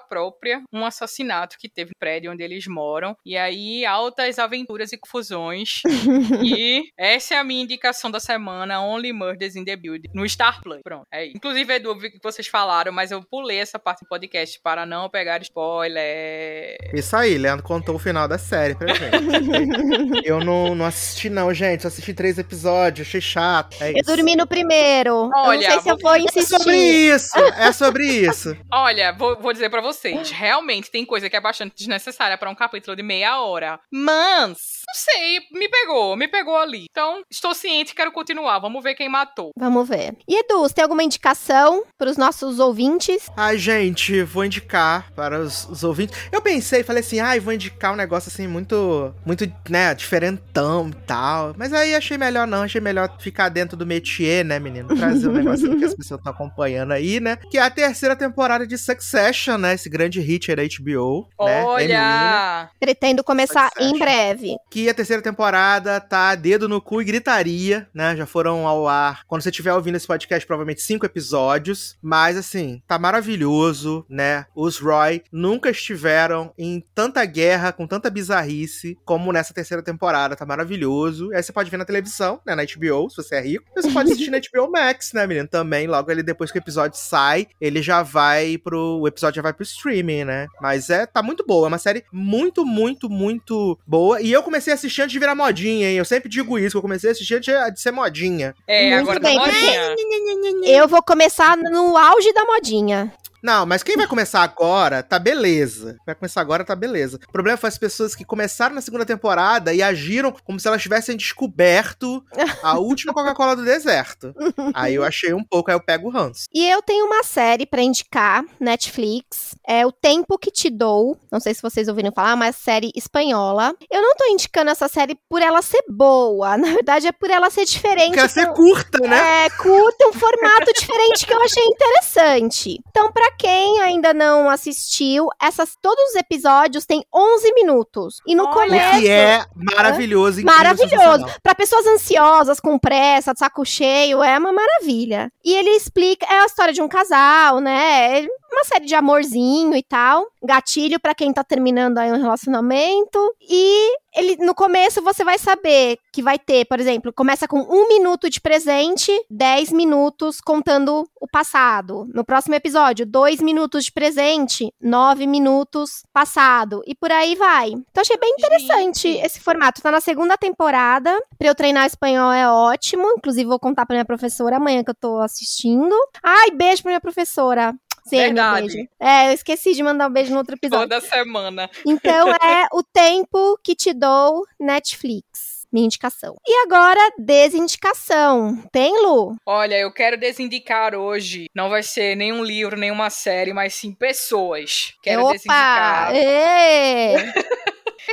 própria 0.09 0.63
um 0.73 0.85
assassinato 0.85 1.57
que 1.59 1.69
teve 1.69 1.91
no 1.91 1.99
prédio 1.99 2.31
onde 2.33 2.43
eles 2.43 2.67
moram. 2.67 3.17
E 3.25 3.37
aí, 3.37 3.85
altas 3.85 4.39
aventuras 4.39 4.93
e 4.93 4.99
confusões. 4.99 5.81
e 6.45 6.85
essa 6.99 7.35
é 7.35 7.39
a 7.39 7.45
minha 7.45 7.63
indicação 7.63 8.11
da 8.11 8.21
semana: 8.21 8.81
Only 8.83 9.13
Murders 9.13 9.57
in 9.57 9.65
the 9.65 9.77
Building, 9.77 10.09
no 10.15 10.29
Star 10.29 10.61
Plus. 10.63 10.81
Pronto, 10.83 11.07
é 11.13 11.25
isso. 11.27 11.37
Inclusive, 11.37 11.73
Edu, 11.75 11.91
eu 11.91 11.99
vi 11.99 12.11
que 12.11 12.19
vocês 12.23 12.47
falaram, 12.47 12.93
mas 12.93 13.11
eu 13.11 13.23
pulei 13.23 13.59
essa 13.59 13.79
parte 13.79 14.01
do 14.05 14.09
podcast 14.09 14.61
para 14.63 14.85
não 14.87 15.09
pegar 15.09 15.41
spoiler. 15.43 16.77
Isso 16.95 17.17
aí, 17.17 17.37
Leandro 17.39 17.65
contou 17.65 17.95
o 17.97 17.99
final 17.99 18.29
da 18.29 18.39
série 18.39 18.75
pra 18.75 18.89
gente. 18.89 19.07
eu 20.25 20.41
não, 20.45 20.75
não 20.75 20.85
assisti, 20.85 21.29
não, 21.31 21.53
gente. 21.53 21.83
Só 21.83 21.89
assisti 21.89 22.13
três 22.15 22.39
episódios, 22.39 23.07
achei 23.09 23.21
chato. 23.21 23.77
É 23.81 23.91
Eu 23.93 23.97
isso. 23.97 24.05
dormi 24.05 24.37
no 24.37 24.47
primeiro. 24.47 25.11
eu 25.11 25.31
Olha, 25.35 25.61
não 25.69 25.71
sei 25.75 25.81
se 25.81 25.89
eu 25.89 25.97
vou- 25.99 26.03
vou 26.07 26.15
É 26.15 26.21
insistir. 26.21 26.57
sobre 26.57 26.77
isso, 26.77 27.39
é 27.39 27.73
sobre 27.73 28.07
isso. 28.07 28.57
Olha, 28.73 29.13
vou, 29.13 29.41
vou 29.41 29.53
dizer 29.57 29.71
pra 29.71 29.81
vocês. 29.81 30.31
Realmente 30.31 30.91
tem 30.91 31.05
coisa 31.05 31.29
que 31.29 31.37
é 31.37 31.41
bastante 31.41 31.75
desnecessária 31.77 32.39
para 32.39 32.51
um 32.51 32.55
capítulo 32.55 32.97
de 32.97 33.03
meia 33.03 33.41
hora. 33.41 33.81
Mas, 33.91 34.83
não 34.87 34.95
sei, 34.95 35.41
me 35.53 35.69
pegou, 35.69 36.17
me 36.17 36.29
pegou 36.29 36.57
ali. 36.57 36.87
Então, 36.91 37.23
estou 37.31 37.55
ciente, 37.55 37.95
quero 37.95 38.13
continuar. 38.13 38.59
Vamos 38.59 38.83
ver 38.83 38.95
quem 38.95 39.09
matou. 39.09 39.51
Vamos 39.57 39.89
ver. 39.89 40.17
E 40.29 40.41
Edu, 40.41 40.61
você 40.61 40.75
tem 40.75 40.83
alguma 40.83 41.03
indicação 41.03 41.85
para 41.99 42.11
os 42.11 42.17
nossos 42.17 42.59
ouvintes? 42.59 43.29
Ai, 43.37 43.59
gente, 43.59 44.23
vou 44.23 44.45
indicar 44.45 45.13
para 45.13 45.39
os, 45.41 45.69
os 45.69 45.83
ouvintes. 45.83 46.17
Eu 46.31 46.41
pensei, 46.41 46.83
falei 46.83 47.01
assim, 47.01 47.21
ai, 47.21 47.41
vou 47.41 47.53
indicar 47.53 47.93
um 47.93 47.97
negócio 47.97 48.29
assim 48.29 48.47
muito, 48.47 49.15
muito, 49.25 49.51
né, 49.69 49.95
diferentão 49.95 50.89
e 50.89 50.95
tal. 51.07 51.55
Mas 51.57 51.73
aí 51.73 51.95
achei 51.95 52.19
melhor 52.19 52.47
não, 52.47 52.63
achei 52.63 52.81
melhor 52.81 53.15
ficar 53.19 53.49
dentro 53.49 53.77
do 53.77 53.87
métier, 53.87 54.45
né, 54.45 54.59
menino? 54.59 54.89
Trazer 54.89 55.29
um 55.29 55.33
negócio 55.35 55.77
que 55.77 55.85
as 55.85 55.95
pessoas 55.95 56.19
estão 56.19 56.33
acompanhando 56.33 56.93
aí, 56.93 57.21
né? 57.21 57.37
Que 57.51 57.59
é 57.59 57.63
a 57.63 57.71
terceira 57.71 58.15
temporada 58.17 58.67
de 58.67 58.77
Succession, 58.77 59.46
né? 59.57 59.75
Esse 59.75 59.89
grande 59.89 60.21
hit 60.21 60.51
aí 60.51 60.57
da 60.57 60.63
HBO. 60.63 61.29
né? 61.41 61.65
Olha! 61.65 62.71
Pretendo 62.81 63.23
começar 63.23 63.69
Succession. 63.69 63.95
em 63.95 63.99
breve. 63.99 64.57
que 64.71 64.89
a 64.89 64.95
terceira 64.95 65.23
temporada 65.23 66.01
tá 66.01 66.35
dedo 66.35 66.69
no 66.69 66.81
cu 66.81 67.01
e 67.01 67.05
gritaria, 67.05 67.89
né? 67.95 68.17
Já 68.17 68.27
foram 68.27 68.67
ao 68.67 68.89
ar. 68.89 69.23
Quando 69.27 69.43
você 69.43 69.51
estiver 69.51 69.73
ouvindo 69.73 69.97
esse 69.97 70.07
podcast, 70.07 70.47
provavelmente 70.47 70.83
cinco 70.83 71.07
episódios. 71.07 71.97
Mas 72.03 72.37
assim, 72.37 72.83
tá 72.87 72.99
maravilhoso, 72.99 74.05
né? 74.09 74.47
Os 74.55 74.79
Roy 74.79 75.23
nunca 75.33 75.71
estiveram 75.71 76.53
em 76.59 76.85
tanta 76.95 77.25
guerra, 77.25 77.73
com 77.73 77.87
tanta 77.87 78.11
bizarrice, 78.11 78.99
como 79.05 79.33
nessa 79.33 79.55
terceira 79.55 79.83
temporada. 79.83 80.37
Tá 80.37 80.45
maravilhoso. 80.47 81.33
E 81.33 81.37
aí 81.37 81.43
você 81.43 81.53
pode 81.53 81.71
ver 81.71 81.77
na 81.77 81.85
televisão, 81.85 82.41
né? 82.47 82.55
Na 82.55 82.65
HBO, 82.65 83.09
se 83.11 83.17
você 83.17 83.37
é 83.37 83.41
rico. 83.41 83.65
E 83.77 83.83
você 83.83 83.91
pode 83.91 84.11
assistir 84.11 84.31
na 84.31 84.39
HBO 84.39 84.71
Max, 84.71 85.13
né, 85.13 85.27
menino? 85.27 85.49
Também, 85.49 85.87
logo 85.87 86.11
ali 86.11 86.23
depois 86.23 86.51
que 86.51 86.59
o 86.59 86.61
episódio 86.61 86.99
sai, 86.99 87.47
ele 87.61 87.83
já 87.83 88.03
vai 88.03 88.59
pro. 88.59 89.01
O 89.01 89.09
episódio 89.27 89.37
já 89.37 89.43
vai 89.43 89.53
pro 89.53 89.63
streaming, 89.63 90.25
né? 90.25 90.47
Mas 90.61 90.91
é, 90.91 91.07
tá 91.07 91.23
muito 91.23 91.45
boa. 91.47 91.67
É 91.67 91.69
uma 91.69 91.79
série 91.79 92.05
muito, 92.13 92.65
muito, 92.65 93.09
muito 93.09 93.79
boa. 93.87 94.21
E 94.21 94.33
eu 94.33 94.43
comecei 94.43 94.73
a 94.73 94.75
assistir 94.77 95.03
antes 95.03 95.13
de 95.13 95.19
virar 95.19 95.35
modinha, 95.35 95.91
hein? 95.91 95.97
Eu 95.97 96.05
sempre 96.05 96.29
digo 96.29 96.59
isso, 96.59 96.73
que 96.73 96.77
eu 96.79 96.83
comecei 96.83 97.11
a 97.11 97.13
assistir 97.13 97.35
antes 97.35 97.53
de 97.75 97.81
ser 97.81 97.91
modinha. 97.91 98.55
É, 98.67 98.91
Muito 98.97 99.01
agora 99.11 99.21
bem, 99.21 99.37
tá 99.39 99.45
porque- 99.45 99.61
modinha. 99.61 100.77
Eu 100.77 100.89
vou 100.89 101.03
começar 101.03 101.57
no 101.57 101.97
auge 101.97 102.33
da 102.33 102.45
modinha. 102.45 103.13
Não, 103.43 103.65
mas 103.67 103.83
quem 103.83 103.97
vai 103.97 104.07
começar 104.07 104.43
agora, 104.43 105.03
tá 105.03 105.19
beleza. 105.19 105.97
Vai 106.07 106.15
começar 106.15 106.41
agora, 106.41 106.65
tá 106.65 106.75
beleza. 106.75 107.19
O 107.29 107.33
problema 107.33 107.57
foi 107.57 107.69
as 107.69 107.79
pessoas 107.79 108.15
que 108.15 108.25
começaram 108.25 108.75
na 108.75 108.81
segunda 108.81 109.05
temporada 109.05 109.73
e 109.73 109.83
agiram 109.83 110.33
como 110.45 110.59
se 110.61 110.67
elas 110.69 110.83
tivessem 110.83 111.17
descoberto 111.17 112.25
a 112.63 112.79
última 112.79 113.13
Coca-Cola 113.13 113.57
do 113.57 113.65
deserto. 113.65 114.35
Aí 114.75 114.95
eu 114.95 115.05
achei 115.05 115.33
um 115.33 115.45
pouco, 115.45 115.71
aí 115.71 115.77
eu 115.77 115.81
pego 115.81 116.09
o 116.09 116.11
ranço. 116.11 116.45
E 116.53 116.69
eu 116.69 116.83
tenho 116.83 117.07
uma 117.07 117.23
série 117.23 117.67
pra 117.67 117.83
indicar, 117.83 118.45
Netflix. 118.59 119.55
É 119.67 119.87
O 119.87 119.93
Tempo 119.93 120.39
que 120.39 120.51
Te 120.51 120.71
Dou. 120.71 121.19
Não 121.31 121.41
sei 121.41 121.55
se 121.55 121.63
vocês 121.63 121.89
ouviram 121.89 122.13
falar, 122.13 122.37
mas 122.37 122.57
série 122.57 122.91
espanhola. 122.95 123.75
Eu 123.91 124.03
não 124.03 124.15
tô 124.17 124.25
indicando 124.27 124.71
essa 124.71 124.89
série 124.89 125.17
por 125.29 125.41
ela 125.43 125.63
ser 125.63 125.83
boa. 125.89 126.57
Na 126.59 126.69
verdade, 126.73 127.07
é 127.07 127.13
por 127.13 127.31
ela 127.31 127.51
ser 127.51 127.65
diferente. 127.65 128.15
Quer 128.15 128.29
ser 128.31 128.47
com- 128.49 128.55
curta, 128.55 128.99
né? 129.07 129.47
É, 129.47 129.51
curta, 129.51 130.09
um 130.09 130.13
formato 130.13 130.73
diferente 130.73 131.27
que 131.27 131.33
eu 131.33 131.43
achei 131.43 131.63
interessante. 131.65 132.81
Então, 132.89 133.11
pra 133.13 133.26
quem 133.33 133.81
ainda 133.81 134.13
não 134.13 134.49
assistiu, 134.49 135.29
essas, 135.41 135.77
todos 135.81 136.03
os 136.11 136.17
episódios 136.17 136.85
têm 136.85 137.05
11 137.15 137.55
minutos. 137.55 138.21
E 138.27 138.35
no 138.35 138.45
Olha! 138.45 138.51
O 138.51 138.55
começo... 138.55 139.01
que 139.01 139.09
é 139.09 139.45
maravilhoso, 139.55 140.41
incrível, 140.41 140.57
Maravilhoso. 140.57 141.27
Pra 141.43 141.55
pessoas 141.55 141.87
ansiosas, 141.87 142.61
com 142.61 142.79
pressa, 142.79 143.33
de 143.33 143.39
saco 143.39 143.65
cheio, 143.65 144.23
é 144.23 144.39
uma 144.39 144.53
maravilha. 144.53 145.31
E 145.45 145.55
ele 145.55 145.71
explica, 145.71 146.27
é 146.27 146.41
a 146.41 146.47
história 146.47 146.73
de 146.73 146.83
um 146.83 146.89
casal, 146.89 147.61
né? 147.61 148.21
É 148.21 148.27
Uma 148.57 148.65
série 148.65 148.87
de 148.87 148.95
amorzinho 148.95 149.77
e 149.77 149.83
tal. 149.83 150.27
Gatilho 150.43 150.99
pra 150.99 151.15
quem 151.15 151.31
tá 151.31 151.45
terminando 151.45 151.99
aí 151.99 152.11
um 152.11 152.17
relacionamento. 152.17 153.19
E 153.43 153.95
ele, 154.15 154.37
no 154.37 154.55
começo 154.55 155.03
você 155.03 155.23
vai 155.23 155.39
saber 155.39 155.99
que 156.11 156.23
vai 156.23 156.39
ter, 156.39 156.65
por 156.65 156.81
exemplo, 156.81 157.13
começa 157.13 157.47
com 157.47 157.59
um 157.61 157.87
minuto 157.87 158.31
de 158.31 158.41
presente, 158.41 159.13
10 159.29 159.73
minutos 159.73 160.41
contando 160.41 161.07
o 161.21 161.29
passado. 161.29 162.07
No 162.15 162.25
próximo 162.25 162.55
episódio, 162.55 163.05
dois 163.05 163.43
minutos 163.43 163.85
de 163.85 163.93
presente, 163.93 164.73
nove 164.81 165.27
minutos 165.27 166.03
passado. 166.11 166.83
E 166.87 166.95
por 166.95 167.13
aí 167.13 167.35
vai. 167.35 167.69
Então 167.69 168.01
achei 168.01 168.17
bem 168.17 168.33
interessante 168.39 169.03
Gente. 169.03 169.27
esse 169.27 169.39
formato. 169.39 169.83
Tá 169.83 169.91
na 169.91 170.01
segunda 170.01 170.39
temporada. 170.39 171.15
Pra 171.37 171.49
eu 171.49 171.55
treinar 171.55 171.85
espanhol 171.85 172.33
é 172.33 172.49
ótimo. 172.51 173.07
Inclusive, 173.19 173.45
vou 173.45 173.61
contar 173.61 173.85
pra 173.85 173.97
minha 173.97 174.05
professora 174.07 174.57
amanhã 174.57 174.83
que 174.83 174.91
eu 174.91 174.95
tô 174.95 175.19
assistindo. 175.19 175.95
Ai, 176.23 176.51
beijo 176.53 176.83
pra 176.83 176.91
minha 176.91 177.01
professora. 177.03 177.75
Sim, 178.07 178.19
Verdade. 178.19 178.67
beijo. 178.69 178.89
É, 179.01 179.29
eu 179.29 179.33
esqueci 179.33 179.75
de 179.75 179.83
mandar 179.83 180.09
um 180.09 180.13
beijo 180.13 180.31
no 180.31 180.39
outro 180.39 180.55
episódio. 180.55 180.89
Toda 180.89 181.01
semana. 181.01 181.69
Então 181.85 182.31
é 182.31 182.67
o 182.73 182.83
tempo 182.83 183.59
que 183.63 183.75
te 183.75 183.93
dou 183.93 184.45
Netflix. 184.61 185.57
Minha 185.73 185.87
indicação. 185.87 186.37
E 186.47 186.63
agora, 186.65 187.01
desindicação. 187.19 188.63
Tem, 188.73 189.03
Lu? 189.03 189.35
Olha, 189.45 189.77
eu 189.77 189.93
quero 189.93 190.17
desindicar 190.17 190.95
hoje. 190.95 191.51
Não 191.55 191.69
vai 191.69 191.83
ser 191.83 192.17
nenhum 192.17 192.45
livro, 192.45 192.79
nenhuma 192.79 193.11
série, 193.11 193.53
mas 193.53 193.75
sim 193.75 193.93
pessoas. 193.93 194.95
Quero 195.03 195.23
Opa! 195.23 195.33
desindicar. 195.33 196.13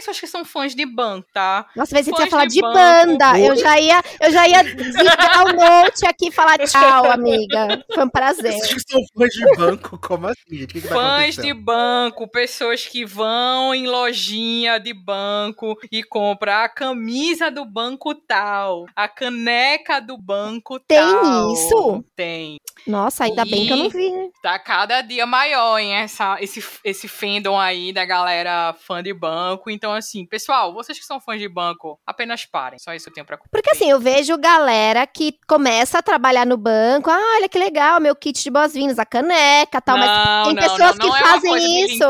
Pessoas 0.04 0.20
que 0.20 0.28
são 0.28 0.44
fãs 0.44 0.76
de 0.76 0.86
banco, 0.86 1.26
tá? 1.34 1.66
Nossa, 1.78 1.96
que 1.96 2.04
você 2.04 2.24
ia 2.24 2.30
falar 2.30 2.46
de 2.46 2.56
de 2.56 2.62
banco. 2.62 2.74
banda. 2.74 3.40
Eu 3.40 3.56
já 3.56 3.80
ia, 3.80 4.04
eu 4.20 4.32
já 4.34 4.46
ia 4.50 4.62
desligar 4.64 5.46
o 5.46 5.54
note 5.54 6.06
aqui 6.06 6.28
e 6.28 6.32
falar 6.32 6.58
tchau, 6.68 7.10
amiga. 7.10 7.82
Foi 7.94 8.04
um 8.04 8.10
prazer. 8.10 8.52
Vocês 8.52 8.74
que 8.74 8.92
são 8.92 9.02
fãs 9.18 9.30
de 9.34 9.56
banco, 9.58 9.98
como 10.06 10.28
assim, 10.28 10.42
gente? 10.50 10.74
Que, 10.74 10.82
que 10.82 10.88
tá 10.90 10.94
Fãs 10.96 11.36
de 11.38 11.54
banco, 11.54 12.28
pessoas 12.28 12.86
que 12.86 13.06
vão 13.06 13.74
em 13.74 13.88
lojinha 13.88 14.78
de 14.78 14.94
banco 14.94 15.78
e 15.90 16.04
compram 16.04 16.52
a 16.54 16.68
camisa 16.68 17.50
do 17.50 17.64
banco 17.64 18.14
tal, 18.14 18.86
a 18.94 19.08
caneca 19.08 20.02
do 20.02 20.18
banco 20.18 20.82
Tem 20.82 20.98
tal. 21.00 21.54
isso? 21.54 22.04
Tem. 22.14 22.58
Nossa, 22.86 23.24
ainda 23.24 23.46
bem 23.46 23.68
que 23.68 23.72
eu 23.72 23.78
não 23.78 23.86
E- 23.86 23.90
vi, 23.90 24.12
né? 24.12 24.28
Tá 24.42 24.60
cada 24.60 25.00
dia 25.02 25.26
maior, 25.26 25.78
hein, 25.80 25.94
essa, 25.94 26.36
esse, 26.42 26.62
esse 26.84 27.08
fandom 27.08 27.58
aí 27.58 27.94
da 27.94 28.04
galera 28.04 28.74
fã 28.78 29.02
de 29.02 29.14
banco. 29.14 29.70
Então, 29.70 29.93
assim, 29.96 30.26
pessoal, 30.26 30.74
vocês 30.74 30.98
que 31.00 31.06
são 31.06 31.20
fãs 31.20 31.40
de 31.40 31.48
banco, 31.48 32.00
apenas 32.06 32.46
parem. 32.46 32.80
Só 32.80 32.94
isso 32.94 33.10
eu 33.10 33.14
tenho 33.14 33.26
pra 33.26 33.38
Porque 33.52 33.72
assim, 33.72 33.90
eu 33.90 34.00
vejo 34.00 34.38
galera 34.38 35.06
que 35.08 35.36
começa 35.48 36.00
a 36.00 36.02
trabalhar 36.02 36.46
no 36.46 36.58
banco. 36.58 37.10
Ah, 37.10 37.36
olha 37.38 37.50
que 37.50 37.58
legal, 37.60 38.00
meu 38.00 38.16
kit 38.16 38.42
de 38.44 38.50
boas-vindas, 38.52 39.00
a 39.00 39.06
caneca 39.06 39.82
tal. 39.82 39.98
mas 39.98 40.08
não, 40.08 40.44
tem 40.46 40.54
não, 40.56 40.62
pessoas 40.62 40.98
não, 40.98 41.08
não 41.08 41.12
que 41.16 41.18
é 41.18 41.28
fazem 41.28 41.86
isso. 41.86 42.04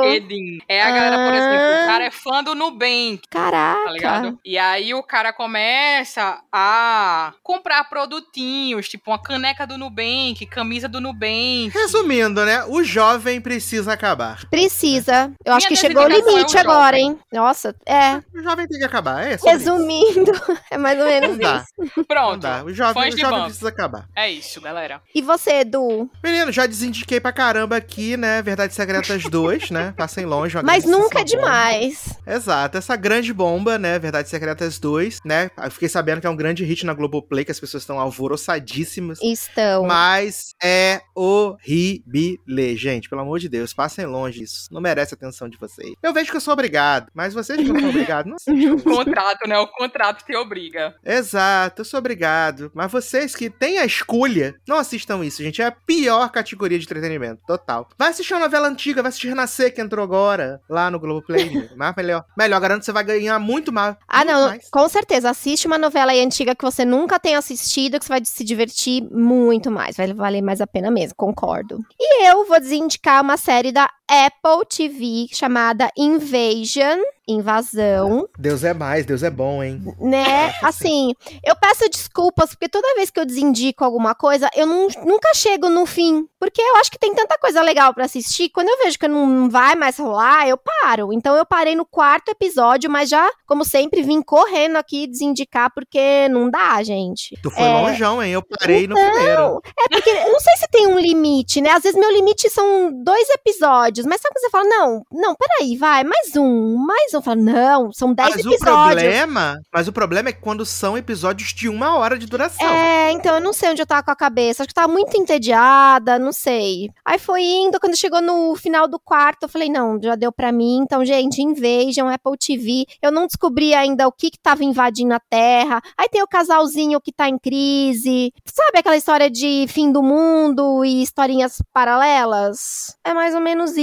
É 0.67 0.81
a 0.81 0.91
galera, 0.91 1.17
por 1.25 1.33
exemplo, 1.35 1.53
Ah. 1.79 1.83
o 1.83 1.85
cara 1.87 2.05
é 2.05 2.11
fã 2.11 2.43
do 2.43 2.55
Nubank. 2.55 3.21
Caraca. 3.29 3.83
tá 3.85 3.91
ligado? 3.91 4.39
E 4.45 4.57
aí 4.57 4.93
o 4.93 5.03
cara 5.03 5.31
começa 5.33 6.41
a 6.51 7.33
comprar 7.43 7.83
produtinhos, 7.89 8.87
tipo 8.89 9.11
uma 9.11 9.21
caneca 9.21 9.65
do 9.65 9.77
Nubank, 9.77 10.45
camisa 10.47 10.87
do 10.87 10.99
Nubank. 11.01 11.69
Resumindo, 11.73 12.45
né? 12.45 12.63
O 12.67 12.83
jovem 12.83 13.41
precisa 13.41 13.93
acabar. 13.93 14.45
Precisa. 14.49 15.31
Eu 15.45 15.53
acho 15.53 15.67
Minha 15.67 15.69
que 15.69 15.75
chegou 15.87 16.03
o 16.03 16.05
é 16.05 16.15
o 16.15 16.17
limite 16.17 16.57
agora, 16.57 16.97
jovem. 16.97 17.11
hein? 17.11 17.19
Nossa, 17.31 17.72
é. 17.85 18.17
O 18.33 18.43
jovem 18.43 18.67
tem 18.67 18.79
que 18.79 18.85
acabar. 18.85 19.25
É 19.25 19.35
isso. 19.35 19.45
Resumindo, 19.45 20.31
é 20.71 20.77
mais 20.77 20.99
ou 20.99 21.05
menos 21.05 21.37
isso. 21.37 22.05
Pronto. 22.07 22.41
dá. 22.41 22.63
O 22.63 22.73
jovem, 22.73 23.09
o 23.13 23.17
jovem 23.17 23.43
precisa 23.45 23.69
acabar. 23.69 24.07
É 24.15 24.29
isso, 24.29 24.61
galera. 24.61 25.01
E 25.13 25.21
você, 25.21 25.61
Edu? 25.61 26.09
Menino, 26.23 26.51
já 26.51 26.65
desindiquei 26.65 27.19
pra 27.19 27.31
caramba 27.31 27.75
aqui, 27.77 28.17
né? 28.17 28.41
Verdades 28.41 28.75
Secretas 28.75 29.23
2, 29.23 29.71
né? 29.71 29.93
Passem 29.97 30.25
longe. 30.25 30.55
uma 30.55 30.63
Mas 30.63 30.85
nunca 30.85 31.21
é 31.21 31.23
demais. 31.23 32.17
Exato, 32.25 32.77
essa 32.77 32.95
grande 32.95 33.33
bomba, 33.33 33.77
né? 33.77 33.99
Verdades 33.99 34.29
Secretas 34.29 34.79
2, 34.79 35.19
né? 35.25 35.49
Eu 35.57 35.71
fiquei 35.71 35.89
sabendo 35.89 36.21
que 36.21 36.27
é 36.27 36.29
um 36.29 36.35
grande 36.35 36.63
hit 36.63 36.85
na 36.85 36.93
Globoplay, 36.93 37.45
que 37.45 37.51
as 37.51 37.59
pessoas 37.59 37.83
estão 37.83 37.99
alvoroçadíssimas. 37.99 39.19
Estão. 39.21 39.85
Mas 39.85 40.53
é 40.61 41.01
horrível, 41.15 42.37
gente. 42.75 43.09
Pelo 43.09 43.21
amor 43.21 43.39
de 43.39 43.49
Deus, 43.49 43.73
passem 43.73 44.05
longe 44.05 44.43
isso. 44.43 44.67
Não 44.71 44.81
merece 44.81 45.13
a 45.13 45.17
atenção 45.17 45.49
de 45.49 45.57
vocês. 45.57 45.93
Eu 46.01 46.13
vejo 46.13 46.31
que 46.31 46.37
eu 46.37 46.41
sou 46.41 46.53
obrigado, 46.53 47.09
mas 47.13 47.33
vocês 47.53 47.67
que 47.67 47.73
não 47.73 47.79
são 47.79 47.89
obrigados, 47.89 48.43
não. 48.47 48.75
O 48.75 48.81
contrato, 48.81 49.47
né? 49.47 49.57
O 49.59 49.67
contrato 49.67 50.25
te 50.25 50.35
obriga. 50.35 50.95
Exato, 51.05 51.81
eu 51.81 51.85
sou 51.85 51.99
obrigado. 51.99 52.71
Mas 52.73 52.91
vocês 52.91 53.35
que 53.35 53.49
têm 53.49 53.79
a 53.79 53.85
escolha, 53.85 54.55
não 54.67 54.77
assistam 54.77 55.23
isso, 55.23 55.43
gente. 55.43 55.61
É 55.61 55.65
a 55.65 55.71
pior 55.71 56.29
categoria 56.29 56.77
de 56.77 56.85
entretenimento, 56.85 57.41
total. 57.45 57.89
Vai 57.97 58.09
assistir 58.09 58.33
uma 58.33 58.41
novela 58.41 58.67
antiga, 58.67 59.01
vai 59.01 59.09
assistir 59.09 59.29
Renascer, 59.29 59.73
que 59.73 59.81
entrou 59.81 60.03
agora, 60.03 60.61
lá 60.69 60.89
no 60.89 60.99
Globoplay. 60.99 61.69
mas 61.75 61.95
melhor. 61.95 62.25
Melhor, 62.37 62.59
garanto 62.59 62.79
que 62.79 62.85
você 62.85 62.91
vai 62.91 63.03
ganhar 63.03 63.39
muito 63.39 63.71
mais. 63.71 63.95
Ah, 64.07 64.17
muito 64.19 64.31
não, 64.31 64.47
mais. 64.47 64.69
com 64.69 64.89
certeza. 64.89 65.29
Assiste 65.29 65.67
uma 65.67 65.77
novela 65.77 66.11
aí 66.11 66.21
antiga 66.21 66.55
que 66.55 66.63
você 66.63 66.85
nunca 66.85 67.19
tenha 67.19 67.37
assistido, 67.37 67.99
que 67.99 68.05
você 68.05 68.09
vai 68.09 68.25
se 68.25 68.43
divertir 68.43 69.03
muito 69.11 69.69
mais. 69.71 69.97
Vai 69.97 70.13
valer 70.13 70.41
mais 70.41 70.61
a 70.61 70.67
pena 70.67 70.89
mesmo, 70.89 71.15
concordo. 71.15 71.79
E 71.99 72.29
eu 72.29 72.45
vou 72.45 72.59
desindicar 72.59 73.21
uma 73.21 73.37
série 73.37 73.71
da 73.71 73.89
Apple 74.13 74.65
TV 74.69 75.27
chamada 75.33 75.89
Invasion. 75.97 76.99
Invasão, 77.25 78.27
Deus 78.37 78.65
é 78.65 78.73
mais, 78.73 79.05
Deus 79.05 79.23
é 79.23 79.29
bom, 79.29 79.63
hein? 79.63 79.81
né? 79.97 80.53
Assim, 80.61 81.13
eu 81.41 81.55
peço 81.55 81.89
desculpas, 81.89 82.49
porque 82.49 82.67
toda 82.67 82.95
vez 82.95 83.09
que 83.09 83.17
eu 83.17 83.25
desindico 83.25 83.81
alguma 83.85 84.13
coisa, 84.13 84.49
eu 84.53 84.65
não- 84.65 84.89
nunca 85.05 85.33
chego 85.33 85.69
no 85.69 85.85
fim. 85.85 86.27
Porque 86.37 86.61
eu 86.61 86.75
acho 86.75 86.91
que 86.91 86.99
tem 86.99 87.15
tanta 87.15 87.37
coisa 87.39 87.61
legal 87.61 87.93
pra 87.93 88.03
assistir. 88.03 88.49
Quando 88.49 88.67
eu 88.67 88.77
vejo 88.79 88.99
que 88.99 89.07
não 89.07 89.49
vai 89.49 89.73
mais 89.73 89.97
rolar, 89.97 90.45
eu 90.49 90.57
paro. 90.57 91.13
Então 91.13 91.37
eu 91.37 91.45
parei 91.45 91.73
no 91.77 91.85
quarto 91.85 92.27
episódio, 92.27 92.91
mas 92.91 93.07
já, 93.07 93.29
como 93.47 93.63
sempre, 93.63 94.01
vim 94.03 94.21
correndo 94.21 94.75
aqui 94.75 95.07
desindicar, 95.07 95.71
porque 95.73 96.27
não 96.27 96.49
dá, 96.49 96.83
gente. 96.83 97.37
Tu 97.41 97.49
foi 97.49 97.63
É. 97.63 97.73
longeão, 97.73 98.21
hein? 98.21 98.33
Eu 98.33 98.41
parei 98.43 98.85
no 98.85 98.99
Então, 98.99 99.11
primeiro. 99.13 99.61
É 99.79 99.87
porque 99.89 100.09
eu 100.09 100.29
não 100.33 100.39
sei 100.41 100.57
se 100.57 100.67
tem 100.69 100.87
um 100.87 100.99
limite, 100.99 101.61
né? 101.61 101.69
Às 101.69 101.83
vezes 101.83 101.97
meu 101.97 102.11
limite 102.11 102.49
são 102.49 102.91
dois 103.01 103.29
episódios, 103.29 104.02
mas 104.05 104.21
sabe 104.21 104.33
quando 104.33 104.43
você 104.43 104.49
fala, 104.49 104.63
não, 104.65 105.05
não, 105.11 105.35
peraí, 105.35 105.77
vai, 105.77 106.03
mais 106.03 106.35
um, 106.35 106.75
mais 106.77 107.13
um. 107.13 107.21
Fala, 107.21 107.35
não, 107.35 107.91
são 107.91 108.13
dez 108.13 108.35
Mas 108.35 108.45
o 108.45 108.49
episódios. 108.53 109.01
problema, 109.01 109.61
mas 109.71 109.87
o 109.87 109.93
problema 109.93 110.29
é 110.29 110.33
quando 110.33 110.65
são 110.65 110.97
episódios 110.97 111.53
de 111.53 111.69
uma 111.69 111.97
hora 111.97 112.17
de 112.17 112.25
duração. 112.25 112.67
É, 112.67 113.11
então 113.11 113.35
eu 113.35 113.41
não 113.41 113.53
sei 113.53 113.71
onde 113.71 113.81
eu 113.81 113.85
tava 113.85 114.03
com 114.03 114.11
a 114.11 114.15
cabeça. 114.15 114.63
Acho 114.63 114.67
que 114.67 114.77
eu 114.79 114.83
tava 114.83 114.91
muito 114.93 115.15
entediada, 115.17 116.19
não 116.19 116.31
sei. 116.31 116.89
Aí 117.05 117.19
foi 117.19 117.41
indo, 117.43 117.79
quando 117.79 117.97
chegou 117.97 118.21
no 118.21 118.55
final 118.55 118.87
do 118.87 118.99
quarto, 118.99 119.43
eu 119.43 119.49
falei, 119.49 119.69
não, 119.69 119.99
já 120.01 120.15
deu 120.15 120.31
pra 120.31 120.51
mim. 120.51 120.79
Então, 120.83 121.03
gente, 121.05 121.41
Invasion, 121.41 122.07
Apple 122.09 122.37
TV. 122.37 122.85
Eu 123.01 123.11
não 123.11 123.27
descobri 123.27 123.73
ainda 123.73 124.07
o 124.07 124.11
que 124.11 124.31
que 124.31 124.39
tava 124.39 124.63
invadindo 124.63 125.13
a 125.13 125.19
Terra. 125.19 125.81
Aí 125.97 126.09
tem 126.09 126.21
o 126.21 126.27
casalzinho 126.27 126.99
que 127.01 127.11
tá 127.11 127.29
em 127.29 127.37
crise. 127.37 128.33
Sabe 128.45 128.79
aquela 128.79 128.97
história 128.97 129.29
de 129.29 129.65
fim 129.67 129.91
do 129.91 130.01
mundo 130.01 130.83
e 130.85 131.01
historinhas 131.01 131.61
paralelas? 131.73 132.95
É 133.03 133.13
mais 133.13 133.35
ou 133.35 133.41
menos 133.41 133.71
isso. 133.77 133.82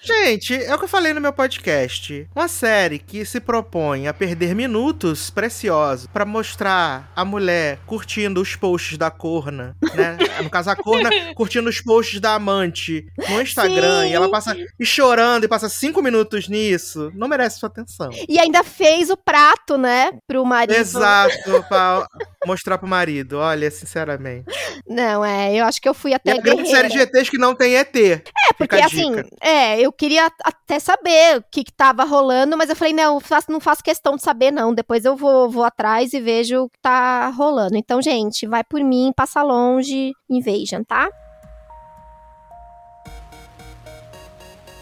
Gente, 0.00 0.54
é 0.54 0.74
o 0.74 0.78
que 0.78 0.84
eu 0.84 0.88
falei 0.88 1.12
no 1.12 1.20
meu 1.20 1.32
podcast. 1.32 2.28
Uma 2.34 2.48
série 2.48 2.98
que 2.98 3.24
se 3.24 3.40
propõe 3.40 4.08
a 4.08 4.14
perder 4.14 4.54
minutos 4.54 5.30
preciosos 5.30 6.06
pra 6.06 6.24
mostrar 6.24 7.10
a 7.14 7.24
mulher 7.24 7.78
curtindo 7.86 8.40
os 8.40 8.56
posts 8.56 8.98
da 8.98 9.10
corna, 9.10 9.76
né? 9.94 10.18
No 10.42 10.50
caso, 10.50 10.70
a 10.70 10.76
corna 10.76 11.10
curtindo 11.34 11.68
os 11.68 11.80
posts 11.80 12.20
da 12.20 12.34
amante 12.34 13.06
no 13.28 13.40
Instagram 13.40 14.02
Sim. 14.02 14.10
e 14.10 14.12
ela 14.14 14.30
passa 14.30 14.56
e 14.78 14.84
chorando 14.84 15.44
e 15.44 15.48
passa 15.48 15.68
cinco 15.68 16.02
minutos 16.02 16.48
nisso. 16.48 17.10
Não 17.14 17.28
merece 17.28 17.58
sua 17.60 17.68
atenção. 17.68 18.10
E 18.28 18.38
ainda 18.38 18.64
fez 18.64 19.10
o 19.10 19.16
prato, 19.16 19.78
né, 19.78 20.12
pro 20.26 20.44
marido. 20.44 20.76
Exato, 20.76 21.62
pra 21.68 22.06
mostrar 22.46 22.78
pro 22.78 22.88
marido. 22.88 23.38
Olha, 23.38 23.70
sinceramente. 23.70 24.46
Não, 24.86 25.24
é, 25.24 25.54
eu 25.54 25.64
acho 25.64 25.80
que 25.80 25.88
eu 25.88 25.94
fui 25.94 26.10
E 26.10 26.14
até 26.14 26.32
a 26.32 26.38
grande 26.38 26.68
série 26.68 26.88
de 26.88 26.98
ETs 26.98 27.30
que 27.30 27.38
não 27.38 27.54
tem 27.54 27.76
ET. 27.76 27.96
É, 27.96 28.22
Porque 28.56 28.76
assim, 28.76 29.19
é, 29.40 29.80
eu 29.80 29.92
queria 29.92 30.30
até 30.44 30.78
saber 30.78 31.38
o 31.38 31.44
que, 31.50 31.64
que 31.64 31.72
tava 31.72 32.04
rolando, 32.04 32.56
mas 32.56 32.70
eu 32.70 32.76
falei, 32.76 32.92
não, 32.92 33.20
faço- 33.20 33.50
não 33.50 33.60
faço 33.60 33.82
questão 33.82 34.16
de 34.16 34.22
saber, 34.22 34.50
não. 34.50 34.74
Depois 34.74 35.04
eu 35.04 35.16
vou, 35.16 35.48
vou 35.50 35.64
atrás 35.64 36.12
e 36.12 36.20
vejo 36.20 36.62
o 36.64 36.68
que 36.68 36.78
tá 36.80 37.28
rolando. 37.28 37.76
Então, 37.76 38.00
gente, 38.02 38.46
vai 38.46 38.62
por 38.64 38.80
mim, 38.82 39.12
passa 39.16 39.42
longe, 39.42 40.12
Invasion, 40.28 40.82
tá? 40.84 41.08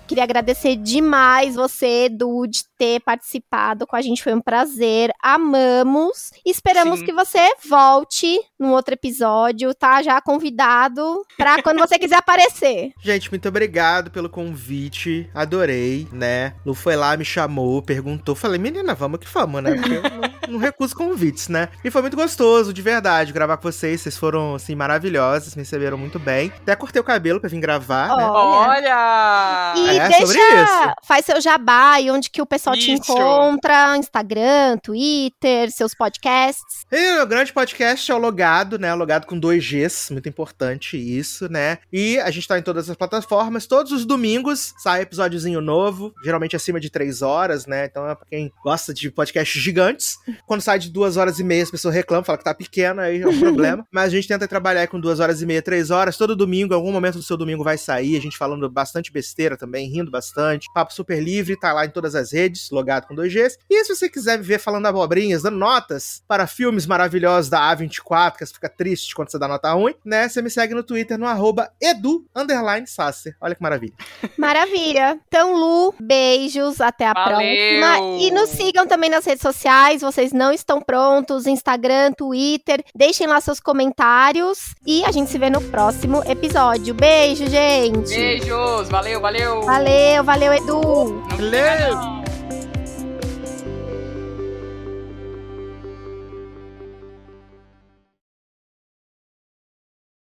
Queria 0.08 0.24
agradecer 0.24 0.74
demais 0.74 1.54
você, 1.54 2.06
Edu, 2.06 2.46
de 2.46 2.64
ter 2.78 2.98
participado 3.00 3.86
com 3.86 3.94
a 3.94 4.00
gente. 4.00 4.22
Foi 4.22 4.32
um 4.32 4.40
prazer. 4.40 5.12
Amamos. 5.22 6.30
Esperamos 6.46 7.00
Sim. 7.00 7.04
que 7.04 7.12
você 7.12 7.46
volte 7.68 8.40
num 8.58 8.72
outro 8.72 8.94
episódio, 8.94 9.74
tá? 9.74 10.02
Já 10.02 10.18
convidado 10.22 11.22
pra 11.36 11.60
quando 11.62 11.78
você 11.78 11.98
quiser 11.98 12.16
aparecer. 12.16 12.92
Gente, 13.02 13.28
muito 13.30 13.46
obrigado 13.46 14.10
pelo 14.10 14.30
convite. 14.30 15.28
Adorei, 15.34 16.08
né? 16.10 16.54
Lu 16.64 16.72
foi 16.72 16.96
lá, 16.96 17.14
me 17.14 17.24
chamou, 17.24 17.82
perguntou. 17.82 18.34
Falei, 18.34 18.58
menina, 18.58 18.94
vamos 18.94 19.20
que 19.20 19.28
vamos, 19.30 19.62
né? 19.62 19.74
Porque 19.74 19.92
eu 19.92 20.02
não, 20.02 20.30
não 20.54 20.58
recuso 20.58 20.96
convites, 20.96 21.48
né? 21.48 21.68
E 21.84 21.90
foi 21.90 22.00
muito 22.00 22.16
gostoso, 22.16 22.72
de 22.72 22.80
verdade, 22.80 23.30
gravar 23.30 23.58
com 23.58 23.70
vocês. 23.70 24.00
Vocês 24.00 24.16
foram, 24.16 24.54
assim, 24.54 24.74
maravilhosos, 24.74 25.54
me 25.54 25.60
receberam 25.60 25.98
muito 25.98 26.18
bem. 26.18 26.50
Até 26.62 26.74
cortei 26.74 26.98
o 26.98 27.04
cabelo 27.04 27.40
pra 27.40 27.50
vir 27.50 27.60
gravar, 27.60 28.16
né? 28.16 28.24
Olha. 28.24 28.78
Olha! 28.78 29.74
E 29.76 29.97
É, 29.98 30.08
deixa, 30.08 30.26
sobre 30.26 30.38
isso. 30.38 30.94
faz 31.04 31.24
seu 31.24 31.40
jabá 31.40 32.00
e 32.00 32.10
onde 32.10 32.30
que 32.30 32.40
o 32.40 32.46
pessoal 32.46 32.76
te 32.76 32.92
Isso. 32.92 33.12
encontra, 33.12 33.96
Instagram, 33.96 34.78
Twitter, 34.78 35.70
seus 35.70 35.94
podcasts. 35.94 36.86
E 36.90 37.12
o 37.12 37.14
meu 37.16 37.26
grande 37.26 37.52
podcast 37.52 38.10
é 38.10 38.14
o 38.14 38.18
Logado, 38.18 38.78
né? 38.78 38.92
O 38.92 38.96
Logado 38.96 39.26
com 39.26 39.38
dois 39.38 39.64
Gs, 39.64 40.12
muito 40.12 40.28
importante 40.28 40.96
isso, 40.96 41.50
né? 41.50 41.78
E 41.92 42.18
a 42.18 42.30
gente 42.30 42.48
tá 42.48 42.58
em 42.58 42.62
todas 42.62 42.88
as 42.88 42.96
plataformas. 42.96 43.66
Todos 43.66 43.92
os 43.92 44.04
domingos 44.04 44.72
sai 44.78 45.02
episódiozinho 45.02 45.60
novo, 45.60 46.14
geralmente 46.22 46.56
acima 46.56 46.80
de 46.80 46.90
três 46.90 47.22
horas, 47.22 47.66
né? 47.66 47.86
Então 47.86 48.08
é 48.08 48.14
pra 48.14 48.26
quem 48.26 48.52
gosta 48.62 48.92
de 48.94 49.10
podcasts 49.10 49.62
gigantes. 49.62 50.16
Quando 50.46 50.60
sai 50.60 50.78
de 50.78 50.90
duas 50.90 51.16
horas 51.16 51.38
e 51.38 51.44
meia, 51.44 51.62
as 51.62 51.70
pessoas 51.70 51.94
reclamam, 51.94 52.24
falam 52.24 52.38
que 52.38 52.44
tá 52.44 52.54
pequeno, 52.54 53.00
aí 53.00 53.20
é 53.20 53.28
um 53.28 53.38
problema. 53.38 53.86
Mas 53.92 54.06
a 54.06 54.10
gente 54.10 54.28
tenta 54.28 54.48
trabalhar 54.48 54.86
com 54.86 55.00
duas 55.00 55.20
horas 55.20 55.42
e 55.42 55.46
meia, 55.46 55.62
três 55.62 55.90
horas. 55.90 56.16
Todo 56.16 56.36
domingo, 56.36 56.72
em 56.72 56.76
algum 56.76 56.92
momento 56.92 57.16
do 57.16 57.22
seu 57.22 57.36
domingo 57.36 57.64
vai 57.64 57.78
sair, 57.78 58.16
a 58.16 58.20
gente 58.20 58.36
falando 58.36 58.68
bastante 58.68 59.12
besteira 59.12 59.56
também, 59.56 59.87
rindo 59.88 60.10
bastante. 60.10 60.68
Papo 60.72 60.92
super 60.92 61.20
livre, 61.22 61.58
tá 61.58 61.72
lá 61.72 61.84
em 61.84 61.90
todas 61.90 62.14
as 62.14 62.32
redes, 62.32 62.70
logado 62.70 63.06
com 63.06 63.14
dois 63.14 63.32
Gs. 63.32 63.58
E 63.68 63.84
se 63.84 63.94
você 63.94 64.08
quiser 64.08 64.38
me 64.38 64.44
ver 64.44 64.58
falando 64.58 64.86
abobrinhas, 64.86 65.42
dando 65.42 65.56
notas 65.56 66.22
para 66.28 66.46
filmes 66.46 66.86
maravilhosos 66.86 67.50
da 67.50 67.60
A24, 67.74 68.36
que 68.36 68.46
você 68.46 68.52
fica 68.54 68.68
triste 68.68 69.14
quando 69.14 69.30
você 69.30 69.38
dá 69.38 69.48
nota 69.48 69.72
ruim, 69.72 69.94
né? 70.04 70.28
Você 70.28 70.42
me 70.42 70.50
segue 70.50 70.74
no 70.74 70.82
Twitter 70.82 71.18
no 71.18 71.26
arroba 71.26 71.70
edu, 71.80 72.24
underline, 72.34 72.86
Sasser. 72.86 73.36
Olha 73.40 73.54
que 73.54 73.62
maravilha. 73.62 73.94
Maravilha. 74.36 75.18
Então, 75.26 75.54
Lu, 75.54 75.94
beijos, 76.00 76.80
até 76.80 77.06
a 77.06 77.12
Valeu. 77.12 77.38
próxima. 77.38 77.98
E 78.20 78.30
nos 78.30 78.50
sigam 78.50 78.86
também 78.86 79.10
nas 79.10 79.24
redes 79.24 79.42
sociais, 79.42 80.02
vocês 80.02 80.32
não 80.32 80.52
estão 80.52 80.80
prontos, 80.80 81.46
Instagram, 81.46 82.12
Twitter. 82.12 82.84
Deixem 82.94 83.26
lá 83.26 83.40
seus 83.40 83.60
comentários 83.60 84.74
e 84.86 85.04
a 85.04 85.10
gente 85.10 85.30
se 85.30 85.38
vê 85.38 85.50
no 85.50 85.60
próximo 85.60 86.22
episódio. 86.24 86.94
Beijo, 86.94 87.46
gente. 87.46 88.14
Beijos! 88.14 88.88
Valeu, 88.88 89.20
valeu! 89.20 89.62
Valeu, 89.62 89.77
valeu, 90.24 90.52
Edu. 90.52 90.80
Não 90.80 91.20
fica 91.22 91.36
Valeu. 91.36 92.17